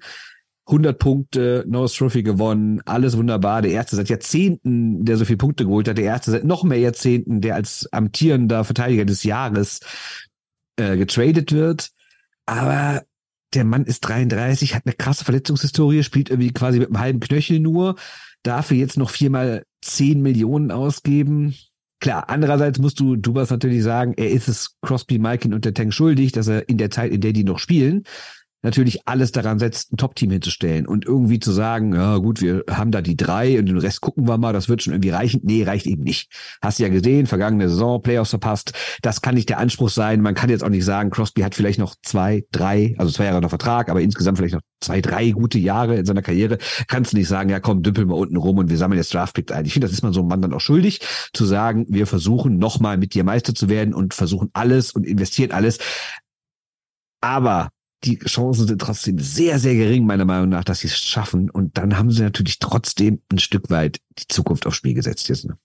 100 0.67 0.97
Punkte, 1.00 1.65
Norris 1.67 1.93
Trophy 1.93 2.24
gewonnen, 2.24 2.82
alles 2.86 3.17
wunderbar. 3.17 3.62
Der 3.62 3.71
erste 3.71 3.95
seit 3.95 4.10
Jahrzehnten, 4.10 5.04
der 5.04 5.17
so 5.17 5.26
viele 5.26 5.38
Punkte 5.38 5.65
geholt 5.65 5.88
hat, 5.88 5.97
der 5.97 6.06
erste 6.06 6.32
seit 6.32 6.43
noch 6.43 6.63
mehr 6.63 6.78
Jahrzehnten, 6.80 7.41
der 7.41 7.56
als 7.56 7.89
amtierender 7.91 8.63
Verteidiger 8.63 9.04
des 9.04 9.24
Jahres 9.24 9.82
äh, 10.77 10.97
getradet 10.97 11.51
wird. 11.51 11.91
Aber 12.45 13.03
der 13.53 13.65
Mann 13.65 13.86
ist 13.86 14.01
33, 14.01 14.75
hat 14.75 14.86
eine 14.86 14.95
krasse 14.95 15.25
Verletzungshistorie, 15.25 16.03
spielt 16.03 16.29
irgendwie 16.29 16.53
quasi 16.53 16.79
mit 16.79 16.89
einem 16.89 16.99
halben 16.99 17.19
Knöchel 17.19 17.60
nur, 17.60 17.95
dafür 18.43 18.77
jetzt 18.77 18.97
noch 18.97 19.10
viermal 19.10 19.65
10 19.81 20.21
Millionen 20.21 20.71
ausgeben. 20.71 21.55
Klar, 21.99 22.29
andererseits 22.29 22.79
musst 22.79 22.99
du, 22.99 23.15
du 23.15 23.36
was 23.36 23.51
natürlich 23.51 23.84
sagen, 23.84 24.13
er 24.17 24.31
ist 24.31 24.47
es 24.47 24.77
Crosby, 24.81 25.19
Malkin 25.19 25.53
und 25.53 25.65
der 25.65 25.73
Tank 25.73 25.93
schuldig, 25.93 26.31
dass 26.31 26.47
er 26.47 26.67
in 26.67 26.77
der 26.77 26.89
Zeit, 26.89 27.12
in 27.12 27.21
der 27.21 27.34
die 27.34 27.43
noch 27.43 27.60
spielen, 27.60 28.03
natürlich 28.62 29.08
alles 29.08 29.32
daran 29.32 29.60
setzt, 29.60 29.93
ein 29.93 29.97
Top-Team 29.97 30.32
hinzustellen 30.32 30.86
und 30.86 31.06
irgendwie 31.06 31.39
zu 31.39 31.52
sagen, 31.52 31.93
ja 31.93 32.17
gut, 32.17 32.41
wir 32.41 32.63
haben 32.69 32.91
da 32.91 33.02
die 33.02 33.17
drei 33.17 33.60
und 33.60 33.65
den 33.67 33.78
Rest 33.78 34.02
gucken 34.02 34.28
wir 34.28 34.38
mal, 34.38 34.54
das 34.54 34.69
wird 34.69 34.84
schon 34.84 34.93
irgendwie 34.93 35.10
reichen. 35.10 35.41
Nee, 35.43 35.63
reicht 35.63 35.86
eben 35.88 36.04
nicht. 36.04 36.32
Hast 36.62 36.80
du 36.80 36.84
ja 36.84 36.89
gesehen, 36.89 37.28
vergangene 37.28 37.69
Saison, 37.69 38.02
Playoffs 38.02 38.32
verpasst. 38.32 38.74
Das 39.02 39.21
kann 39.21 39.36
nicht 39.36 39.50
der 39.50 39.58
Anspruch 39.58 39.89
sein. 39.89 40.21
Man 40.21 40.36
kann 40.36 40.50
jetzt 40.50 40.63
auch 40.63 40.69
nicht 40.69 40.86
sagen, 40.86 41.10
Crosby 41.10 41.41
hat 41.41 41.56
vielleicht 41.56 41.80
noch 41.80 41.95
zwei, 42.04 42.45
drei, 42.52 42.95
also 42.97 43.12
zwei 43.12 43.26
Jahre 43.26 43.41
noch 43.41 43.50
Vertrag, 43.50 43.89
aber 43.89 44.02
insgesamt 44.02 44.38
vielleicht 44.38 44.56
noch 44.56 44.62
zwei, 44.80 45.02
drei 45.02 45.32
gute 45.32 45.60
Jahre 45.60 45.95
in 45.95 46.06
seiner 46.06 46.21
Karriere. 46.21 46.58
Kannst 46.88 47.13
du 47.13 47.17
nicht 47.17 47.28
sagen, 47.28 47.50
ja 47.50 47.60
komm, 47.60 47.84
dümpel 47.84 48.06
mal 48.06 48.15
unten 48.15 48.38
rum 48.38 48.58
und 48.58 48.69
wir 48.69 48.78
sammeln 48.78 48.97
jetzt 48.97 49.13
Draftpick 49.13 49.52
ein. 49.52 49.65
Ich 49.65 49.74
finde, 49.74 49.88
das 49.88 49.93
ist 49.93 50.04
man 50.04 50.13
so 50.13 50.21
einem 50.21 50.30
Mann 50.30 50.41
dann 50.41 50.54
auch 50.54 50.62
schuldig, 50.62 51.02
zu 51.34 51.45
sagen, 51.45 51.86
wir 51.89 52.08
versuchen 52.08 52.58
nochmal 52.58 52.97
mit 52.97 53.13
dir 53.13 53.24
Meister 53.24 53.54
zu 53.54 53.69
werden 53.69 53.93
und 53.93 54.13
versuchen 54.13 54.50
alles 54.54 54.91
und 54.91 55.06
investieren 55.06 55.52
alles. 55.52 55.80
Aber 57.21 57.69
die 58.03 58.17
Chancen 58.19 58.67
sind 58.67 58.81
trotzdem 58.81 59.19
sehr, 59.19 59.59
sehr 59.59 59.75
gering, 59.75 60.05
meiner 60.05 60.25
Meinung 60.25 60.49
nach, 60.49 60.63
dass 60.63 60.79
sie 60.79 60.87
es 60.87 60.97
schaffen. 60.97 61.49
Und 61.49 61.77
dann 61.77 61.97
haben 61.97 62.11
sie 62.11 62.23
natürlich 62.23 62.59
trotzdem 62.59 63.21
ein 63.31 63.37
Stück 63.37 63.69
weit 63.69 64.01
die 64.17 64.27
Zukunft 64.27 64.65
aufs 64.65 64.77
Spiel 64.77 64.95
gesetzt 64.95 65.29
jetzt. 65.29 65.45
Ne? 65.45 65.57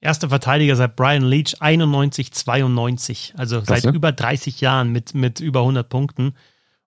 Erster 0.00 0.28
Verteidiger 0.28 0.76
seit 0.76 0.96
Brian 0.96 1.22
Leach 1.22 1.60
91, 1.60 2.32
92, 2.32 3.34
also 3.36 3.58
Krass, 3.58 3.68
seit 3.68 3.84
ne? 3.84 3.96
über 3.96 4.12
30 4.12 4.60
Jahren 4.60 4.90
mit, 4.90 5.14
mit 5.14 5.40
über 5.40 5.60
100 5.60 5.88
Punkten. 5.88 6.34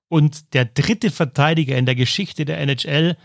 Und 0.08 0.54
der 0.54 0.66
dritte 0.66 1.10
Verteidiger 1.10 1.78
in 1.78 1.86
der 1.86 1.96
Geschichte 1.96 2.46
der 2.46 2.60
NHL 2.60 3.18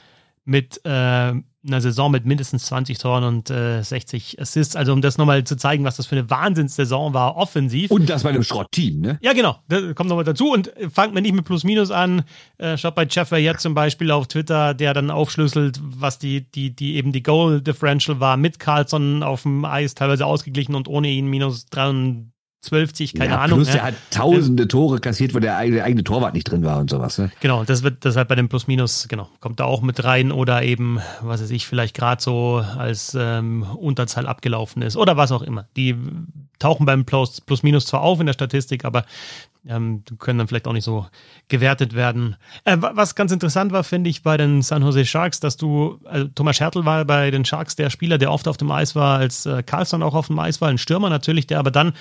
mit 0.50 0.84
äh, 0.84 0.88
einer 0.88 1.80
Saison 1.80 2.10
mit 2.10 2.26
mindestens 2.26 2.66
20 2.66 2.98
Toren 2.98 3.22
und 3.22 3.50
äh, 3.50 3.82
60 3.82 4.40
Assists. 4.40 4.74
Also 4.74 4.92
um 4.92 5.00
das 5.00 5.16
nochmal 5.16 5.44
zu 5.44 5.56
zeigen, 5.56 5.84
was 5.84 5.96
das 5.96 6.06
für 6.06 6.16
eine 6.16 6.28
Wahnsinnssaison 6.28 7.14
war, 7.14 7.36
offensiv. 7.36 7.90
Und 7.92 8.10
das 8.10 8.24
bei 8.24 8.30
einem 8.30 8.42
Schrottteam, 8.42 9.00
ne? 9.00 9.18
Ja, 9.22 9.32
genau. 9.32 9.58
Das 9.68 9.94
kommt 9.94 10.08
nochmal 10.08 10.24
dazu. 10.24 10.52
Und 10.52 10.76
äh, 10.76 10.90
fangt 10.90 11.14
mir 11.14 11.22
nicht 11.22 11.34
mit 11.34 11.44
Plus-Minus 11.44 11.92
an. 11.92 12.24
Äh, 12.58 12.76
schaut 12.76 12.96
bei 12.96 13.06
Jeff 13.08 13.30
jetzt 13.30 13.62
zum 13.62 13.74
Beispiel 13.74 14.10
auf 14.10 14.26
Twitter, 14.26 14.74
der 14.74 14.92
dann 14.92 15.10
aufschlüsselt, 15.10 15.78
was 15.82 16.18
die, 16.18 16.50
die, 16.50 16.74
die 16.74 16.96
eben 16.96 17.12
die 17.12 17.22
Goal-Differential 17.22 18.18
war 18.18 18.36
mit 18.36 18.58
Carlson 18.58 19.22
auf 19.22 19.42
dem 19.42 19.64
Eis, 19.64 19.94
teilweise 19.94 20.26
ausgeglichen 20.26 20.74
und 20.74 20.88
ohne 20.88 21.08
ihn 21.08 21.28
minus 21.28 21.66
3 21.66 22.24
12, 22.62 23.14
keine 23.16 23.32
ja, 23.32 23.40
Ahnung. 23.40 23.60
Plus, 23.60 23.72
der 23.72 23.84
hat 23.84 23.94
tausende 24.10 24.68
Tore 24.68 25.00
kassiert, 25.00 25.34
wo 25.34 25.38
der 25.38 25.56
eigene, 25.56 25.76
der 25.76 25.84
eigene 25.86 26.04
Torwart 26.04 26.34
nicht 26.34 26.44
drin 26.44 26.62
war 26.62 26.78
und 26.78 26.90
sowas. 26.90 27.16
Ne? 27.16 27.30
Genau, 27.40 27.64
das 27.64 27.82
wird 27.82 28.04
das 28.04 28.16
halt 28.16 28.28
bei 28.28 28.34
dem 28.34 28.50
Plus-Minus, 28.50 29.08
genau, 29.08 29.28
kommt 29.40 29.60
da 29.60 29.64
auch 29.64 29.80
mit 29.80 30.04
rein 30.04 30.30
oder 30.30 30.62
eben, 30.62 31.00
was 31.22 31.42
weiß 31.42 31.50
ich, 31.50 31.66
vielleicht 31.66 31.96
gerade 31.96 32.22
so 32.22 32.62
als 32.76 33.16
ähm, 33.18 33.62
Unterzahl 33.62 34.26
abgelaufen 34.26 34.82
ist 34.82 34.98
oder 34.98 35.16
was 35.16 35.32
auch 35.32 35.40
immer. 35.40 35.68
Die 35.76 35.96
tauchen 36.58 36.84
beim 36.84 37.06
Plus-Minus 37.06 37.86
zwar 37.86 38.02
auf 38.02 38.20
in 38.20 38.26
der 38.26 38.34
Statistik, 38.34 38.84
aber 38.84 39.04
ähm, 39.66 40.04
können 40.18 40.38
dann 40.38 40.48
vielleicht 40.48 40.66
auch 40.66 40.72
nicht 40.72 40.84
so 40.84 41.06
gewertet 41.48 41.94
werden. 41.94 42.36
Äh, 42.64 42.76
was 42.78 43.14
ganz 43.14 43.32
interessant 43.32 43.72
war, 43.72 43.84
finde 43.84 44.08
ich, 44.08 44.22
bei 44.22 44.36
den 44.36 44.62
San 44.62 44.82
Jose 44.82 45.04
Sharks, 45.04 45.40
dass 45.40 45.56
du, 45.56 46.00
also 46.04 46.28
Thomas 46.28 46.56
Schertl 46.56 46.84
war 46.84 47.04
bei 47.04 47.30
den 47.30 47.44
Sharks 47.44 47.76
der 47.76 47.90
Spieler, 47.90 48.18
der 48.18 48.32
oft 48.32 48.48
auf 48.48 48.56
dem 48.56 48.70
Eis 48.70 48.94
war, 48.94 49.18
als 49.18 49.46
äh, 49.46 49.62
Carlson 49.62 50.02
auch 50.02 50.14
auf 50.14 50.28
dem 50.28 50.38
Eis 50.38 50.60
war, 50.60 50.68
ein 50.68 50.78
Stürmer 50.78 51.10
natürlich, 51.10 51.46
der 51.46 51.58
aber 51.58 51.70
dann 51.70 51.92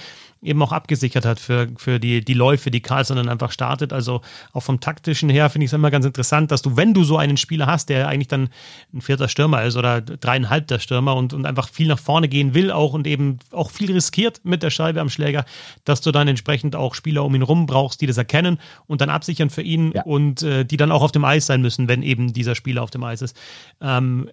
eben 0.41 0.61
auch 0.61 0.71
abgesichert 0.71 1.25
hat 1.25 1.39
für, 1.39 1.67
für 1.75 1.99
die, 1.99 2.23
die 2.23 2.33
Läufe, 2.33 2.71
die 2.71 2.79
Carlson 2.79 3.17
dann 3.17 3.27
einfach 3.27 3.51
startet. 3.51 3.91
Also 3.91 4.21
auch 4.53 4.63
vom 4.63 4.79
taktischen 4.79 5.29
her 5.29 5.49
finde 5.49 5.65
ich 5.65 5.69
es 5.69 5.73
immer 5.73 5.91
ganz 5.91 6.05
interessant, 6.05 6.51
dass 6.51 6.61
du, 6.61 6.77
wenn 6.77 6.93
du 6.93 7.03
so 7.03 7.17
einen 7.17 7.35
Spieler 7.35 7.67
hast, 7.67 7.89
der 7.89 8.07
eigentlich 8.07 8.29
dann 8.29 8.49
ein 8.93 9.01
vierter 9.01 9.27
Stürmer 9.27 9.63
ist 9.63 9.75
oder 9.75 9.99
dreieinhalb 10.01 10.67
der 10.67 10.79
Stürmer 10.79 11.15
und, 11.15 11.33
und 11.33 11.45
einfach 11.45 11.67
viel 11.67 11.87
nach 11.87 11.99
vorne 11.99 12.29
gehen 12.29 12.53
will 12.53 12.71
auch 12.71 12.93
und 12.93 13.05
eben 13.05 13.39
auch 13.51 13.69
viel 13.69 13.91
riskiert 13.91 14.39
mit 14.43 14.63
der 14.63 14.69
Scheibe 14.69 15.01
am 15.01 15.09
Schläger, 15.09 15.43
dass 15.83 15.99
du 15.99 16.11
dann 16.11 16.27
entsprechend 16.29 16.75
auch 16.75 16.95
Spieler 16.95 17.25
um 17.25 17.35
ihn 17.35 17.41
rum 17.41 17.65
brauchst, 17.65 17.99
die 17.99 18.07
das 18.07 18.17
erkennen 18.17 18.59
und 18.87 19.01
dann 19.01 19.09
absichern 19.09 19.49
für 19.49 19.61
ihn 19.61 19.91
ja. 19.93 20.03
und 20.03 20.41
äh, 20.43 20.63
die 20.63 20.77
dann 20.77 20.91
auch 20.91 21.01
auf 21.01 21.11
dem 21.11 21.25
Eis 21.25 21.47
sein 21.47 21.61
müssen, 21.61 21.89
wenn 21.89 22.01
eben 22.01 22.31
dieser 22.31 22.55
Spieler 22.55 22.81
auf 22.83 22.91
dem 22.91 23.03
Eis 23.03 23.21
ist. 23.21 23.35
Ähm, 23.81 24.29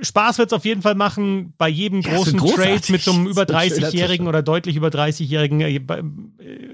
Spaß 0.00 0.38
wird 0.38 0.48
es 0.48 0.52
auf 0.54 0.64
jeden 0.64 0.80
Fall 0.80 0.94
machen 0.94 1.52
bei 1.58 1.68
jedem 1.68 2.00
ja, 2.00 2.14
großen 2.14 2.38
Trade 2.38 2.80
mit 2.88 3.02
so 3.02 3.12
einem 3.12 3.26
über 3.26 3.42
30-Jährigen 3.42 4.26
oder 4.26 4.42
deutlich 4.42 4.76
über 4.76 4.88
30-Jährigen 4.88 5.33
äh, 5.40 5.80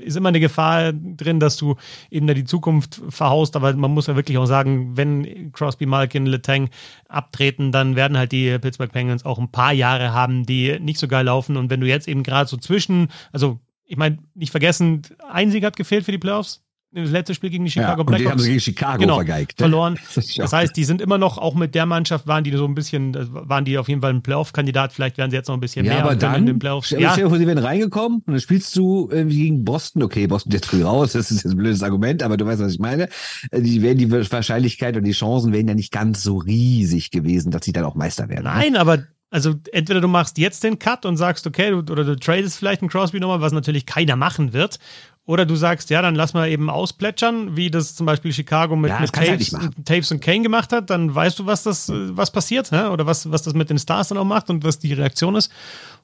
ist 0.03 0.17
immer 0.17 0.29
eine 0.31 0.41
Gefahr 0.41 0.93
drin, 0.93 1.41
dass 1.41 1.57
du 1.57 1.77
eben 2.11 2.27
da 2.27 2.35
die 2.35 2.45
Zukunft 2.45 3.01
verhaust. 3.09 3.57
Aber 3.57 3.73
man 3.75 3.93
muss 3.93 4.07
ja 4.07 4.17
wirklich 4.17 4.39
auch 4.39 4.47
sagen, 4.47 4.97
wenn 4.97 5.53
Crosby, 5.53 5.87
Malkin, 5.87 6.27
Letang 6.27 6.71
abtreten, 7.09 7.73
dann 7.73 7.97
werden 7.97 8.19
halt 8.19 8.33
die 8.33 8.59
Pittsburgh 8.59 8.93
Penguins 8.93 9.25
auch 9.25 9.39
ein 9.39 9.51
paar 9.51 9.73
Jahre 9.73 10.13
haben, 10.13 10.47
die 10.47 10.79
nicht 10.81 10.99
so 10.99 11.09
geil 11.09 11.25
laufen. 11.27 11.57
Und 11.57 11.71
wenn 11.71 11.81
du 11.81 11.87
jetzt 11.87 12.09
eben 12.09 12.23
gerade 12.23 12.49
so 12.49 12.57
zwischen, 12.57 13.09
also 13.33 13.59
ich 13.85 13.97
meine, 13.97 14.19
nicht 14.35 14.51
vergessen, 14.51 15.03
ein 15.31 15.51
Sieg 15.51 15.65
hat 15.65 15.77
gefehlt 15.77 16.05
für 16.05 16.13
die 16.13 16.19
Playoffs 16.19 16.63
das 16.93 17.11
letzte 17.11 17.35
Spiel 17.35 17.51
gegen 17.51 17.65
die 17.65 17.71
Chicago 17.71 18.01
ja, 18.01 18.05
Blackhawks. 18.05 18.23
Die 18.23 18.31
haben 18.31 18.39
sie 18.41 18.49
gegen 18.49 18.61
Chicago 18.61 18.99
genau, 18.99 19.15
vergeigt. 19.17 19.59
Verloren. 19.59 19.99
Das, 20.37 20.53
heißt, 20.53 20.77
die 20.77 20.85
sind 20.85 21.01
immer 21.01 21.19
noch, 21.19 21.39
auch 21.39 21.55
mit 21.55 21.75
der 21.75 21.87
Mannschaft 21.87 22.27
waren 22.27 22.45
die 22.45 22.53
so 22.53 22.65
ein 22.65 22.75
bisschen, 22.75 23.15
waren 23.33 23.65
die 23.65 23.79
auf 23.79 23.89
jeden 23.89 24.01
Fall 24.01 24.13
ein 24.13 24.23
Playoff-Kandidat. 24.23 24.93
Vielleicht 24.93 25.19
werden 25.19 25.31
sie 25.31 25.37
jetzt 25.37 25.49
noch 25.49 25.55
ein 25.55 25.61
bisschen 25.61 25.85
ja, 25.85 25.95
mehr 25.95 26.05
aber 26.05 26.17
dann, 26.17 26.35
in 26.37 26.47
den 26.47 26.59
Playoffs. 26.59 26.89
Stell 26.89 27.01
ja. 27.01 27.15
dir 27.15 27.29
vor, 27.29 27.39
sie 27.39 27.47
werden 27.47 27.63
reingekommen 27.63 28.23
und 28.27 28.33
dann 28.33 28.41
spielst 28.41 28.75
du 28.77 29.09
gegen 29.09 29.65
Boston. 29.65 30.03
Okay, 30.03 30.27
Boston 30.27 30.53
jetzt 30.53 30.67
früh 30.67 30.83
raus, 30.83 31.13
das 31.13 31.31
ist 31.31 31.45
jetzt 31.45 31.53
ein 31.53 31.59
blödes 31.59 31.83
Argument, 31.83 32.23
aber 32.23 32.37
du 32.37 32.47
weißt, 32.47 32.61
was 32.61 32.73
ich 32.73 32.81
meine. 32.81 33.09
Die 33.53 33.83
werden 33.83 33.99
die 33.99 34.11
Wahrscheinlichkeit 34.11 34.97
und 34.97 35.05
die 35.05 35.13
Chancen 35.13 35.53
wären 35.53 35.69
ja 35.69 35.75
nicht 35.75 35.93
ganz 35.93 36.23
so 36.23 36.39
riesig 36.39 37.11
gewesen, 37.11 37.51
dass 37.51 37.65
sie 37.65 37.73
dann 37.73 37.85
auch 37.85 37.95
Meister 37.95 38.29
werden. 38.29 38.45
Ne? 38.45 38.51
Nein, 38.51 38.73
ne? 38.73 38.81
aber 38.81 39.05
also 39.31 39.55
entweder 39.73 40.01
du 40.01 40.09
machst 40.09 40.39
jetzt 40.39 40.65
den 40.65 40.79
Cut 40.79 41.07
und 41.07 41.17
sagst, 41.17 41.47
okay, 41.47 41.71
du, 41.71 41.79
oder 41.79 42.05
du 42.05 42.17
tradest 42.17 42.59
vielleicht 42.59 42.83
einen 42.83 42.91
Crosby 42.91 43.21
nochmal, 43.21 43.41
was 43.41 43.53
natürlich 43.53 43.87
keiner 43.87 44.17
machen 44.17 44.53
wird. 44.53 44.81
Oder 45.27 45.47
du 45.47 45.55
sagst, 45.55 45.91
ja, 45.91 46.03
dann 46.03 46.15
lass 46.15 46.35
mal 46.35 46.49
eben 46.49 46.71
ausplätschern, 46.71 47.57
wie 47.57 47.71
das 47.71 47.95
zum 47.95 48.07
Beispiel 48.07 48.33
Chicago 48.33 48.75
mit, 48.75 48.91
ja, 48.91 49.01
mit 49.01 49.13
Taves, 49.13 49.53
halt 49.53 49.73
Taves, 49.85 50.11
und 50.11 50.21
Kane 50.21 50.43
gemacht 50.43 50.73
hat, 50.73 50.91
dann 50.91 51.15
weißt 51.15 51.39
du, 51.39 51.47
was 51.47 51.63
das, 51.63 51.89
was 51.93 52.33
passiert, 52.33 52.73
oder 52.73 53.07
was, 53.07 53.31
was 53.31 53.43
das 53.43 53.55
mit 53.55 53.71
den 53.71 53.79
Stars 53.79 54.09
dann 54.09 54.19
auch 54.19 54.25
macht 54.25 54.51
und 54.51 54.65
was 54.65 54.79
die 54.79 54.93
Reaktion 54.93 55.37
ist. 55.37 55.53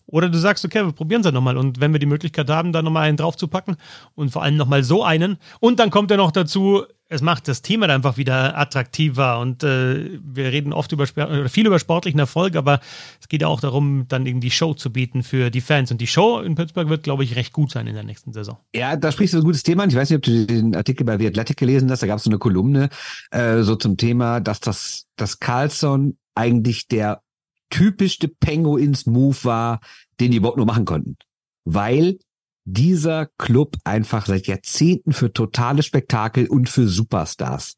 Oder 0.07 0.29
du 0.29 0.39
sagst, 0.39 0.65
okay, 0.65 0.85
wir 0.85 0.93
probieren 0.93 1.21
es 1.21 1.25
halt 1.25 1.35
nochmal. 1.35 1.57
Und 1.57 1.81
wenn 1.81 1.93
wir 1.93 1.99
die 1.99 2.07
Möglichkeit 2.07 2.49
haben, 2.49 2.73
da 2.73 2.83
nochmal 2.83 3.09
einen 3.09 3.17
draufzupacken 3.17 3.77
und 4.15 4.31
vor 4.31 4.43
allem 4.43 4.57
nochmal 4.57 4.85
so 4.85 5.03
einen. 5.03 5.39
Und 5.61 5.81
dann 5.81 5.91
kommt 5.91 6.11
ja 6.11 6.17
noch 6.17 6.31
dazu, 6.31 6.85
es 7.09 7.23
macht 7.23 7.47
das 7.47 7.63
Thema 7.63 7.87
dann 7.87 7.97
einfach 7.97 8.17
wieder 8.17 8.57
attraktiver. 8.57 9.39
Und 9.41 9.63
äh, 9.63 10.19
wir 10.23 10.53
reden 10.53 10.73
oft 10.73 10.93
über 10.93 11.05
oder 11.17 11.49
viel 11.49 11.67
über 11.67 11.79
sportlichen 11.79 12.19
Erfolg, 12.19 12.57
aber 12.57 12.81
es 13.21 13.29
geht 13.29 13.43
ja 13.43 13.49
auch 13.49 13.61
darum, 13.61 14.07
dann 14.09 14.27
irgendwie 14.27 14.51
Show 14.51 14.75
zu 14.75 14.93
bieten 14.93 15.23
für 15.23 15.51
die 15.51 15.61
Fans. 15.61 15.91
Und 15.91 16.01
die 16.01 16.07
Show 16.07 16.41
in 16.41 16.55
Pittsburgh 16.55 16.89
wird, 16.89 17.03
glaube 17.03 17.25
ich, 17.25 17.37
recht 17.37 17.53
gut 17.53 17.71
sein 17.71 17.87
in 17.87 17.95
der 17.95 18.05
nächsten 18.05 18.33
Saison. 18.33 18.59
Ja, 18.75 18.97
da 18.97 19.13
sprichst 19.13 19.35
du 19.35 19.39
ein 19.39 19.45
gutes 19.45 19.63
Thema 19.63 19.85
an. 19.85 19.91
Ich 19.91 19.97
weiß 19.97 20.11
nicht, 20.11 20.19
ob 20.19 20.23
du 20.23 20.47
den 20.47 20.75
Artikel 20.75 21.05
bei 21.05 21.19
The 21.19 21.29
Athletic 21.29 21.57
gelesen 21.57 21.91
hast. 21.91 22.03
Da 22.03 22.07
gab 22.07 22.19
es 22.19 22.25
so 22.25 22.31
eine 22.31 22.39
Kolumne 22.39 22.91
äh, 23.31 23.63
so 23.63 23.77
zum 23.77 23.97
Thema, 23.97 24.41
dass 24.41 24.61
das, 24.61 25.07
dass 25.17 25.39
Carlson 25.39 26.17
eigentlich 26.35 26.89
der 26.89 27.23
typischste 27.71 28.29
Penguins-Move 28.29 29.37
war, 29.45 29.81
den 30.21 30.31
die 30.31 30.39
überhaupt 30.39 30.57
nur 30.57 30.67
machen 30.67 30.85
konnten. 30.85 31.17
Weil 31.65 32.19
dieser 32.65 33.27
Club 33.39 33.77
einfach 33.85 34.27
seit 34.27 34.47
Jahrzehnten 34.47 35.13
für 35.13 35.33
totale 35.33 35.83
Spektakel 35.83 36.49
und 36.49 36.69
für 36.69 36.89
Superstars 36.89 37.77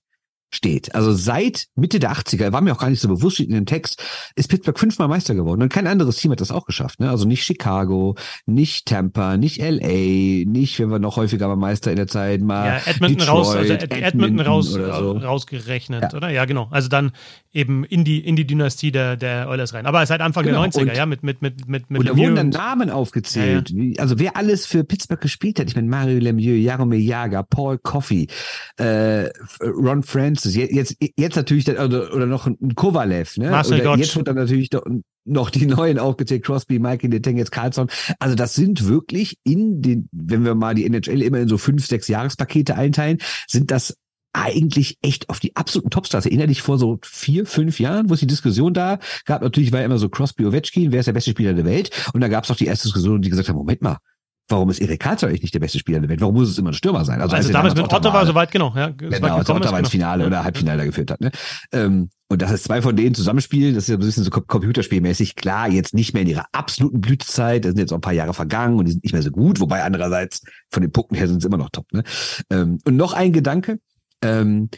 steht. 0.50 0.94
Also 0.94 1.12
seit 1.12 1.66
Mitte 1.74 1.98
der 1.98 2.12
80er, 2.12 2.52
war 2.52 2.60
mir 2.60 2.72
auch 2.72 2.78
gar 2.78 2.88
nicht 2.90 3.00
so 3.00 3.08
bewusst, 3.08 3.36
steht 3.36 3.48
in 3.48 3.54
dem 3.54 3.66
Text, 3.66 4.02
ist 4.34 4.48
Pittsburgh 4.48 4.78
fünfmal 4.78 5.08
Meister 5.08 5.34
geworden. 5.34 5.62
Und 5.62 5.72
kein 5.72 5.86
anderes 5.86 6.16
Team 6.16 6.32
hat 6.32 6.40
das 6.40 6.50
auch 6.50 6.64
geschafft. 6.64 7.00
Ne? 7.00 7.10
Also 7.10 7.26
nicht 7.26 7.44
Chicago, 7.44 8.16
nicht 8.46 8.86
Tampa, 8.86 9.36
nicht 9.36 9.58
LA, 9.58 10.44
nicht, 10.50 10.78
wenn 10.78 10.90
wir 10.90 10.98
noch 10.98 11.16
häufiger 11.16 11.48
mal 11.48 11.56
Meister 11.56 11.90
in 11.90 11.96
der 11.96 12.06
Zeit 12.06 12.40
mal. 12.40 12.66
Ja, 12.66 12.80
Edmonton 12.86 13.18
Detroit, 13.18 13.36
raus, 13.36 13.56
also 13.56 13.72
Ed 13.74 13.92
Edmonton, 13.92 14.40
raus, 14.40 14.70
so. 14.70 15.12
rausgerechnet, 15.12 16.02
ja. 16.02 16.16
oder? 16.16 16.30
Ja, 16.30 16.44
genau. 16.46 16.68
Also 16.70 16.88
dann 16.88 17.12
eben 17.52 17.84
in 17.84 18.04
die, 18.04 18.20
in 18.20 18.36
die 18.36 18.46
Dynastie 18.46 18.90
der, 18.90 19.16
der 19.16 19.48
Oilers 19.48 19.74
rein. 19.74 19.86
Aber 19.86 20.04
seit 20.06 20.20
Anfang 20.20 20.44
genau. 20.44 20.62
der 20.62 20.72
90er, 20.72 20.90
und, 20.90 20.96
ja, 20.96 21.06
mit, 21.06 21.22
mit, 21.22 21.42
mit, 21.42 21.68
mit, 21.68 21.90
mit 21.90 22.00
Und 22.00 22.08
da 22.08 22.16
wurden 22.16 22.36
dann 22.36 22.48
Namen 22.50 22.90
aufgezählt. 22.90 23.70
Ja, 23.70 23.82
ja. 23.82 23.92
Also 23.98 24.18
wer 24.18 24.36
alles 24.36 24.64
für 24.64 24.84
Pittsburgh 24.84 25.20
gespielt 25.20 25.60
hat. 25.60 25.68
Ich 25.68 25.76
meine, 25.76 25.88
Mario 25.88 26.18
Lemieux, 26.18 26.58
Jaromir 26.58 27.00
Jager, 27.00 27.42
Paul 27.42 27.78
Coffey, 27.78 28.28
äh, 28.76 29.28
Ron 29.60 30.02
Francis, 30.02 30.37
jetzt, 30.44 30.96
jetzt 31.16 31.36
natürlich, 31.36 31.64
dann, 31.64 31.76
oder, 31.76 32.14
oder 32.14 32.26
noch 32.26 32.46
ein 32.46 32.74
Kovalev, 32.74 33.36
ne? 33.36 33.50
Marcel 33.50 33.80
oder 33.80 33.96
jetzt 33.96 34.16
wird 34.16 34.28
dann 34.28 34.36
natürlich 34.36 34.70
noch 35.24 35.50
die 35.50 35.66
neuen 35.66 35.98
aufgezählt, 35.98 36.44
Crosby, 36.44 36.78
Mikey, 36.78 37.08
Letang, 37.08 37.36
jetzt 37.36 37.52
Carlson. 37.52 37.88
Also 38.18 38.34
das 38.34 38.54
sind 38.54 38.86
wirklich 38.86 39.38
in 39.44 39.82
den, 39.82 40.08
wenn 40.12 40.44
wir 40.44 40.54
mal 40.54 40.74
die 40.74 40.86
NHL 40.86 41.22
immer 41.22 41.38
in 41.38 41.48
so 41.48 41.58
fünf, 41.58 41.86
sechs 41.86 42.08
Jahrespakete 42.08 42.76
einteilen, 42.76 43.18
sind 43.46 43.70
das 43.70 43.96
eigentlich 44.32 44.98
echt 45.02 45.30
auf 45.30 45.40
die 45.40 45.56
absoluten 45.56 45.90
Topstars. 45.90 46.26
Erinnere 46.26 46.48
dich 46.48 46.62
vor 46.62 46.78
so 46.78 46.98
vier, 47.02 47.46
fünf 47.46 47.80
Jahren, 47.80 48.08
wo 48.08 48.14
es 48.14 48.20
die 48.20 48.26
Diskussion 48.26 48.74
da 48.74 48.98
gab. 49.24 49.42
Natürlich 49.42 49.72
war 49.72 49.82
immer 49.82 49.98
so 49.98 50.08
Crosby, 50.08 50.44
Ovechkin, 50.46 50.92
wer 50.92 51.00
ist 51.00 51.06
der 51.06 51.12
beste 51.12 51.30
Spieler 51.30 51.54
der 51.54 51.64
Welt? 51.64 51.90
Und 52.12 52.20
da 52.20 52.28
gab 52.28 52.44
es 52.44 52.50
auch 52.50 52.56
die 52.56 52.66
erste 52.66 52.88
Diskussion, 52.88 53.22
die 53.22 53.30
gesagt 53.30 53.48
haben, 53.48 53.56
Moment 53.56 53.82
mal, 53.82 53.98
Warum 54.48 54.70
ist 54.70 54.80
Erik 54.80 55.00
Karlsson 55.00 55.28
eigentlich 55.28 55.42
nicht 55.42 55.54
der 55.54 55.60
beste 55.60 55.78
Spieler 55.78 56.00
der 56.00 56.08
Welt? 56.08 56.20
Warum 56.20 56.34
muss 56.34 56.48
es 56.48 56.58
immer 56.58 56.70
ein 56.70 56.74
Stürmer 56.74 57.04
sein? 57.04 57.20
Also, 57.20 57.36
also 57.36 57.52
damals 57.52 57.74
mit 57.74 57.92
Otto 57.92 58.12
war 58.12 58.24
soweit, 58.24 58.50
genau. 58.50 58.72
Ja, 58.74 58.88
genau, 58.88 59.36
als 59.36 59.50
Otto 59.50 59.76
ins 59.76 59.90
Finale 59.90 60.24
genau. 60.24 60.36
oder 60.36 60.44
Halbfinale 60.44 60.86
geführt 60.86 61.10
hat. 61.10 61.20
Ne? 61.20 61.30
Ähm, 61.72 62.08
und 62.30 62.42
dass 62.42 62.50
es 62.50 62.62
zwei 62.62 62.82
von 62.82 62.96
denen 62.96 63.14
zusammenspielen, 63.14 63.74
das 63.74 63.84
ist 63.84 63.88
ja 63.88 63.96
ein 63.96 64.00
bisschen 64.00 64.24
so 64.24 64.30
computerspielmäßig. 64.30 65.36
Klar, 65.36 65.68
jetzt 65.68 65.94
nicht 65.94 66.14
mehr 66.14 66.22
in 66.22 66.28
ihrer 66.28 66.46
absoluten 66.52 67.00
Blütezeit. 67.00 67.64
Da 67.64 67.68
sind 67.68 67.78
jetzt 67.78 67.92
auch 67.92 67.98
ein 67.98 68.02
paar 68.02 68.12
Jahre 68.12 68.34
vergangen 68.34 68.78
und 68.78 68.86
die 68.86 68.92
sind 68.92 69.04
nicht 69.04 69.12
mehr 69.12 69.22
so 69.22 69.30
gut. 69.30 69.60
Wobei 69.60 69.82
andererseits 69.82 70.42
von 70.70 70.82
den 70.82 70.92
Punkten 70.92 71.14
her 71.14 71.28
sind 71.28 71.40
sie 71.40 71.46
immer 71.46 71.56
noch 71.58 71.70
top. 71.70 71.92
Ne? 71.92 72.02
Ähm, 72.50 72.78
und 72.84 72.96
noch 72.96 73.12
ein 73.12 73.32
Gedanke. 73.32 73.80
Ähm, 74.22 74.70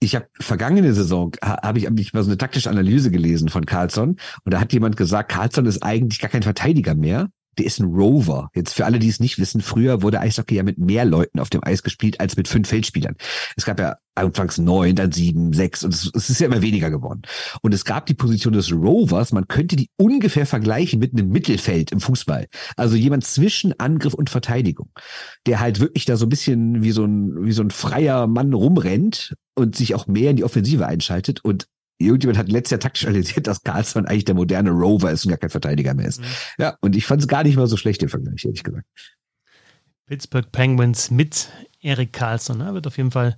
ich 0.00 0.14
habe 0.14 0.28
vergangene 0.38 0.94
Saison 0.94 1.32
habe 1.42 1.78
ich, 1.78 1.86
hab 1.86 1.98
ich 1.98 2.12
mal 2.12 2.22
so 2.22 2.30
eine 2.30 2.38
taktische 2.38 2.70
Analyse 2.70 3.10
gelesen 3.10 3.48
von 3.48 3.66
Carlson 3.66 4.16
und 4.44 4.54
da 4.54 4.60
hat 4.60 4.72
jemand 4.72 4.96
gesagt, 4.96 5.32
Carlson 5.32 5.66
ist 5.66 5.82
eigentlich 5.82 6.20
gar 6.20 6.30
kein 6.30 6.44
Verteidiger 6.44 6.94
mehr, 6.94 7.28
der 7.58 7.66
ist 7.66 7.80
ein 7.80 7.86
Rover. 7.86 8.50
Jetzt 8.54 8.74
für 8.74 8.84
alle, 8.84 8.98
die 8.98 9.08
es 9.08 9.20
nicht 9.20 9.38
wissen, 9.38 9.60
früher 9.60 10.02
wurde 10.02 10.20
Eishockey 10.20 10.54
ja 10.54 10.62
mit 10.62 10.78
mehr 10.78 11.04
Leuten 11.04 11.40
auf 11.40 11.50
dem 11.50 11.62
Eis 11.64 11.82
gespielt 11.82 12.20
als 12.20 12.36
mit 12.36 12.48
fünf 12.48 12.68
Feldspielern. 12.68 13.16
Es 13.56 13.64
gab 13.64 13.80
ja 13.80 13.96
anfangs 14.14 14.58
neun, 14.58 14.96
dann 14.96 15.12
sieben, 15.12 15.52
sechs 15.52 15.84
und 15.84 15.94
es, 15.94 16.10
es 16.14 16.30
ist 16.30 16.40
ja 16.40 16.46
immer 16.46 16.62
weniger 16.62 16.90
geworden. 16.90 17.22
Und 17.62 17.72
es 17.72 17.84
gab 17.84 18.06
die 18.06 18.14
Position 18.14 18.52
des 18.52 18.72
Rovers, 18.72 19.32
man 19.32 19.48
könnte 19.48 19.76
die 19.76 19.90
ungefähr 19.96 20.46
vergleichen 20.46 20.98
mit 20.98 21.12
einem 21.12 21.28
Mittelfeld 21.28 21.92
im 21.92 22.00
Fußball. 22.00 22.46
Also 22.76 22.96
jemand 22.96 23.24
zwischen 23.24 23.78
Angriff 23.78 24.14
und 24.14 24.30
Verteidigung, 24.30 24.90
der 25.46 25.60
halt 25.60 25.80
wirklich 25.80 26.04
da 26.04 26.16
so 26.16 26.26
ein 26.26 26.30
bisschen 26.30 26.82
wie 26.82 26.92
so 26.92 27.04
ein, 27.04 27.44
wie 27.44 27.52
so 27.52 27.62
ein 27.62 27.70
freier 27.70 28.26
Mann 28.26 28.52
rumrennt 28.52 29.34
und 29.54 29.76
sich 29.76 29.94
auch 29.94 30.06
mehr 30.06 30.30
in 30.30 30.36
die 30.36 30.44
Offensive 30.44 30.86
einschaltet 30.86 31.44
und 31.44 31.66
irgendjemand 31.98 32.38
hat 32.38 32.48
letztes 32.48 32.72
Jahr 32.72 32.80
taktisch 32.80 33.06
analysiert, 33.06 33.46
dass 33.46 33.62
Carlsson 33.62 34.06
eigentlich 34.06 34.24
der 34.24 34.34
moderne 34.34 34.70
Rover 34.70 35.10
ist 35.10 35.24
und 35.24 35.30
gar 35.30 35.38
kein 35.38 35.50
Verteidiger 35.50 35.94
mehr 35.94 36.06
ist. 36.06 36.20
Mhm. 36.20 36.26
Ja, 36.58 36.76
und 36.80 36.96
ich 36.96 37.06
fand 37.06 37.20
es 37.22 37.28
gar 37.28 37.42
nicht 37.42 37.56
mal 37.56 37.66
so 37.66 37.76
schlecht 37.76 38.02
im 38.02 38.08
Vergleich, 38.08 38.44
ehrlich 38.44 38.62
gesagt. 38.62 38.86
Pittsburgh 40.06 40.50
Penguins 40.50 41.10
mit 41.10 41.50
Erik 41.80 42.12
Carlsson. 42.12 42.58
Ne? 42.58 42.72
Wird 42.72 42.86
auf 42.86 42.96
jeden 42.96 43.10
Fall 43.10 43.36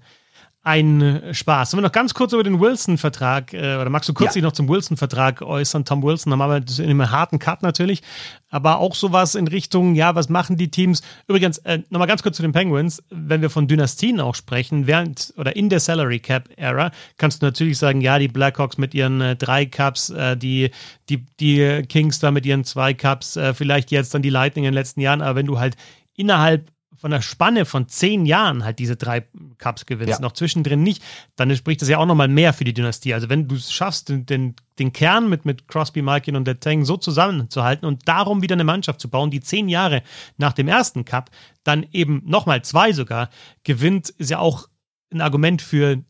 ein 0.63 1.01
äh, 1.01 1.35
Spaß. 1.35 1.71
Sollen 1.71 1.83
wir 1.83 1.89
noch 1.89 1.93
ganz 1.93 2.13
kurz 2.13 2.33
über 2.33 2.43
den 2.43 2.61
Wilson-Vertrag, 2.61 3.55
äh, 3.55 3.77
oder 3.77 3.89
magst 3.89 4.09
du 4.09 4.15
kurz 4.15 4.31
ja. 4.31 4.35
dich 4.35 4.43
noch 4.43 4.53
zum 4.53 4.69
Wilson-Vertrag 4.69 5.41
äußern? 5.41 5.87
Tom 5.87 6.03
Wilson, 6.03 6.33
haben 6.33 6.67
wir 6.67 6.85
in 6.85 6.91
einem 6.91 7.11
harten 7.11 7.39
Cut 7.39 7.63
natürlich, 7.63 8.03
aber 8.51 8.79
auch 8.79 8.95
sowas 8.95 9.35
in 9.35 9.49
Richtung, 9.49 9.95
ja, 9.95 10.15
was 10.15 10.29
machen 10.29 10.59
die 10.59 10.71
Teams? 10.71 11.03
Übrigens, 11.29 11.59
äh, 11.59 11.81
nochmal 11.89 12.09
ganz 12.09 12.23
kurz 12.23 12.37
zu 12.37 12.43
den 12.43 12.53
Penguins, 12.53 13.03
wenn 13.09 13.41
wir 13.41 13.49
von 13.49 13.69
Dynastien 13.69 14.21
auch 14.21 14.35
sprechen, 14.35 14.87
während 14.87 15.33
oder 15.39 15.57
in 15.57 15.71
der 15.71 15.81
Salary 15.81 16.19
Cap-Ära, 16.19 16.91
kannst 17.17 17.41
du 17.41 17.47
natürlich 17.47 17.79
sagen, 17.79 18.03
ja, 18.03 18.19
die 18.19 18.29
Blackhawks 18.29 18.77
mit 18.77 18.93
ihren 18.93 19.21
äh, 19.23 19.37
drei 19.37 19.65
Cups, 19.65 20.11
äh, 20.11 20.37
die, 20.37 20.71
die, 21.09 21.25
die 21.41 21.83
Kings 21.89 22.19
da 22.19 22.31
mit 22.31 22.45
ihren 22.45 22.65
zwei 22.65 22.93
Cups, 22.93 23.37
äh, 23.37 23.55
vielleicht 23.55 23.91
jetzt 23.91 24.13
dann 24.13 24.21
die 24.21 24.31
Lightning 24.31 24.65
in 24.65 24.73
den 24.73 24.75
letzten 24.75 25.01
Jahren, 25.01 25.23
aber 25.23 25.37
wenn 25.37 25.47
du 25.47 25.59
halt 25.59 25.77
innerhalb 26.17 26.71
von 27.01 27.11
der 27.11 27.23
Spanne 27.23 27.65
von 27.65 27.89
zehn 27.89 28.27
Jahren 28.27 28.63
halt 28.63 28.79
diese 28.79 28.95
drei 28.95 29.25
Cups 29.57 29.87
gewinnst, 29.87 30.19
ja. 30.19 30.21
noch 30.21 30.33
zwischendrin 30.33 30.83
nicht, 30.83 31.03
dann 31.35 31.55
spricht 31.57 31.81
das 31.81 31.89
ja 31.89 31.97
auch 31.97 32.05
nochmal 32.05 32.29
mehr 32.29 32.53
für 32.53 32.65
die 32.65 32.75
Dynastie. 32.75 33.15
Also 33.15 33.31
wenn 33.31 33.49
du 33.49 33.55
es 33.55 33.73
schaffst, 33.73 34.11
den, 34.11 34.27
den, 34.27 34.55
den, 34.79 34.93
Kern 34.93 35.31
mit, 35.31 35.47
mit 35.47 35.67
Crosby, 35.67 36.03
Malkin 36.03 36.37
und 36.37 36.45
der 36.45 36.61
Tang 36.61 36.85
so 36.85 36.99
zusammenzuhalten 36.99 37.89
und 37.89 38.07
darum 38.07 38.43
wieder 38.43 38.55
eine 38.55 38.65
Mannschaft 38.65 39.01
zu 39.01 39.09
bauen, 39.09 39.31
die 39.31 39.41
zehn 39.41 39.71
Jahre 39.71 40.03
nach 40.37 40.53
dem 40.53 40.69
ersten 40.69 41.07
Cup 41.07 41.31
dann 41.65 41.87
eben 41.91 42.23
nochmal 42.27 42.63
zwei 42.63 42.93
sogar 42.93 43.31
gewinnt, 43.65 44.11
ist 44.11 44.31
ja 44.31 44.39
auch 44.39 44.69
ein 45.11 45.23
Argument 45.23 45.63
für 45.63 46.03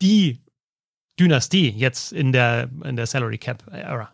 die 0.00 0.40
Dynastie 1.20 1.68
jetzt 1.68 2.12
in 2.12 2.32
der, 2.32 2.70
in 2.82 2.96
der 2.96 3.06
Salary 3.06 3.36
Cap 3.36 3.62
Era. 3.70 4.13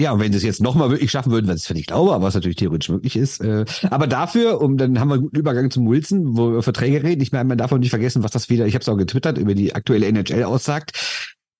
Ja, 0.00 0.12
und 0.12 0.20
wenn 0.20 0.32
sie 0.32 0.38
es 0.38 0.44
jetzt 0.44 0.62
nochmal 0.62 0.90
wirklich 0.90 1.10
schaffen 1.10 1.30
würden, 1.30 1.46
was 1.46 1.68
ich 1.68 1.74
nicht 1.74 1.88
glaube, 1.88 2.14
aber 2.14 2.24
was 2.24 2.34
natürlich 2.34 2.56
theoretisch 2.56 2.88
möglich 2.88 3.16
ist. 3.16 3.42
Äh, 3.42 3.66
aber 3.90 4.06
dafür, 4.06 4.62
um 4.62 4.78
dann 4.78 4.98
haben 4.98 5.08
wir 5.08 5.14
einen 5.14 5.24
guten 5.24 5.36
Übergang 5.36 5.70
zum 5.70 5.86
Wilson, 5.86 6.38
wo 6.38 6.52
wir 6.54 6.62
Verträge 6.62 7.02
reden. 7.02 7.20
Ich 7.20 7.32
meine, 7.32 7.44
man 7.44 7.58
darf 7.58 7.70
auch 7.70 7.76
nicht 7.76 7.90
vergessen, 7.90 8.22
was 8.22 8.30
das 8.30 8.48
wieder, 8.48 8.66
ich 8.66 8.72
habe 8.72 8.80
es 8.80 8.88
auch 8.88 8.96
getwittert, 8.96 9.36
über 9.36 9.54
die 9.54 9.74
aktuelle 9.74 10.06
NHL 10.06 10.44
aussagt, 10.44 10.92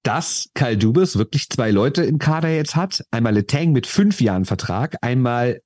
dass 0.05 0.49
Kyle 0.55 0.79
Dubas 0.79 1.19
wirklich 1.19 1.51
zwei 1.51 1.71
Leute 1.71 2.03
im 2.03 2.19
Kader 2.19 2.49
jetzt 2.49 2.77
hat. 2.77 3.05
Einmal 3.11 3.35
Letang 3.35 3.73
mit 3.73 3.87
fünf 3.87 4.23
Jahren 4.23 4.47
Vertrag, 4.47 4.97
einmal 5.03 5.61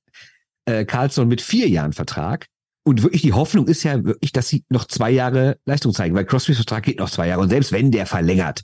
äh, 0.65 0.83
Carlson 0.83 1.29
mit 1.29 1.39
vier 1.39 1.69
Jahren 1.69 1.93
Vertrag. 1.93 2.47
Und 2.87 3.01
wirklich 3.01 3.23
die 3.23 3.33
Hoffnung 3.33 3.67
ist 3.67 3.81
ja 3.81 4.03
wirklich, 4.03 4.31
dass 4.31 4.47
sie 4.47 4.63
noch 4.69 4.85
zwei 4.85 5.09
Jahre 5.09 5.57
Leistung 5.65 5.91
zeigen, 5.91 6.13
weil 6.13 6.25
Crosbys 6.25 6.57
Vertrag 6.57 6.83
geht 6.83 6.99
noch 6.99 7.09
zwei 7.09 7.27
Jahre. 7.27 7.41
Und 7.41 7.49
selbst 7.49 7.71
wenn 7.71 7.89
der 7.89 8.05
verlängert, 8.05 8.61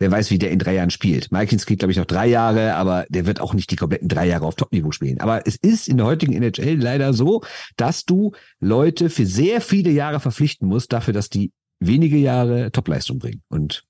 wer 0.00 0.10
weiß, 0.10 0.32
wie 0.32 0.38
der 0.38 0.50
in 0.50 0.58
drei 0.58 0.74
Jahren 0.74 0.90
spielt. 0.90 1.30
Malkins 1.30 1.66
geht, 1.66 1.78
glaube 1.78 1.92
ich, 1.92 1.98
noch 1.98 2.04
drei 2.04 2.26
Jahre, 2.26 2.74
aber 2.74 3.06
der 3.10 3.26
wird 3.26 3.40
auch 3.40 3.54
nicht 3.54 3.70
die 3.70 3.76
kompletten 3.76 4.08
drei 4.08 4.26
Jahre 4.26 4.44
auf 4.46 4.56
Topniveau 4.56 4.90
spielen. 4.90 5.20
Aber 5.20 5.46
es 5.46 5.54
ist 5.54 5.86
in 5.86 5.98
der 5.98 6.06
heutigen 6.06 6.32
NHL 6.32 6.80
leider 6.80 7.12
so, 7.12 7.42
dass 7.76 8.04
du 8.04 8.32
Leute 8.58 9.08
für 9.08 9.24
sehr 9.24 9.60
viele 9.60 9.90
Jahre 9.90 10.18
verpflichten 10.18 10.66
musst, 10.66 10.92
dafür, 10.92 11.14
dass 11.14 11.28
die 11.30 11.52
wenige 11.78 12.16
Jahre 12.16 12.72
Topleistung 12.72 13.20
bringen. 13.20 13.42
Und 13.48 13.84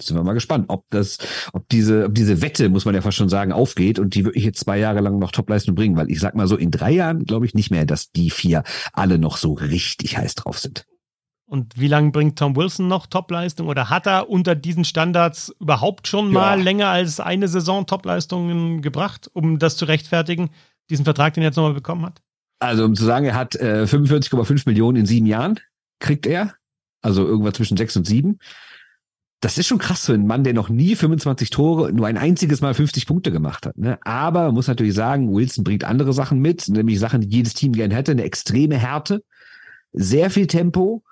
sind 0.00 0.16
wir 0.16 0.24
mal 0.24 0.32
gespannt, 0.32 0.66
ob 0.68 0.88
das, 0.90 1.18
ob 1.52 1.68
diese, 1.68 2.06
ob 2.06 2.14
diese 2.14 2.42
Wette, 2.42 2.68
muss 2.68 2.84
man 2.84 2.94
ja 2.94 3.02
fast 3.02 3.16
schon 3.16 3.28
sagen, 3.28 3.52
aufgeht 3.52 3.98
und 3.98 4.14
die 4.14 4.24
wirklich 4.24 4.44
jetzt 4.44 4.60
zwei 4.60 4.78
Jahre 4.78 5.00
lang 5.00 5.18
noch 5.18 5.32
Topleistung 5.32 5.74
bringen, 5.74 5.96
weil 5.96 6.10
ich 6.10 6.20
sag 6.20 6.34
mal 6.34 6.48
so, 6.48 6.56
in 6.56 6.70
drei 6.70 6.92
Jahren 6.92 7.24
glaube 7.24 7.46
ich 7.46 7.54
nicht 7.54 7.70
mehr, 7.70 7.84
dass 7.84 8.10
die 8.10 8.30
vier 8.30 8.64
alle 8.92 9.18
noch 9.18 9.36
so 9.36 9.52
richtig 9.52 10.16
heiß 10.16 10.34
drauf 10.34 10.58
sind. 10.58 10.86
Und 11.44 11.78
wie 11.78 11.88
lange 11.88 12.10
bringt 12.12 12.38
Tom 12.38 12.56
Wilson 12.56 12.88
noch 12.88 13.06
Topleistung 13.06 13.68
oder 13.68 13.90
hat 13.90 14.06
er 14.06 14.30
unter 14.30 14.54
diesen 14.54 14.84
Standards 14.84 15.54
überhaupt 15.60 16.08
schon 16.08 16.32
mal 16.32 16.58
ja. 16.58 16.64
länger 16.64 16.88
als 16.88 17.20
eine 17.20 17.46
Saison 17.46 17.86
Topleistungen 17.86 18.80
gebracht, 18.80 19.30
um 19.34 19.58
das 19.58 19.76
zu 19.76 19.84
rechtfertigen, 19.84 20.50
diesen 20.88 21.04
Vertrag, 21.04 21.34
den 21.34 21.42
er 21.42 21.48
jetzt 21.48 21.56
nochmal 21.56 21.74
bekommen 21.74 22.06
hat? 22.06 22.22
Also 22.58 22.84
um 22.84 22.94
zu 22.94 23.04
sagen, 23.04 23.26
er 23.26 23.34
hat 23.34 23.56
äh, 23.56 23.84
45,5 23.86 24.62
Millionen 24.66 24.96
in 24.96 25.06
sieben 25.06 25.26
Jahren, 25.26 25.60
kriegt 25.98 26.26
er. 26.26 26.54
Also 27.02 27.26
irgendwas 27.26 27.54
zwischen 27.54 27.76
sechs 27.76 27.96
und 27.96 28.06
sieben 28.06 28.38
das 29.42 29.58
ist 29.58 29.66
schon 29.66 29.78
krass 29.78 30.06
für 30.06 30.14
einen 30.14 30.28
Mann, 30.28 30.44
der 30.44 30.54
noch 30.54 30.68
nie 30.68 30.94
25 30.94 31.50
Tore, 31.50 31.92
nur 31.92 32.06
ein 32.06 32.16
einziges 32.16 32.60
Mal 32.60 32.74
50 32.74 33.06
Punkte 33.08 33.32
gemacht 33.32 33.66
hat. 33.66 33.76
Ne? 33.76 33.98
Aber 34.02 34.44
man 34.44 34.54
muss 34.54 34.68
natürlich 34.68 34.94
sagen, 34.94 35.34
Wilson 35.34 35.64
bringt 35.64 35.82
andere 35.82 36.12
Sachen 36.12 36.38
mit, 36.38 36.68
nämlich 36.68 37.00
Sachen, 37.00 37.22
die 37.22 37.36
jedes 37.36 37.52
Team 37.52 37.72
gern 37.72 37.90
hätte, 37.90 38.12
eine 38.12 38.22
extreme 38.22 38.78
Härte, 38.78 39.24
sehr 39.92 40.30
viel 40.30 40.46
Tempo, 40.46 41.02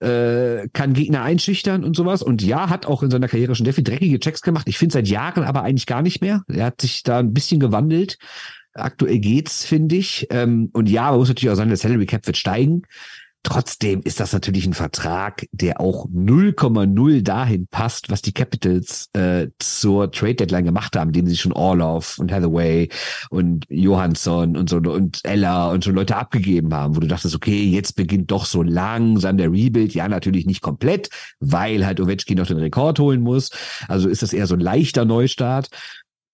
äh, 0.00 0.68
kann 0.72 0.92
Gegner 0.92 1.22
einschüchtern 1.22 1.84
und 1.84 1.94
sowas. 1.94 2.20
Und 2.20 2.42
ja, 2.42 2.68
hat 2.68 2.86
auch 2.86 3.04
in 3.04 3.12
seiner 3.12 3.28
Karriere 3.28 3.54
schon 3.54 3.64
sehr 3.64 3.74
viel 3.74 3.84
dreckige 3.84 4.18
Checks 4.18 4.42
gemacht. 4.42 4.68
Ich 4.68 4.76
finde 4.76 4.94
seit 4.94 5.06
Jahren 5.06 5.44
aber 5.44 5.62
eigentlich 5.62 5.86
gar 5.86 6.02
nicht 6.02 6.20
mehr. 6.20 6.42
Er 6.48 6.66
hat 6.66 6.80
sich 6.80 7.04
da 7.04 7.20
ein 7.20 7.32
bisschen 7.32 7.60
gewandelt. 7.60 8.18
Aktuell 8.74 9.20
geht's, 9.20 9.64
finde 9.64 9.94
ich. 9.94 10.26
Ähm, 10.30 10.70
und 10.72 10.88
ja, 10.88 11.10
man 11.10 11.20
muss 11.20 11.28
natürlich 11.28 11.52
auch 11.52 11.56
sagen, 11.56 11.70
der 11.70 11.78
Salary 11.78 12.06
Cap 12.06 12.26
wird 12.26 12.36
steigen. 12.36 12.82
Trotzdem 13.44 14.02
ist 14.02 14.18
das 14.20 14.32
natürlich 14.32 14.66
ein 14.66 14.74
Vertrag, 14.74 15.46
der 15.52 15.80
auch 15.80 16.06
0,0 16.08 17.22
dahin 17.22 17.68
passt, 17.70 18.10
was 18.10 18.20
die 18.20 18.32
Capitals 18.32 19.08
äh, 19.12 19.46
zur 19.60 20.10
Trade 20.10 20.34
Deadline 20.34 20.64
gemacht 20.64 20.96
haben, 20.96 21.10
indem 21.10 21.28
sie 21.28 21.36
schon 21.36 21.52
Orloff 21.52 22.18
und 22.18 22.32
Hathaway 22.32 22.88
und 23.30 23.64
Johansson 23.68 24.56
und 24.56 24.68
so 24.68 24.78
und 24.78 25.20
Ella 25.24 25.70
und 25.70 25.84
so 25.84 25.92
Leute 25.92 26.16
abgegeben 26.16 26.74
haben, 26.74 26.96
wo 26.96 27.00
du 27.00 27.06
dachtest, 27.06 27.34
okay, 27.34 27.62
jetzt 27.64 27.94
beginnt 27.94 28.30
doch 28.32 28.44
so 28.44 28.62
langsam 28.62 29.36
der 29.36 29.52
Rebuild. 29.52 29.94
Ja, 29.94 30.08
natürlich 30.08 30.44
nicht 30.44 30.60
komplett, 30.60 31.08
weil 31.38 31.86
halt 31.86 32.00
Ovechkin 32.00 32.38
noch 32.38 32.48
den 32.48 32.58
Rekord 32.58 32.98
holen 32.98 33.20
muss. 33.20 33.50
Also 33.86 34.08
ist 34.08 34.22
das 34.22 34.32
eher 34.32 34.48
so 34.48 34.54
ein 34.54 34.60
leichter 34.60 35.04
Neustart. 35.04 35.68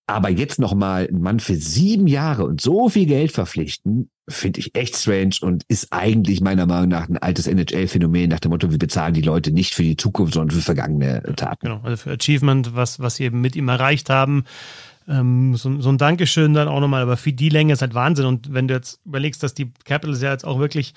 Aber 0.06 0.28
jetzt 0.28 0.58
nochmal 0.58 1.08
einen 1.08 1.22
Mann 1.22 1.40
für 1.40 1.56
sieben 1.56 2.06
Jahre 2.06 2.44
und 2.44 2.60
so 2.60 2.88
viel 2.88 3.06
Geld 3.06 3.32
verpflichten, 3.32 4.10
finde 4.28 4.60
ich 4.60 4.74
echt 4.74 4.96
strange 4.96 5.36
und 5.40 5.64
ist 5.68 5.92
eigentlich 5.92 6.40
meiner 6.40 6.66
Meinung 6.66 6.88
nach 6.88 7.08
ein 7.08 7.18
altes 7.18 7.46
NHL-Phänomen 7.46 8.28
nach 8.28 8.40
dem 8.40 8.50
Motto, 8.50 8.70
wir 8.70 8.78
bezahlen 8.78 9.14
die 9.14 9.22
Leute 9.22 9.50
nicht 9.50 9.74
für 9.74 9.82
die 9.82 9.96
Zukunft, 9.96 10.34
sondern 10.34 10.56
für 10.56 10.62
vergangene 10.62 11.22
Taten. 11.36 11.66
Genau, 11.66 11.80
also 11.82 11.96
für 11.96 12.12
Achievement, 12.12 12.74
was, 12.74 13.00
was 13.00 13.16
sie 13.16 13.24
eben 13.24 13.40
mit 13.40 13.56
ihm 13.56 13.68
erreicht 13.68 14.10
haben. 14.10 14.44
Ähm, 15.06 15.54
so, 15.56 15.80
so 15.80 15.90
ein 15.90 15.98
Dankeschön 15.98 16.54
dann 16.54 16.68
auch 16.68 16.80
nochmal, 16.80 17.02
aber 17.02 17.16
für 17.16 17.32
die 17.32 17.50
Länge 17.50 17.74
ist 17.74 17.82
halt 17.82 17.94
Wahnsinn. 17.94 18.26
Und 18.26 18.52
wenn 18.52 18.68
du 18.68 18.74
jetzt 18.74 19.00
überlegst, 19.04 19.42
dass 19.42 19.54
die 19.54 19.72
Capitals 19.84 20.22
ja 20.22 20.32
jetzt 20.32 20.46
auch 20.46 20.58
wirklich 20.58 20.94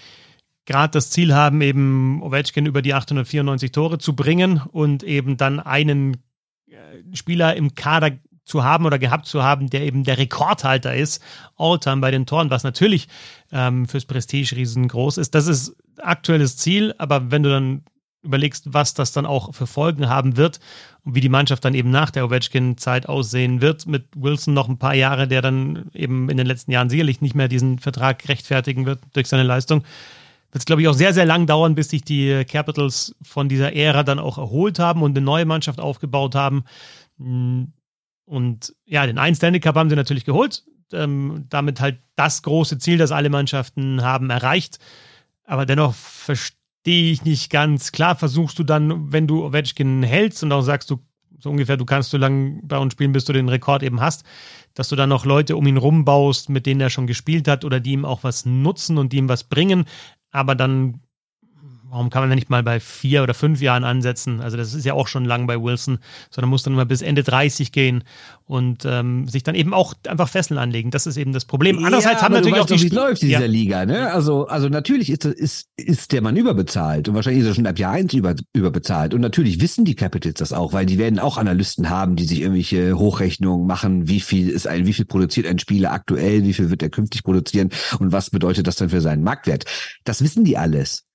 gerade 0.65 0.91
das 0.91 1.09
Ziel 1.09 1.33
haben, 1.33 1.61
eben 1.61 2.21
Ovechkin 2.21 2.65
über 2.65 2.81
die 2.81 2.93
894 2.93 3.71
Tore 3.71 3.97
zu 3.97 4.15
bringen 4.15 4.61
und 4.71 5.03
eben 5.03 5.37
dann 5.37 5.59
einen 5.59 6.17
äh, 6.67 6.75
Spieler 7.13 7.55
im 7.55 7.75
Kader 7.75 8.11
zu 8.47 8.63
haben 8.63 8.85
oder 8.85 8.97
gehabt 8.97 9.25
zu 9.25 9.43
haben, 9.43 9.69
der 9.69 9.81
eben 9.81 10.03
der 10.03 10.17
Rekordhalter 10.17 10.95
ist, 10.95 11.21
All-Time 11.57 12.01
bei 12.01 12.11
den 12.11 12.25
Toren, 12.25 12.49
was 12.49 12.63
natürlich 12.63 13.07
ähm, 13.51 13.87
fürs 13.87 14.05
Prestige 14.05 14.55
riesengroß 14.55 15.17
ist. 15.17 15.35
Das 15.35 15.47
ist 15.47 15.75
aktuelles 15.97 16.57
Ziel, 16.57 16.95
aber 16.97 17.29
wenn 17.29 17.43
du 17.43 17.49
dann 17.49 17.83
überlegst, 18.23 18.73
was 18.73 18.93
das 18.93 19.11
dann 19.11 19.25
auch 19.25 19.53
für 19.53 19.67
Folgen 19.67 20.09
haben 20.09 20.37
wird 20.37 20.59
und 21.03 21.15
wie 21.15 21.21
die 21.21 21.29
Mannschaft 21.29 21.63
dann 21.65 21.73
eben 21.73 21.91
nach 21.91 22.11
der 22.11 22.25
Ovechkin-Zeit 22.25 23.07
aussehen 23.07 23.61
wird, 23.61 23.85
mit 23.85 24.05
Wilson 24.15 24.53
noch 24.53 24.67
ein 24.67 24.77
paar 24.77 24.95
Jahre, 24.95 25.27
der 25.27 25.41
dann 25.41 25.89
eben 25.93 26.29
in 26.29 26.37
den 26.37 26.47
letzten 26.47 26.71
Jahren 26.71 26.89
sicherlich 26.89 27.21
nicht 27.21 27.35
mehr 27.35 27.47
diesen 27.47 27.79
Vertrag 27.79 28.27
rechtfertigen 28.27 28.85
wird 28.85 28.99
durch 29.13 29.27
seine 29.27 29.43
Leistung, 29.43 29.83
wird 30.51 30.61
es, 30.61 30.65
glaube 30.65 30.81
ich, 30.81 30.87
auch 30.87 30.93
sehr, 30.93 31.13
sehr 31.13 31.25
lang 31.25 31.45
dauern, 31.45 31.75
bis 31.75 31.89
sich 31.89 32.03
die 32.03 32.43
Capitals 32.45 33.15
von 33.21 33.49
dieser 33.49 33.73
Ära 33.73 34.03
dann 34.03 34.19
auch 34.19 34.37
erholt 34.37 34.79
haben 34.79 35.03
und 35.03 35.15
eine 35.17 35.25
neue 35.25 35.45
Mannschaft 35.45 35.79
aufgebaut 35.79 36.35
haben. 36.35 36.63
Und 38.28 38.75
ja, 38.86 39.07
den 39.07 39.17
einen 39.17 39.36
Stanley 39.36 39.59
Cup 39.59 39.75
haben 39.75 39.89
sie 39.89 39.95
natürlich 39.95 40.25
geholt. 40.25 40.63
Ähm, 40.93 41.45
damit 41.49 41.82
halt 41.82 41.99
das 42.15 42.43
große 42.43 42.78
Ziel, 42.78 42.97
das 42.97 43.11
alle 43.11 43.30
Mannschaften 43.30 44.03
haben, 44.03 44.30
erreicht. 44.30 44.80
Aber 45.43 45.65
dennoch 45.65 45.93
verstehe 45.93 47.11
ich 47.11 47.25
nicht 47.25 47.49
ganz. 47.49 47.91
Klar 47.91 48.15
versuchst 48.15 48.59
du 48.59 48.63
dann, 48.63 49.11
wenn 49.11 49.28
du 49.28 49.45
Ovechkin 49.45 50.03
hältst 50.03 50.43
und 50.43 50.51
auch 50.51 50.61
sagst, 50.61 50.89
du 50.91 50.99
so 51.39 51.49
ungefähr, 51.49 51.78
du 51.78 51.86
kannst 51.86 52.09
so 52.09 52.17
lange 52.17 52.61
bei 52.63 52.78
uns 52.78 52.93
spielen, 52.93 53.11
bis 53.11 53.25
du 53.25 53.34
den 53.34 53.49
Rekord 53.49 53.84
eben 53.84 54.01
hast, 54.01 54.25
dass 54.73 54.89
du 54.89 54.95
dann 54.95 55.09
noch 55.09 55.25
Leute 55.25 55.55
um 55.55 55.67
ihn 55.67 55.78
rumbaust, 55.78 56.49
mit 56.49 56.65
denen 56.65 56.82
er 56.82 56.89
schon 56.89 57.05
gespielt 57.05 57.47
hat 57.47 57.63
oder 57.63 57.80
die 57.80 57.91
ihm 57.91 58.05
auch 58.05 58.23
was 58.23 58.45
nutzen 58.45 58.97
und 58.97 59.13
die 59.13 59.17
ihm 59.17 59.30
was 59.30 59.43
bringen 59.43 59.86
aber 60.32 60.55
dann, 60.55 61.01
warum 61.89 62.09
kann 62.09 62.27
man 62.27 62.35
nicht 62.35 62.49
mal 62.49 62.63
bei 62.63 62.79
vier 62.79 63.23
oder 63.23 63.33
fünf 63.33 63.61
Jahren 63.61 63.83
ansetzen? 63.83 64.41
Also 64.41 64.57
das 64.57 64.73
ist 64.73 64.85
ja 64.85 64.93
auch 64.93 65.07
schon 65.07 65.25
lang 65.25 65.47
bei 65.47 65.61
Wilson, 65.61 65.99
sondern 66.29 66.49
muss 66.49 66.63
dann 66.63 66.73
mal 66.73 66.85
bis 66.85 67.01
Ende 67.01 67.23
30 67.23 67.71
gehen 67.71 68.03
und 68.45 68.85
ähm, 68.85 69.27
sich 69.27 69.43
dann 69.43 69.55
eben 69.55 69.73
auch 69.73 69.93
einfach 70.07 70.29
Fesseln 70.29 70.57
anlegen. 70.57 70.91
Das 70.91 71.07
ist 71.07 71.17
eben 71.17 71.33
das 71.33 71.45
Problem. 71.45 71.77
Andererseits 71.77 72.21
ja, 72.21 72.25
haben 72.25 72.33
natürlich 72.33 72.59
auch 72.59 72.65
die 72.65 72.81
wie 72.81 72.89
läuft 72.89 73.21
in 73.21 73.29
dieser 73.29 73.41
ja. 73.41 73.47
Liga. 73.47 73.85
Ne? 73.85 74.11
Also, 74.11 74.47
also 74.47 74.69
natürlich 74.69 75.09
ist, 75.09 75.25
ist, 75.25 75.69
ist 75.77 76.11
der 76.11 76.21
Mann 76.21 76.35
überbezahlt 76.35 77.07
und 77.07 77.15
wahrscheinlich 77.15 77.43
ist 77.43 77.49
er 77.49 77.55
schon 77.55 77.67
ab 77.67 77.79
Jahr 77.79 77.93
eins 77.93 78.13
über, 78.13 78.35
überbezahlt. 78.53 79.13
Und 79.13 79.21
natürlich 79.21 79.61
wissen 79.61 79.85
die 79.85 79.95
Capitals 79.95 80.35
das 80.35 80.53
auch, 80.53 80.73
weil 80.73 80.85
die 80.85 80.97
werden 80.97 81.19
auch 81.19 81.38
Analysten 81.38 81.89
haben, 81.89 82.15
die 82.15 82.25
sich 82.25 82.41
irgendwelche 82.41 82.97
Hochrechnungen 82.97 83.65
machen, 83.65 84.07
wie 84.07 84.19
viel 84.19 84.49
ist 84.49 84.67
ein, 84.67 84.85
wie 84.85 84.93
viel 84.93 85.05
produziert 85.05 85.47
ein 85.47 85.59
Spieler 85.59 85.91
aktuell, 85.91 86.43
wie 86.43 86.53
viel 86.53 86.69
wird 86.69 86.83
er 86.83 86.89
künftig 86.89 87.23
produzieren 87.23 87.69
und 87.99 88.11
was 88.11 88.29
bedeutet 88.29 88.67
das 88.67 88.75
dann 88.75 88.89
für 88.89 89.01
seinen 89.01 89.23
Marktwert. 89.23 89.65
Das 90.03 90.21
wissen 90.21 90.43
die 90.43 90.57
alles. 90.57 91.06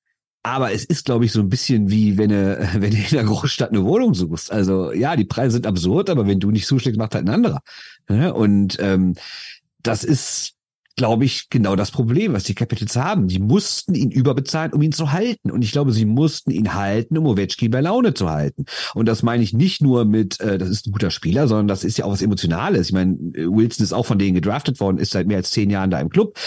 Aber 0.45 0.73
es 0.73 0.85
ist, 0.85 1.05
glaube 1.05 1.25
ich, 1.25 1.33
so 1.33 1.41
ein 1.41 1.49
bisschen 1.49 1.91
wie 1.91 2.19
wenn 2.19 2.31
du, 2.31 2.69
wenn 2.75 2.91
du 2.91 2.97
in 2.97 3.11
der 3.11 3.25
Großstadt 3.25 3.71
eine 3.71 3.85
Wohnung 3.85 4.15
suchst. 4.15 4.51
Also 4.51 4.93
ja, 4.93 5.17
die 5.17 5.25
Preise 5.25 5.53
sind 5.53 5.67
absurd, 5.67 6.11
aber 6.11 6.27
wenn 6.27 6.41
du 6.41 6.51
nicht 6.51 6.67
zuschlägst, 6.67 6.99
macht 6.99 7.15
halt 7.15 7.27
ein 7.27 7.35
anderer. 7.35 7.63
Und 8.35 8.77
ähm, 8.81 9.15
das 9.83 10.05
ist 10.05 10.55
glaube 10.97 11.25
ich, 11.25 11.49
genau 11.51 11.77
das 11.77 11.91
Problem, 11.91 12.33
was 12.33 12.45
die 12.45 12.55
Capitals 12.55 12.97
haben. 12.97 13.29
Die 13.29 13.39
mussten 13.39 13.95
ihn 13.95 14.11
überbezahlen, 14.11 14.73
um 14.73 14.83
ihn 14.83 14.93
zu 14.93 15.13
halten. 15.13 15.51
Und 15.51 15.63
ich 15.63 15.73
glaube, 15.73 15.93
sie 15.93 16.05
mussten 16.05 16.51
ihn 16.51 16.75
halten, 16.75 17.17
um 17.19 17.27
Ovechkin 17.27 17.71
bei 17.71 17.81
Laune 17.81 18.15
zu 18.15 18.31
halten. 18.31 18.65
Und 18.95 19.07
das 19.07 19.23
meine 19.23 19.43
ich 19.43 19.53
nicht 19.53 19.83
nur 19.83 20.05
mit, 20.05 20.41
äh, 20.41 20.59
das 20.59 20.69
ist 20.69 20.87
ein 20.87 20.93
guter 20.93 21.11
Spieler, 21.11 21.49
sondern 21.49 21.69
das 21.69 21.85
ist 21.85 21.99
ja 21.99 22.05
auch 22.05 22.13
was 22.13 22.23
Emotionales. 22.23 22.89
Ich 22.89 22.93
meine, 22.93 23.17
Wilson 23.17 23.85
ist 23.85 23.93
auch 23.93 24.07
von 24.07 24.19
denen 24.19 24.35
gedraftet 24.35 24.81
worden, 24.81 24.99
ist 24.99 25.13
seit 25.13 25.27
mehr 25.27 25.39
als 25.39 25.51
zehn 25.51 25.71
Jahren 25.71 25.91
da 25.91 26.01
im 26.01 26.11
Club. 26.11 26.39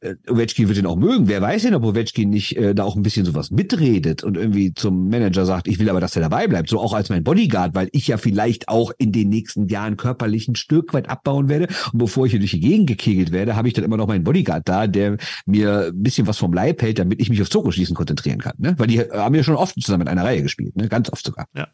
Äh, 0.00 0.14
Ovechkin 0.28 0.68
wird 0.68 0.78
ihn 0.78 0.86
auch 0.86 0.96
mögen. 0.96 1.28
Wer 1.28 1.40
weiß 1.40 1.62
denn, 1.62 1.74
ob 1.74 1.84
Ovechkin 1.84 2.30
nicht 2.30 2.56
äh, 2.56 2.74
da 2.74 2.84
auch 2.84 2.96
ein 2.96 3.02
bisschen 3.02 3.24
sowas 3.24 3.50
mitredet 3.50 4.24
und 4.24 4.36
irgendwie 4.36 4.74
zum 4.74 5.08
Manager 5.08 5.46
sagt, 5.46 5.68
ich 5.68 5.78
will 5.78 5.88
aber, 5.88 6.00
dass 6.00 6.16
er 6.16 6.22
dabei 6.22 6.48
bleibt. 6.48 6.68
So 6.68 6.80
auch 6.80 6.92
als 6.92 7.08
mein 7.08 7.24
Bodyguard, 7.24 7.74
weil 7.74 7.88
ich 7.92 8.08
ja 8.08 8.16
vielleicht 8.16 8.68
auch 8.68 8.92
in 8.98 9.12
den 9.12 9.28
nächsten 9.28 9.68
Jahren 9.68 9.96
körperlich 9.96 10.48
ein 10.48 10.56
Stück 10.56 10.92
weit 10.92 11.08
abbauen 11.08 11.48
werde. 11.48 11.68
Und 11.92 11.98
bevor 11.98 12.26
ich 12.26 12.32
hier 12.32 12.40
durch 12.40 12.52
die 12.52 12.60
Gegend 12.60 12.88
gekegelt 12.88 13.32
werde, 13.32 13.54
habe 13.54 13.68
ich 13.68 13.74
dann 13.74 13.84
immer 13.92 13.98
noch 13.98 14.08
meinen 14.08 14.24
Bodyguard 14.24 14.68
da, 14.68 14.86
der 14.86 15.18
mir 15.46 15.88
ein 15.88 16.02
bisschen 16.02 16.26
was 16.26 16.38
vom 16.38 16.52
Leib 16.52 16.80
hält, 16.82 16.98
damit 16.98 17.20
ich 17.20 17.28
mich 17.28 17.42
auf 17.42 17.50
Zoko-Schießen 17.50 17.94
konzentrieren 17.94 18.38
kann. 18.38 18.54
Ne? 18.58 18.74
Weil 18.78 18.86
die 18.86 19.00
haben 19.00 19.34
ja 19.34 19.42
schon 19.42 19.56
oft 19.56 19.80
zusammen 19.80 20.02
in 20.02 20.08
einer 20.08 20.24
Reihe 20.24 20.42
gespielt, 20.42 20.76
ne? 20.76 20.88
ganz 20.88 21.12
oft 21.12 21.24
sogar. 21.24 21.46
Ja. 21.54 21.68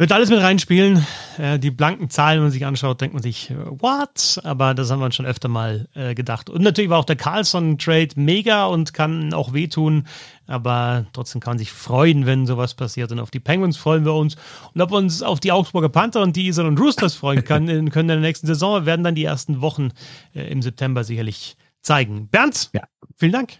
Wird 0.00 0.12
alles 0.12 0.30
mit 0.30 0.38
reinspielen. 0.38 1.04
Äh, 1.38 1.58
die 1.58 1.72
blanken 1.72 2.08
Zahlen, 2.08 2.36
wenn 2.36 2.44
man 2.44 2.52
sich 2.52 2.64
anschaut, 2.64 3.00
denkt 3.00 3.14
man 3.14 3.22
sich, 3.22 3.52
what? 3.52 4.40
Aber 4.44 4.72
das 4.72 4.92
haben 4.92 5.00
wir 5.00 5.06
uns 5.06 5.16
schon 5.16 5.26
öfter 5.26 5.48
mal 5.48 5.88
äh, 5.94 6.14
gedacht. 6.14 6.48
Und 6.48 6.62
natürlich 6.62 6.88
war 6.88 7.00
auch 7.00 7.04
der 7.04 7.16
Carlson-Trade 7.16 8.10
mega 8.14 8.66
und 8.66 8.94
kann 8.94 9.34
auch 9.34 9.52
wehtun. 9.52 10.06
Aber 10.46 11.06
trotzdem 11.12 11.40
kann 11.40 11.52
man 11.52 11.58
sich 11.58 11.72
freuen, 11.72 12.26
wenn 12.26 12.46
sowas 12.46 12.74
passiert. 12.74 13.10
Und 13.10 13.18
auf 13.18 13.32
die 13.32 13.40
Penguins 13.40 13.76
freuen 13.76 14.04
wir 14.04 14.14
uns. 14.14 14.36
Und 14.72 14.80
ob 14.80 14.92
wir 14.92 14.98
uns 14.98 15.20
auf 15.20 15.40
die 15.40 15.50
Augsburger 15.50 15.88
Panther 15.88 16.22
und 16.22 16.36
die 16.36 16.46
Isel 16.46 16.66
und 16.66 16.78
Roosters 16.78 17.16
freuen 17.16 17.42
kann, 17.42 17.66
können 17.90 17.90
in 17.90 18.06
der 18.06 18.20
nächsten 18.20 18.46
Saison, 18.46 18.86
werden 18.86 19.02
dann 19.02 19.16
die 19.16 19.24
ersten 19.24 19.60
Wochen 19.62 19.90
äh, 20.32 20.48
im 20.48 20.62
September 20.62 21.02
sicherlich 21.02 21.56
zeigen. 21.82 22.28
Bernd, 22.28 22.70
ja. 22.72 22.82
vielen 23.16 23.32
Dank. 23.32 23.58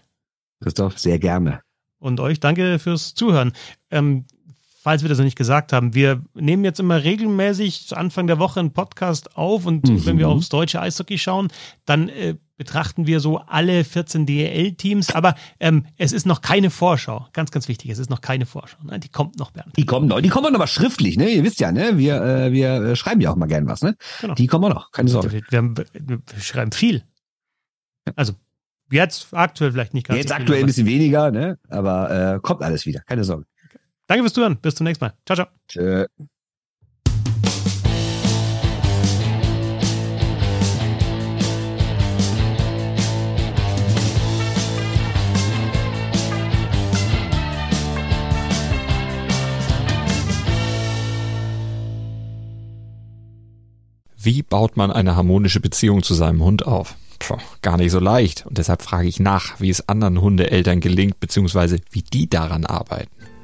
Christoph, 0.61 0.97
sehr 0.99 1.19
gerne. 1.19 1.59
Und 1.99 2.21
euch 2.21 2.39
danke 2.39 2.79
fürs 2.79 3.13
Zuhören. 3.13 3.51
Ähm, 3.91 4.23
falls 4.81 5.01
wir 5.01 5.09
das 5.09 5.17
noch 5.17 5.25
nicht 5.25 5.37
gesagt 5.37 5.73
haben, 5.73 5.93
wir 5.93 6.21
nehmen 6.33 6.63
jetzt 6.63 6.79
immer 6.79 7.03
regelmäßig 7.03 7.87
zu 7.87 7.97
Anfang 7.97 8.27
der 8.27 8.39
Woche 8.39 8.61
einen 8.61 8.71
Podcast 8.71 9.35
auf 9.35 9.65
und 9.65 9.87
mhm. 9.87 10.05
wenn 10.05 10.17
wir 10.17 10.29
aufs 10.29 10.47
deutsche 10.49 10.79
Eishockey 10.81 11.17
schauen, 11.17 11.49
dann 11.85 12.07
äh, 12.07 12.35
betrachten 12.55 13.05
wir 13.05 13.19
so 13.19 13.39
alle 13.39 13.83
14 13.83 14.25
DEL-Teams, 14.25 15.13
aber 15.15 15.35
ähm, 15.59 15.85
es 15.97 16.13
ist 16.13 16.25
noch 16.25 16.41
keine 16.41 16.69
Vorschau. 16.69 17.27
Ganz, 17.33 17.51
ganz 17.51 17.67
wichtig, 17.67 17.89
es 17.89 17.99
ist 17.99 18.09
noch 18.09 18.21
keine 18.21 18.45
Vorschau. 18.45 18.77
Ne? 18.83 18.99
Die 18.99 19.09
kommt 19.09 19.37
noch, 19.37 19.51
Bernd. 19.51 19.75
Die 19.75 19.85
kommen 19.85 20.07
noch, 20.07 20.21
die 20.21 20.29
kommen 20.29 20.55
aber 20.55 20.67
schriftlich, 20.67 21.17
ne? 21.17 21.29
Ihr 21.29 21.43
wisst 21.43 21.59
ja, 21.59 21.71
ne? 21.71 21.97
Wir, 21.97 22.21
äh, 22.21 22.51
wir 22.53 22.95
schreiben 22.95 23.19
ja 23.19 23.31
auch 23.31 23.35
mal 23.35 23.47
gern 23.47 23.67
was, 23.67 23.81
ne? 23.81 23.95
Genau. 24.21 24.33
Die 24.33 24.47
kommen 24.47 24.71
noch, 24.71 24.91
keine 24.91 25.09
Sorge. 25.09 25.31
Wir, 25.31 25.43
wir, 25.51 25.75
wir 25.93 26.41
schreiben 26.41 26.71
viel. 26.71 27.03
Also 28.15 28.33
jetzt 28.91 29.27
aktuell 29.33 29.71
vielleicht 29.71 29.93
nicht 29.93 30.07
ganz. 30.07 30.19
Jetzt 30.19 30.31
aktuell 30.31 30.61
ein 30.61 30.65
bisschen 30.65 30.87
weniger, 30.87 31.31
ne? 31.31 31.57
Aber 31.69 32.35
äh, 32.35 32.39
kommt 32.39 32.61
alles 32.61 32.85
wieder, 32.85 33.01
keine 33.01 33.23
Sorge. 33.23 33.45
Danke 34.09 34.23
fürs 34.23 34.33
Zuhören. 34.33 34.57
Bis 34.57 34.73
zum 34.73 34.85
nächsten 34.85 35.05
Mal. 35.05 35.13
Ciao, 35.23 35.35
ciao. 35.35 35.47
Tschö. 35.67 36.07
Wie 54.21 54.41
baut 54.41 54.75
man 54.75 54.91
eine 54.91 55.15
harmonische 55.15 55.59
Beziehung 55.59 56.01
zu 56.01 56.15
seinem 56.15 56.43
Hund 56.43 56.65
auf? 56.65 56.95
Puh, 57.19 57.37
gar 57.61 57.77
nicht 57.77 57.91
so 57.91 57.99
leicht. 57.99 58.47
Und 58.47 58.57
deshalb 58.57 58.81
frage 58.81 59.07
ich 59.07 59.19
nach, 59.19 59.59
wie 59.59 59.69
es 59.69 59.87
anderen 59.87 60.19
Hundeeltern 60.19 60.79
gelingt, 60.79 61.19
beziehungsweise 61.19 61.79
wie 61.91 62.01
die 62.01 62.27
daran 62.27 62.65
arbeiten. 62.65 63.18